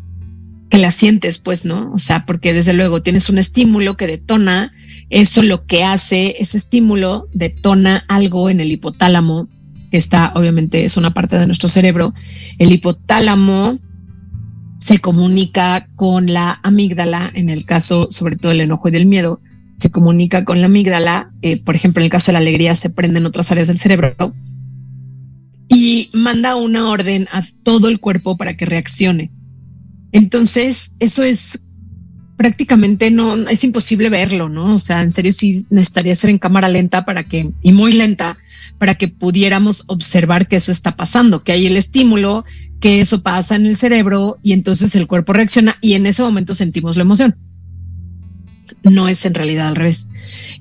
que 0.72 0.78
la 0.78 0.90
sientes, 0.90 1.38
pues, 1.38 1.66
¿no? 1.66 1.92
O 1.94 2.00
sea, 2.00 2.26
porque 2.26 2.54
desde 2.54 2.72
luego 2.72 3.04
tienes 3.04 3.30
un 3.30 3.38
estímulo 3.38 3.98
que 3.98 4.08
detona, 4.08 4.72
eso 5.10 5.44
lo 5.44 5.66
que 5.66 5.84
hace, 5.84 6.36
ese 6.40 6.58
estímulo 6.58 7.28
detona 7.34 8.06
algo 8.08 8.50
en 8.50 8.62
el 8.62 8.72
hipotálamo, 8.72 9.50
que 9.92 9.98
está, 9.98 10.32
obviamente, 10.34 10.86
es 10.86 10.96
una 10.96 11.14
parte 11.14 11.38
de 11.38 11.46
nuestro 11.46 11.68
cerebro. 11.68 12.14
El 12.58 12.72
hipotálamo 12.72 13.78
se 14.82 14.98
comunica 14.98 15.88
con 15.96 16.26
la 16.34 16.60
amígdala, 16.64 17.30
en 17.36 17.50
el 17.50 17.66
caso 17.66 18.08
sobre 18.10 18.36
todo 18.36 18.52
el 18.52 18.62
enojo 18.62 18.90
y 18.90 18.92
del 18.92 19.06
miedo, 19.06 19.40
se 19.76 19.92
comunica 19.92 20.44
con 20.44 20.60
la 20.60 20.66
amígdala, 20.66 21.32
eh, 21.44 21.62
por 21.62 21.76
ejemplo, 21.76 22.02
en 22.02 22.06
el 22.06 22.12
caso 22.12 22.32
de 22.32 22.34
la 22.34 22.40
alegría 22.40 22.74
se 22.74 22.90
prenden 22.90 23.28
otras 23.28 23.52
áreas 23.52 23.68
del 23.68 23.78
cerebro 23.78 24.16
y 25.68 26.10
manda 26.14 26.56
una 26.56 26.90
orden 26.90 27.28
a 27.32 27.44
todo 27.62 27.90
el 27.90 28.00
cuerpo 28.00 28.38
para 28.38 28.58
que 28.58 28.66
reaccione. 28.66 29.32
Entonces, 30.14 30.96
eso 31.00 31.22
es 31.22 31.60
prácticamente 32.42 33.12
no, 33.12 33.36
es 33.50 33.64
imposible 33.64 34.10
verlo, 34.10 34.50
¿no? 34.50 34.74
O 34.74 34.80
sea, 34.80 35.04
en 35.04 35.12
serio 35.12 35.32
sí 35.32 35.64
necesitaría 35.70 36.16
ser 36.16 36.32
en 36.32 36.40
cámara 36.40 36.70
lenta 36.70 37.06
para 37.06 37.24
que, 37.24 37.52
y 37.62 37.72
muy 37.72 37.94
lenta, 37.94 38.36
para 38.80 38.96
que 38.96 39.10
pudiéramos 39.10 39.84
observar 39.86 40.48
que 40.48 40.56
eso 40.56 40.72
está 40.72 40.96
pasando, 40.96 41.44
que 41.44 41.52
hay 41.52 41.68
el 41.68 41.78
estímulo, 41.78 42.44
que 42.80 43.00
eso 43.00 43.22
pasa 43.22 43.56
en 43.58 43.68
el 43.68 43.78
cerebro 43.78 44.40
y 44.42 44.54
entonces 44.54 44.96
el 44.96 45.06
cuerpo 45.06 45.34
reacciona 45.34 45.78
y 45.82 45.94
en 45.94 46.08
ese 46.08 46.24
momento 46.24 46.56
sentimos 46.56 46.96
la 46.96 47.04
emoción. 47.04 47.38
No 48.82 49.08
es 49.08 49.24
en 49.28 49.36
realidad 49.36 49.68
al 49.68 49.76
revés. 49.76 50.10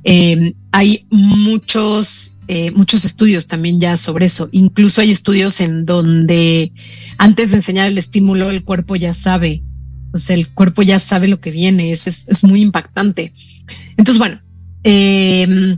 Eh, 0.05 0.53
hay 0.73 1.07
muchos 1.09 2.37
eh, 2.47 2.73
muchos 2.73 3.07
estudios 3.07 3.47
también 3.47 3.81
ya 3.81 3.97
sobre 3.97 4.27
eso. 4.27 4.51
Incluso 4.53 5.01
hay 5.01 5.13
estudios 5.13 5.63
en 5.63 5.87
donde 5.87 6.73
antes 7.17 7.53
de 7.53 7.57
enseñar 7.57 7.89
el 7.89 7.97
estímulo, 7.97 8.51
el 8.51 8.65
cuerpo 8.65 8.97
ya 8.97 9.15
sabe, 9.15 9.63
sea, 10.19 10.37
el 10.37 10.49
cuerpo 10.49 10.83
ya 10.83 10.99
sabe 10.99 11.29
lo 11.29 11.41
que 11.41 11.51
viene, 11.51 11.93
es, 11.93 12.07
es, 12.07 12.45
muy 12.45 12.63
impactante. 12.63 13.33
Entonces, 13.97 14.19
bueno, 14.19 14.41
eh, 14.85 15.77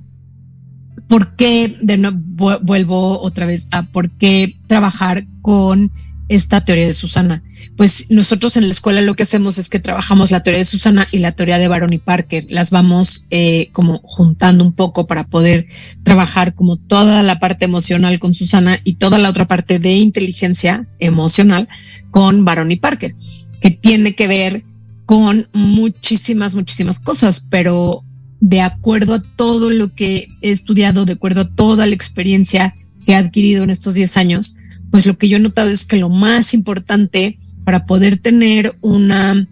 ¿por 1.08 1.36
qué, 1.36 1.76
de 1.80 1.98
nuevo, 1.98 2.58
vuelvo 2.62 3.20
otra 3.20 3.46
vez 3.46 3.66
a 3.70 3.82
por 3.82 4.10
qué 4.12 4.56
trabajar 4.66 5.26
con 5.42 5.92
esta 6.28 6.64
teoría 6.64 6.86
de 6.86 6.94
Susana? 6.94 7.42
Pues 7.76 8.06
nosotros 8.10 8.56
en 8.56 8.64
la 8.64 8.70
escuela 8.70 9.00
lo 9.00 9.14
que 9.14 9.24
hacemos 9.24 9.58
es 9.58 9.68
que 9.68 9.78
trabajamos 9.78 10.30
la 10.30 10.42
teoría 10.42 10.60
de 10.60 10.64
Susana 10.64 11.06
y 11.10 11.18
la 11.18 11.32
teoría 11.32 11.58
de 11.58 11.68
Baron 11.68 11.92
y 11.92 11.98
Parker, 11.98 12.46
las 12.48 12.70
vamos 12.70 13.26
eh, 13.30 13.68
como 13.72 13.98
juntando 14.04 14.64
un 14.64 14.72
poco 14.72 15.06
para 15.06 15.24
poder 15.24 15.66
trabajar 16.02 16.54
como 16.54 16.76
toda 16.76 17.22
la 17.22 17.38
parte 17.38 17.64
emocional 17.64 18.18
con 18.18 18.34
Susana 18.34 18.78
y 18.84 18.94
toda 18.94 19.18
la 19.18 19.30
otra 19.30 19.46
parte 19.46 19.78
de 19.78 19.92
inteligencia 19.92 20.86
emocional 20.98 21.68
con 22.10 22.44
Baron 22.44 22.70
y 22.70 22.76
Parker, 22.76 23.14
que 23.62 23.70
tiene 23.70 24.14
que 24.14 24.26
ver 24.26 24.64
con 25.06 25.46
muchísimas, 25.52 26.54
muchísimas 26.54 26.98
cosas, 26.98 27.46
pero 27.48 28.04
de 28.40 28.60
acuerdo 28.60 29.14
a 29.14 29.22
todo 29.36 29.70
lo 29.70 29.94
que 29.94 30.28
he 30.42 30.50
estudiado, 30.50 31.04
de 31.04 31.12
acuerdo 31.12 31.42
a 31.42 31.48
toda 31.48 31.86
la 31.86 31.94
experiencia 31.94 32.74
que 33.06 33.12
he 33.12 33.14
adquirido 33.14 33.62
en 33.62 33.70
estos 33.70 33.94
10 33.94 34.16
años, 34.16 34.56
pues 34.90 35.06
lo 35.06 35.16
que 35.16 35.28
yo 35.28 35.36
he 35.36 35.40
notado 35.40 35.70
es 35.70 35.86
que 35.86 35.96
lo 35.96 36.08
más 36.08 36.54
importante 36.54 37.38
para 37.64 37.86
poder 37.86 38.16
tener 38.16 38.76
una 38.80 39.48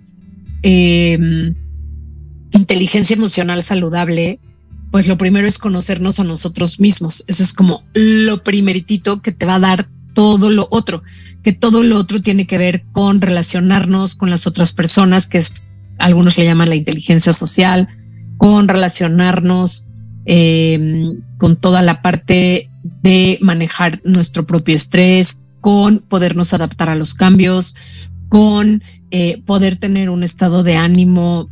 em, 0.63 1.55
inteligencia 2.51 3.15
emocional 3.15 3.63
saludable, 3.63 4.41
pues 4.91 5.07
lo 5.07 5.17
primero 5.17 5.47
es 5.47 5.59
conocernos 5.59 6.19
a 6.19 6.25
nosotros 6.25 6.81
mismos. 6.81 7.25
Eso 7.29 7.45
es 7.45 7.53
como 7.53 7.85
lo 7.95 8.43
primeritito 8.43 9.23
que 9.23 9.31
te 9.31 9.47
va 9.47 9.55
a 9.55 9.61
dar 9.61 9.89
todo 10.15 10.51
lo 10.51 10.69
otro, 10.71 11.03
que 11.43 11.53
todo 11.53 11.83
lo 11.83 11.99
otro 11.99 12.23
tiene 12.23 12.47
que 12.47 12.59
ver 12.59 12.85
con 12.93 13.21
relacionarnos 13.21 14.15
con 14.15 14.31
las 14.31 14.47
otras 14.47 14.73
personas, 14.73 15.27
que 15.27 15.39
es, 15.39 15.55
algunos 15.99 16.37
le 16.39 16.45
llaman 16.45 16.69
la 16.69 16.77
inteligencia 16.77 17.33
social, 17.33 17.89
con 18.39 18.69
relacionarnos 18.69 19.87
em, 20.25 21.21
con 21.39 21.57
toda 21.57 21.83
la 21.83 22.03
parte 22.03 22.71
de 23.03 23.39
manejar 23.41 24.01
nuestro 24.05 24.47
propio 24.47 24.77
estrés, 24.77 25.43
con 25.61 25.99
podernos 26.01 26.55
adaptar 26.55 26.89
a 26.89 26.95
los 26.95 27.15
cambios, 27.15 27.75
con 28.29 28.83
eh, 29.11 29.43
poder 29.45 29.77
tener 29.77 30.09
un 30.09 30.23
estado 30.23 30.63
de 30.63 30.77
ánimo 30.77 31.49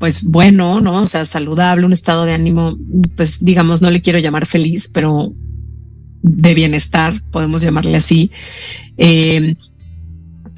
pues 0.00 0.24
bueno, 0.24 0.80
¿no? 0.80 1.02
O 1.02 1.06
sea, 1.06 1.26
saludable, 1.26 1.84
un 1.84 1.92
estado 1.92 2.24
de 2.24 2.32
ánimo, 2.32 2.76
pues 3.16 3.44
digamos, 3.44 3.82
no 3.82 3.90
le 3.90 4.00
quiero 4.00 4.18
llamar 4.18 4.46
feliz, 4.46 4.90
pero 4.92 5.34
de 6.22 6.54
bienestar, 6.54 7.22
podemos 7.30 7.62
llamarle 7.62 7.96
así. 7.96 8.30
Eh, 8.98 9.56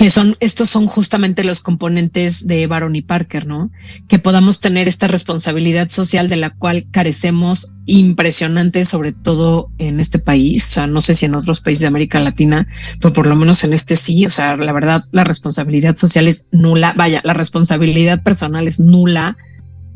que 0.03 0.11
son, 0.11 0.37
estos 0.41 0.69
son 0.69 0.87
justamente 0.87 1.45
los 1.45 1.61
componentes 1.61 2.47
de 2.47 2.67
Baron 2.67 2.97
y 2.97 3.03
Parker, 3.03 3.47
¿no? 3.47 3.71
Que 4.09 4.19
podamos 4.19 4.59
tener 4.59 4.89
esta 4.89 5.07
responsabilidad 5.07 5.91
social 5.91 6.29
de 6.29 6.37
la 6.37 6.51
cual 6.51 6.87
carecemos 6.91 7.73
impresionante, 7.87 8.85
sobre 8.85 9.13
todo 9.13 9.71
en 9.79 10.01
este 10.01 10.19
país. 10.19 10.65
O 10.65 10.69
sea, 10.69 10.87
no 10.89 11.01
sé 11.01 11.15
si 11.15 11.27
en 11.27 11.37
otros 11.37 11.61
países 11.61 11.83
de 11.83 11.87
América 11.87 12.19
Latina, 12.19 12.67
pero 13.01 13.13
por 13.13 13.27
lo 13.29 13.37
menos 13.37 13.63
en 13.65 13.75
este 13.75 13.97
sí. 13.97 14.27
O 14.27 14.31
sea, 14.31 14.57
la 14.57 14.73
verdad, 14.73 15.03
la 15.13 15.25
responsabilidad 15.25 15.97
social 15.97 16.27
es 16.27 16.47
nula. 16.51 16.95
Vaya, 16.97 17.21
la 17.23 17.35
responsabilidad 17.35 18.23
personal 18.25 18.67
es 18.67 18.81
nula. 18.81 19.37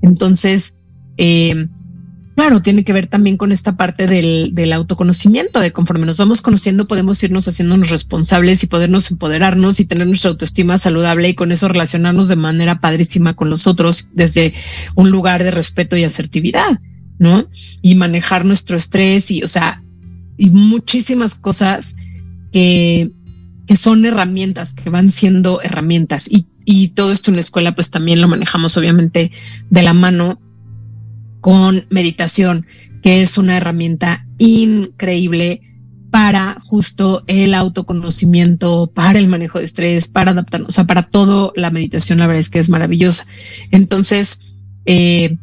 Entonces, 0.02 0.74
eh, 1.16 1.66
Claro, 2.36 2.60
tiene 2.60 2.84
que 2.84 2.92
ver 2.92 3.06
también 3.06 3.38
con 3.38 3.50
esta 3.50 3.78
parte 3.78 4.06
del, 4.06 4.50
del, 4.52 4.74
autoconocimiento, 4.74 5.58
de 5.58 5.72
conforme 5.72 6.04
nos 6.04 6.18
vamos 6.18 6.42
conociendo 6.42 6.86
podemos 6.86 7.22
irnos 7.22 7.48
haciéndonos 7.48 7.88
responsables 7.88 8.62
y 8.62 8.66
podernos 8.66 9.10
empoderarnos 9.10 9.80
y 9.80 9.86
tener 9.86 10.06
nuestra 10.06 10.32
autoestima 10.32 10.76
saludable 10.76 11.30
y 11.30 11.34
con 11.34 11.50
eso 11.50 11.66
relacionarnos 11.66 12.28
de 12.28 12.36
manera 12.36 12.78
padrísima 12.78 13.32
con 13.32 13.48
los 13.48 13.66
otros 13.66 14.10
desde 14.12 14.52
un 14.94 15.10
lugar 15.10 15.44
de 15.44 15.50
respeto 15.50 15.96
y 15.96 16.04
asertividad, 16.04 16.78
¿no? 17.18 17.48
Y 17.80 17.94
manejar 17.94 18.44
nuestro 18.44 18.76
estrés 18.76 19.30
y, 19.30 19.42
o 19.42 19.48
sea, 19.48 19.82
y 20.36 20.50
muchísimas 20.50 21.36
cosas 21.36 21.96
que, 22.52 23.12
que 23.66 23.76
son 23.76 24.04
herramientas, 24.04 24.74
que 24.74 24.90
van 24.90 25.10
siendo 25.10 25.62
herramientas 25.62 26.30
y, 26.30 26.46
y 26.66 26.88
todo 26.88 27.12
esto 27.12 27.30
en 27.30 27.36
la 27.36 27.40
escuela 27.40 27.74
pues 27.74 27.90
también 27.90 28.20
lo 28.20 28.28
manejamos 28.28 28.76
obviamente 28.76 29.30
de 29.70 29.82
la 29.82 29.94
mano 29.94 30.38
con 31.46 31.86
meditación, 31.90 32.66
que 33.04 33.22
es 33.22 33.38
una 33.38 33.56
herramienta 33.56 34.26
increíble 34.36 35.60
para 36.10 36.58
justo 36.58 37.22
el 37.28 37.54
autoconocimiento, 37.54 38.90
para 38.92 39.20
el 39.20 39.28
manejo 39.28 39.60
de 39.60 39.64
estrés, 39.64 40.08
para 40.08 40.32
adaptarnos, 40.32 40.70
o 40.70 40.72
sea, 40.72 40.88
para 40.88 41.04
todo 41.04 41.52
la 41.54 41.70
meditación, 41.70 42.18
la 42.18 42.26
verdad 42.26 42.40
es 42.40 42.50
que 42.50 42.58
es 42.58 42.68
maravillosa. 42.68 43.28
Entonces, 43.70 44.40
eh, 44.86 45.38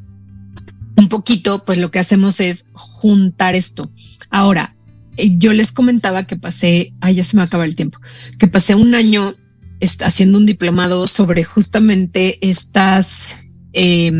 un 0.97 1.07
poquito, 1.07 1.63
pues 1.63 1.77
lo 1.77 1.89
que 1.89 1.99
hacemos 1.99 2.41
es 2.41 2.65
juntar 2.73 3.55
esto. 3.55 3.89
Ahora, 4.29 4.75
eh, 5.15 5.37
yo 5.37 5.53
les 5.53 5.71
comentaba 5.71 6.23
que 6.23 6.35
pasé, 6.35 6.91
ay, 6.99 7.15
ya 7.15 7.23
se 7.23 7.37
me 7.37 7.43
acaba 7.43 7.63
el 7.63 7.77
tiempo, 7.77 7.97
que 8.39 8.49
pasé 8.49 8.75
un 8.75 8.93
año 8.93 9.35
haciendo 10.01 10.37
un 10.37 10.45
diplomado 10.45 11.07
sobre 11.07 11.45
justamente 11.45 12.45
estas... 12.45 13.37
Eh, 13.71 14.11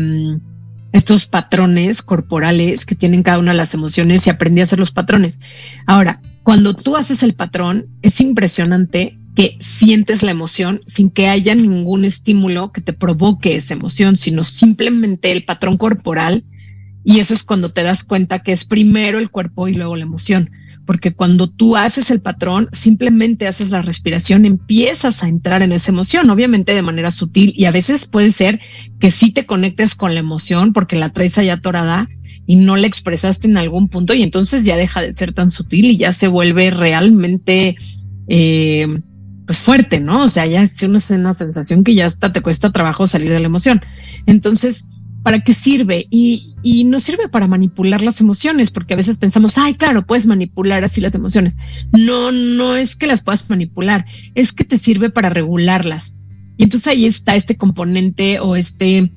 estos 0.94 1.26
patrones 1.26 2.02
corporales 2.02 2.86
que 2.86 2.94
tienen 2.94 3.24
cada 3.24 3.40
una 3.40 3.50
de 3.50 3.56
las 3.56 3.74
emociones 3.74 4.26
y 4.26 4.30
aprendí 4.30 4.60
a 4.60 4.62
hacer 4.62 4.78
los 4.78 4.92
patrones. 4.92 5.40
Ahora, 5.86 6.22
cuando 6.44 6.72
tú 6.72 6.96
haces 6.96 7.24
el 7.24 7.34
patrón, 7.34 7.88
es 8.02 8.20
impresionante 8.20 9.18
que 9.34 9.56
sientes 9.58 10.22
la 10.22 10.30
emoción 10.30 10.82
sin 10.86 11.10
que 11.10 11.26
haya 11.26 11.56
ningún 11.56 12.04
estímulo 12.04 12.70
que 12.70 12.80
te 12.80 12.92
provoque 12.92 13.56
esa 13.56 13.74
emoción, 13.74 14.16
sino 14.16 14.44
simplemente 14.44 15.32
el 15.32 15.44
patrón 15.44 15.78
corporal. 15.78 16.44
Y 17.02 17.18
eso 17.18 17.34
es 17.34 17.42
cuando 17.42 17.72
te 17.72 17.82
das 17.82 18.04
cuenta 18.04 18.44
que 18.44 18.52
es 18.52 18.64
primero 18.64 19.18
el 19.18 19.30
cuerpo 19.30 19.66
y 19.66 19.74
luego 19.74 19.96
la 19.96 20.04
emoción 20.04 20.52
porque 20.86 21.14
cuando 21.14 21.48
tú 21.48 21.76
haces 21.76 22.10
el 22.10 22.20
patrón, 22.20 22.68
simplemente 22.72 23.46
haces 23.46 23.70
la 23.70 23.82
respiración, 23.82 24.44
empiezas 24.44 25.22
a 25.22 25.28
entrar 25.28 25.62
en 25.62 25.72
esa 25.72 25.92
emoción, 25.92 26.28
obviamente 26.30 26.74
de 26.74 26.82
manera 26.82 27.10
sutil 27.10 27.52
y 27.56 27.64
a 27.64 27.70
veces 27.70 28.06
puede 28.06 28.32
ser 28.32 28.60
que 29.00 29.10
sí 29.10 29.32
te 29.32 29.46
conectes 29.46 29.94
con 29.94 30.14
la 30.14 30.20
emoción 30.20 30.72
porque 30.72 30.96
la 30.96 31.10
traes 31.10 31.38
allá 31.38 31.54
atorada 31.54 32.08
y 32.46 32.56
no 32.56 32.76
la 32.76 32.86
expresaste 32.86 33.48
en 33.48 33.56
algún 33.56 33.88
punto 33.88 34.14
y 34.14 34.22
entonces 34.22 34.64
ya 34.64 34.76
deja 34.76 35.00
de 35.00 35.12
ser 35.12 35.32
tan 35.32 35.50
sutil 35.50 35.86
y 35.86 35.96
ya 35.96 36.12
se 36.12 36.28
vuelve 36.28 36.70
realmente 36.70 37.76
eh, 38.28 38.86
pues 39.46 39.58
fuerte, 39.58 40.00
¿no? 40.00 40.24
O 40.24 40.28
sea, 40.28 40.46
ya 40.46 40.62
es 40.62 40.82
una, 40.82 40.98
una 41.10 41.34
sensación 41.34 41.84
que 41.84 41.94
ya 41.94 42.06
hasta 42.06 42.32
te 42.32 42.40
cuesta 42.40 42.72
trabajo 42.72 43.06
salir 43.06 43.30
de 43.30 43.40
la 43.40 43.46
emoción. 43.46 43.80
Entonces, 44.26 44.86
¿para 45.24 45.40
qué 45.40 45.54
sirve? 45.54 46.06
Y, 46.10 46.54
y 46.62 46.84
no 46.84 47.00
sirve 47.00 47.28
para 47.28 47.48
manipular 47.48 48.02
las 48.02 48.20
emociones, 48.20 48.70
porque 48.70 48.94
a 48.94 48.96
veces 48.96 49.16
pensamos, 49.16 49.58
ay, 49.58 49.74
claro, 49.74 50.06
puedes 50.06 50.26
manipular 50.26 50.84
así 50.84 51.00
las 51.00 51.14
emociones. 51.14 51.56
No, 51.92 52.30
no 52.30 52.76
es 52.76 52.94
que 52.94 53.08
las 53.08 53.22
puedas 53.22 53.48
manipular, 53.50 54.04
es 54.36 54.52
que 54.52 54.64
te 54.64 54.78
sirve 54.78 55.10
para 55.10 55.30
regularlas. 55.30 56.14
Y 56.58 56.64
entonces 56.64 56.92
ahí 56.92 57.06
está 57.06 57.34
este 57.34 57.56
componente 57.56 58.38
o 58.38 58.54
este 58.54 59.10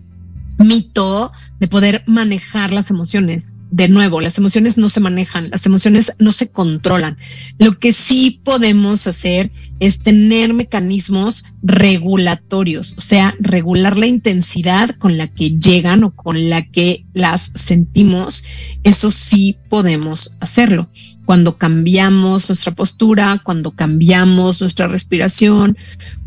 mito 0.58 1.32
de 1.60 1.68
poder 1.68 2.04
manejar 2.08 2.74
las 2.74 2.90
emociones 2.90 3.54
de 3.70 3.90
nuevo, 3.90 4.22
las 4.22 4.38
emociones 4.38 4.78
no 4.78 4.88
se 4.88 5.00
manejan, 5.00 5.50
las 5.50 5.66
emociones 5.66 6.14
no 6.20 6.32
se 6.32 6.50
controlan. 6.50 7.18
Lo 7.58 7.78
que 7.80 7.92
sí 7.92 8.40
podemos 8.44 9.08
hacer 9.08 9.52
es 9.80 10.00
tener 10.00 10.54
mecanismos 10.54 11.46
regulatorios, 11.62 12.96
o 12.98 13.02
sea, 13.02 13.36
regular 13.40 13.98
la 13.98 14.08
intensidad 14.08 14.92
con 14.98 15.18
la 15.18 15.28
que 15.28 15.58
llegan 15.58 16.04
o 16.04 16.16
con 16.16 16.50
la 16.50 16.66
que 16.66 17.06
las 17.14 17.52
sentimos. 17.56 18.44
Eso 18.84 19.12
sí 19.12 19.58
podemos 19.70 20.38
hacerlo. 20.40 20.90
Cuando 21.26 21.58
cambiamos 21.58 22.50
nuestra 22.50 22.74
postura, 22.74 23.42
cuando 23.44 23.72
cambiamos 23.72 24.62
nuestra 24.62 24.88
respiración, 24.88 25.78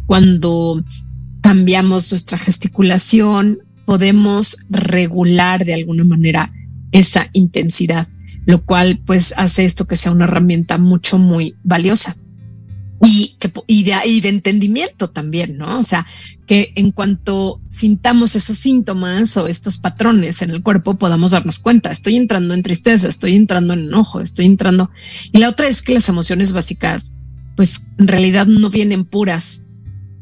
cuando 0.07 0.85
cambiamos 1.41 2.11
nuestra 2.11 2.37
gesticulación, 2.37 3.61
podemos 3.87 4.59
regular 4.69 5.65
de 5.65 5.75
alguna 5.75 6.05
manera 6.05 6.53
esa 6.93 7.29
intensidad, 7.33 8.09
lo 8.47 8.65
cual 8.65 9.01
pues 9.05 9.35
hace 9.37 9.65
esto 9.65 9.87
que 9.87 9.97
sea 9.97 10.13
una 10.13 10.25
herramienta 10.25 10.79
mucho, 10.79 11.19
muy 11.19 11.55
valiosa. 11.63 12.17
Y, 13.03 13.37
que, 13.41 13.49
de, 13.49 13.95
y 14.05 14.21
de 14.21 14.29
entendimiento 14.29 15.09
también, 15.09 15.57
¿no? 15.57 15.79
O 15.79 15.83
sea, 15.83 16.07
que 16.47 16.71
en 16.77 16.93
cuanto 16.93 17.59
sintamos 17.71 18.37
esos 18.37 18.59
síntomas 18.59 19.39
o 19.39 19.47
estos 19.47 19.79
patrones 19.79 20.43
en 20.43 20.51
el 20.51 20.63
cuerpo, 20.63 20.99
podamos 20.99 21.31
darnos 21.31 21.61
cuenta, 21.61 21.91
estoy 21.91 22.17
entrando 22.17 22.53
en 22.53 22.63
tristeza, 22.63 23.09
estoy 23.09 23.37
entrando 23.37 23.73
en 23.73 23.87
enojo, 23.87 24.21
estoy 24.21 24.45
entrando. 24.45 24.91
Y 25.33 25.39
la 25.39 25.49
otra 25.49 25.67
es 25.69 25.81
que 25.81 25.95
las 25.95 26.11
emociones 26.11 26.53
básicas, 26.53 27.15
pues 27.57 27.87
en 27.99 28.07
realidad 28.07 28.47
no 28.47 28.69
vienen 28.69 29.07
puras, 29.07 29.65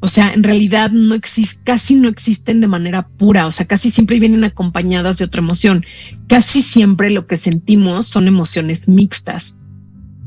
o 0.01 0.07
sea, 0.07 0.33
en 0.33 0.45
realidad 0.45 0.93
no 0.93 1.17
casi 1.65 1.97
no 1.97 2.09
existen 2.09 2.61
de 2.61 2.69
manera 2.69 3.09
pura, 3.09 3.47
o 3.47 3.51
sea, 3.51 3.67
casi 3.67 3.91
siempre 3.91 4.21
vienen 4.21 4.45
acompañadas 4.45 5.19
de 5.19 5.25
otra 5.25 5.41
emoción. 5.41 5.85
Casi 6.29 6.63
siempre 6.63 7.11
lo 7.11 7.27
que 7.27 7.37
sentimos 7.37 8.07
son 8.07 8.29
emociones 8.29 8.87
mixtas. 8.87 9.57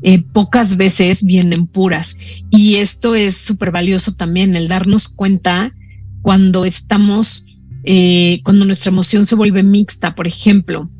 Eh, 0.02 0.22
pocas 0.22 0.76
veces 0.76 1.24
vienen 1.24 1.66
puras. 1.66 2.18
Y 2.50 2.74
esto 2.76 3.14
es 3.14 3.36
súper 3.38 3.70
valioso 3.70 4.12
también, 4.12 4.56
el 4.56 4.68
darnos 4.68 5.08
cuenta 5.08 5.74
cuando 6.20 6.66
estamos, 6.66 7.46
eh, 7.84 8.40
cuando 8.44 8.66
nuestra 8.66 8.90
emoción 8.90 9.24
se 9.24 9.36
vuelve 9.36 9.62
mixta. 9.62 10.14
Por 10.14 10.26
ejemplo, 10.26 10.90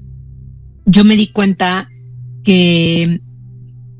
yo 0.86 1.04
me 1.04 1.16
di 1.16 1.28
cuenta 1.28 1.90
que 2.42 3.20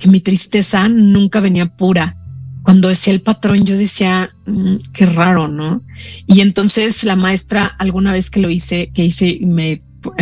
mi 0.09 0.20
tristeza 0.20 0.89
nunca 0.89 1.41
venía 1.41 1.77
pura 1.77 2.16
cuando 2.63 2.89
decía 2.89 3.13
el 3.13 3.23
patrón, 3.23 3.65
yo 3.65 3.77
decía, 3.77 4.29
mm, 4.47 4.77
qué 4.93 5.07
raro, 5.07 5.49
¿no? 5.49 5.83
Y 6.27 6.41
entonces 6.41 7.05
la 7.05 7.17
maestra, 7.17 7.67
alguna 7.67 8.13
vez 8.13 8.31
que 8.31 8.41
lo 8.41 8.51
hice, 8.51 8.91
que 8.93 9.05
hice 9.05 9.41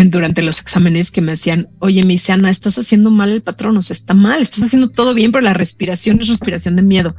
durante 0.06 0.42
los 0.42 0.60
exámenes 0.60 1.10
que 1.10 1.22
me 1.22 1.32
hacían, 1.32 1.68
oye, 1.78 2.02
me 2.02 2.12
dice, 2.12 2.32
Ana, 2.32 2.50
estás 2.50 2.78
haciendo 2.78 3.10
mal 3.10 3.30
el 3.30 3.42
patrón, 3.42 3.76
o 3.76 3.82
sea, 3.82 3.94
está 3.94 4.14
mal, 4.14 4.42
estás 4.42 4.62
haciendo 4.62 4.88
todo 4.88 5.14
bien, 5.14 5.32
pero 5.32 5.42
la 5.42 5.54
respiración 5.54 6.20
es 6.20 6.28
respiración 6.28 6.76
de 6.76 6.82
miedo. 6.82 7.14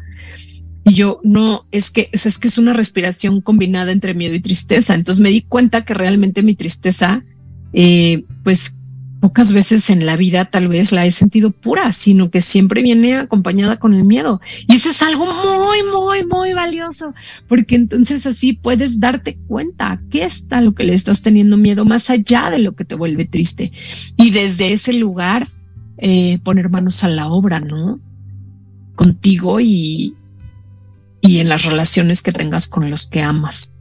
Y 0.83 0.93
yo, 0.93 1.19
no, 1.23 1.67
es 1.71 1.91
que, 1.91 2.09
es 2.11 2.39
que 2.39 2.47
es 2.47 2.57
una 2.57 2.73
respiración 2.73 3.41
combinada 3.41 3.91
entre 3.91 4.15
miedo 4.15 4.33
y 4.33 4.39
tristeza. 4.39 4.95
Entonces 4.95 5.21
me 5.21 5.29
di 5.29 5.41
cuenta 5.41 5.85
que 5.85 5.93
realmente 5.93 6.41
mi 6.41 6.55
tristeza, 6.55 7.23
eh, 7.73 8.23
pues 8.43 8.75
pocas 9.21 9.53
veces 9.53 9.89
en 9.91 10.05
la 10.05 10.17
vida 10.17 10.45
tal 10.45 10.67
vez 10.67 10.91
la 10.91 11.05
he 11.05 11.11
sentido 11.11 11.51
pura, 11.51 11.93
sino 11.93 12.31
que 12.31 12.41
siempre 12.41 12.81
viene 12.81 13.15
acompañada 13.15 13.77
con 13.77 13.93
el 13.93 14.03
miedo. 14.03 14.41
Y 14.67 14.75
eso 14.75 14.89
es 14.89 15.01
algo 15.03 15.25
muy, 15.25 15.83
muy, 15.83 16.25
muy 16.25 16.53
valioso, 16.53 17.13
porque 17.47 17.75
entonces 17.75 18.25
así 18.25 18.53
puedes 18.53 18.99
darte 18.99 19.37
cuenta 19.47 20.01
qué 20.09 20.23
está 20.23 20.61
lo 20.61 20.73
que 20.73 20.83
le 20.83 20.95
estás 20.95 21.21
teniendo 21.21 21.55
miedo 21.55 21.85
más 21.85 22.09
allá 22.09 22.49
de 22.49 22.59
lo 22.59 22.75
que 22.75 22.83
te 22.83 22.95
vuelve 22.95 23.25
triste. 23.25 23.71
Y 24.17 24.31
desde 24.31 24.73
ese 24.73 24.93
lugar 24.93 25.47
eh, 25.97 26.39
poner 26.43 26.69
manos 26.69 27.03
a 27.03 27.09
la 27.09 27.27
obra, 27.27 27.59
¿no? 27.59 27.99
Contigo 28.95 29.59
y, 29.59 30.15
y 31.21 31.37
en 31.37 31.47
las 31.47 31.65
relaciones 31.65 32.23
que 32.23 32.31
tengas 32.31 32.67
con 32.67 32.89
los 32.89 33.05
que 33.05 33.21
amas. 33.21 33.75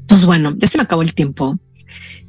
Entonces, 0.00 0.26
bueno, 0.26 0.54
ya 0.56 0.68
se 0.68 0.78
me 0.78 0.84
acabó 0.84 1.02
el 1.02 1.12
tiempo. 1.12 1.58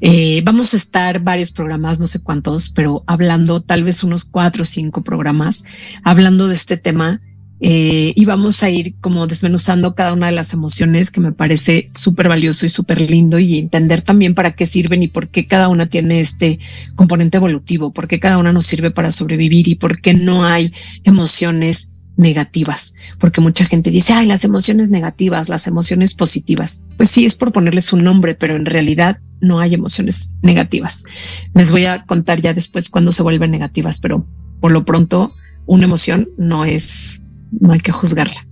Eh, 0.01 0.41
vamos 0.43 0.73
a 0.73 0.77
estar 0.77 1.21
varios 1.21 1.51
programas, 1.51 1.99
no 1.99 2.07
sé 2.07 2.19
cuántos, 2.19 2.69
pero 2.69 3.03
hablando 3.07 3.61
tal 3.61 3.83
vez 3.83 4.03
unos 4.03 4.25
cuatro 4.25 4.63
o 4.63 4.65
cinco 4.65 5.03
programas, 5.03 5.63
hablando 6.03 6.47
de 6.47 6.55
este 6.55 6.77
tema. 6.77 7.21
Eh, 7.65 8.11
y 8.17 8.25
vamos 8.25 8.61
a 8.61 8.69
ir 8.69 8.95
como 8.99 9.25
desmenuzando 9.25 9.95
cada 9.95 10.11
una 10.11 10.25
de 10.25 10.33
las 10.33 10.51
emociones 10.51 11.09
que 11.09 11.21
me 11.21 11.31
parece 11.31 11.87
súper 11.93 12.27
valioso 12.27 12.65
y 12.65 12.69
súper 12.69 12.99
lindo 13.09 13.39
y 13.39 13.57
entender 13.57 14.01
también 14.01 14.33
para 14.35 14.51
qué 14.51 14.65
sirven 14.65 15.01
y 15.01 15.07
por 15.07 15.29
qué 15.29 15.47
cada 15.47 15.69
una 15.69 15.85
tiene 15.85 16.19
este 16.19 16.59
componente 16.95 17.37
evolutivo, 17.37 17.93
por 17.93 18.09
qué 18.09 18.19
cada 18.19 18.37
una 18.37 18.51
nos 18.51 18.65
sirve 18.65 18.91
para 18.91 19.13
sobrevivir 19.13 19.69
y 19.69 19.75
por 19.75 20.01
qué 20.01 20.13
no 20.13 20.43
hay 20.43 20.73
emociones 21.05 21.92
negativas, 22.15 22.95
porque 23.19 23.41
mucha 23.41 23.65
gente 23.65 23.91
dice, 23.91 24.13
ay, 24.13 24.27
las 24.27 24.43
emociones 24.43 24.89
negativas, 24.89 25.49
las 25.49 25.67
emociones 25.67 26.13
positivas. 26.13 26.85
Pues 26.97 27.09
sí, 27.09 27.25
es 27.25 27.35
por 27.35 27.51
ponerles 27.51 27.91
un 27.93 28.03
nombre, 28.03 28.35
pero 28.35 28.55
en 28.55 28.65
realidad 28.65 29.19
no 29.41 29.59
hay 29.59 29.73
emociones 29.73 30.35
negativas. 30.41 31.05
Les 31.53 31.71
voy 31.71 31.85
a 31.85 32.05
contar 32.05 32.41
ya 32.41 32.53
después 32.53 32.89
cuándo 32.89 33.11
se 33.11 33.23
vuelven 33.23 33.51
negativas, 33.51 33.99
pero 33.99 34.25
por 34.59 34.71
lo 34.71 34.85
pronto 34.85 35.31
una 35.65 35.85
emoción 35.85 36.29
no 36.37 36.65
es, 36.65 37.21
no 37.51 37.73
hay 37.73 37.79
que 37.79 37.91
juzgarla. 37.91 38.47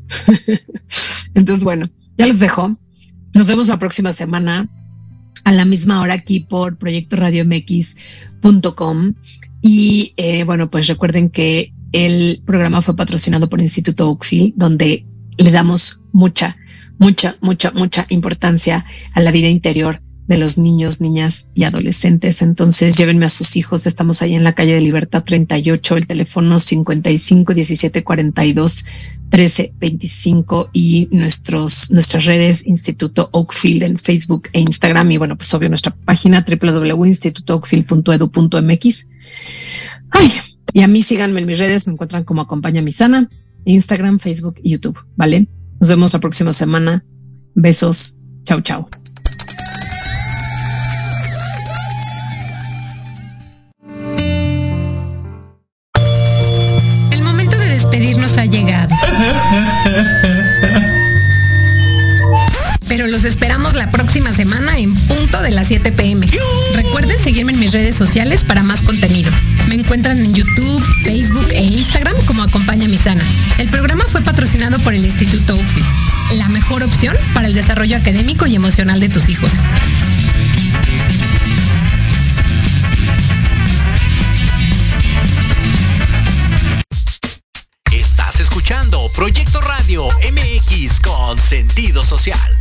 Entonces, 1.33 1.63
bueno, 1.63 1.89
ya 2.17 2.27
los 2.27 2.39
dejo. 2.39 2.77
Nos 3.33 3.47
vemos 3.47 3.67
la 3.67 3.79
próxima 3.79 4.11
semana 4.13 4.69
a 5.43 5.51
la 5.51 5.65
misma 5.65 6.01
hora 6.01 6.13
aquí 6.13 6.41
por 6.41 6.77
Proyecto 6.77 7.15
Radio 7.15 7.45
MX.com. 7.45 9.13
Y 9.61 10.13
eh, 10.17 10.43
bueno, 10.43 10.69
pues 10.69 10.87
recuerden 10.87 11.29
que 11.29 11.73
el 11.91 12.41
programa 12.45 12.81
fue 12.81 12.95
patrocinado 12.95 13.49
por 13.49 13.61
Instituto 13.61 14.09
Oakfield, 14.09 14.53
donde 14.55 15.05
le 15.37 15.51
damos 15.51 15.99
mucha, 16.11 16.57
mucha, 16.97 17.35
mucha, 17.41 17.71
mucha 17.71 18.07
importancia 18.09 18.83
a 19.13 19.21
la 19.21 19.31
vida 19.31 19.47
interior 19.47 20.01
de 20.27 20.37
los 20.37 20.57
niños, 20.57 20.99
niñas 21.01 21.49
y 21.53 21.65
adolescentes. 21.65 22.41
Entonces, 22.41 22.95
llévenme 22.95 23.25
a 23.25 23.29
sus 23.29 23.57
hijos. 23.57 23.85
Estamos 23.85 24.21
ahí 24.21 24.35
en 24.35 24.45
la 24.45 24.55
calle 24.55 24.75
de 24.75 24.81
Libertad 24.81 25.25
38, 25.25 25.97
el 25.97 26.07
teléfono 26.07 26.57
55 26.57 27.53
17 27.53 28.03
42 28.03 28.85
13 29.29 29.73
25 29.79 30.69
y 30.73 31.09
nuestros, 31.11 31.91
nuestras 31.91 32.25
redes 32.25 32.63
Instituto 32.65 33.29
Oakfield 33.31 33.83
en 33.83 33.97
Facebook 33.97 34.49
e 34.53 34.61
Instagram. 34.61 35.11
Y 35.11 35.17
bueno, 35.17 35.37
pues 35.37 35.53
obvio 35.53 35.67
nuestra 35.69 35.93
página 36.05 36.45
www.institutooakfield.edu.mx. 36.47 39.05
Ay, 40.11 40.31
y 40.73 40.81
a 40.81 40.87
mí 40.87 41.01
síganme 41.01 41.41
en 41.41 41.47
mis 41.47 41.59
redes, 41.59 41.87
me 41.87 41.93
encuentran 41.93 42.23
como 42.23 42.41
Acompaña 42.41 42.81
mi 42.81 42.91
Sana, 42.91 43.29
Instagram, 43.65 44.19
Facebook 44.19 44.55
y 44.63 44.71
YouTube, 44.71 44.97
¿vale? 45.15 45.47
Nos 45.79 45.89
vemos 45.89 46.13
la 46.13 46.19
próxima 46.19 46.53
semana. 46.53 47.03
Besos. 47.55 48.17
Chau, 48.43 48.61
chau. 48.61 48.87
El 57.11 57.21
momento 57.23 57.57
de 57.57 57.67
despedirnos 57.67 58.37
ha 58.37 58.45
llegado. 58.45 58.95
Pero 62.87 63.07
los 63.07 63.23
esperamos 63.23 63.73
la 63.73 63.89
próxima 63.89 64.33
semana 64.33 64.77
en 64.77 64.93
punto 64.93 65.41
de 65.41 65.51
las 65.51 65.67
7 65.67 65.91
pm. 65.93 66.27
Recuerden 66.75 67.17
seguirme 67.23 67.53
en 67.53 67.59
mis 67.59 67.71
redes 67.71 67.95
sociales 67.95 68.43
para 68.43 68.63
más 68.63 68.81
contenido. 68.81 69.00
Encuentran 69.91 70.23
en 70.23 70.33
YouTube, 70.33 70.81
Facebook 71.03 71.49
e 71.51 71.63
Instagram 71.63 72.15
como 72.25 72.43
Acompaña 72.43 72.87
mi 72.87 72.95
Sana. 72.95 73.21
El 73.57 73.69
programa 73.69 74.05
fue 74.05 74.21
patrocinado 74.21 74.79
por 74.79 74.93
el 74.93 75.05
Instituto 75.05 75.53
UFI, 75.53 75.83
la 76.37 76.47
mejor 76.47 76.81
opción 76.81 77.13
para 77.33 77.47
el 77.47 77.53
desarrollo 77.53 77.97
académico 77.97 78.47
y 78.47 78.55
emocional 78.55 79.01
de 79.01 79.09
tus 79.09 79.27
hijos. 79.27 79.51
Estás 87.91 88.39
escuchando 88.39 89.11
Proyecto 89.13 89.59
Radio 89.59 90.07
MX 90.31 91.01
con 91.01 91.37
sentido 91.37 92.01
social. 92.01 92.60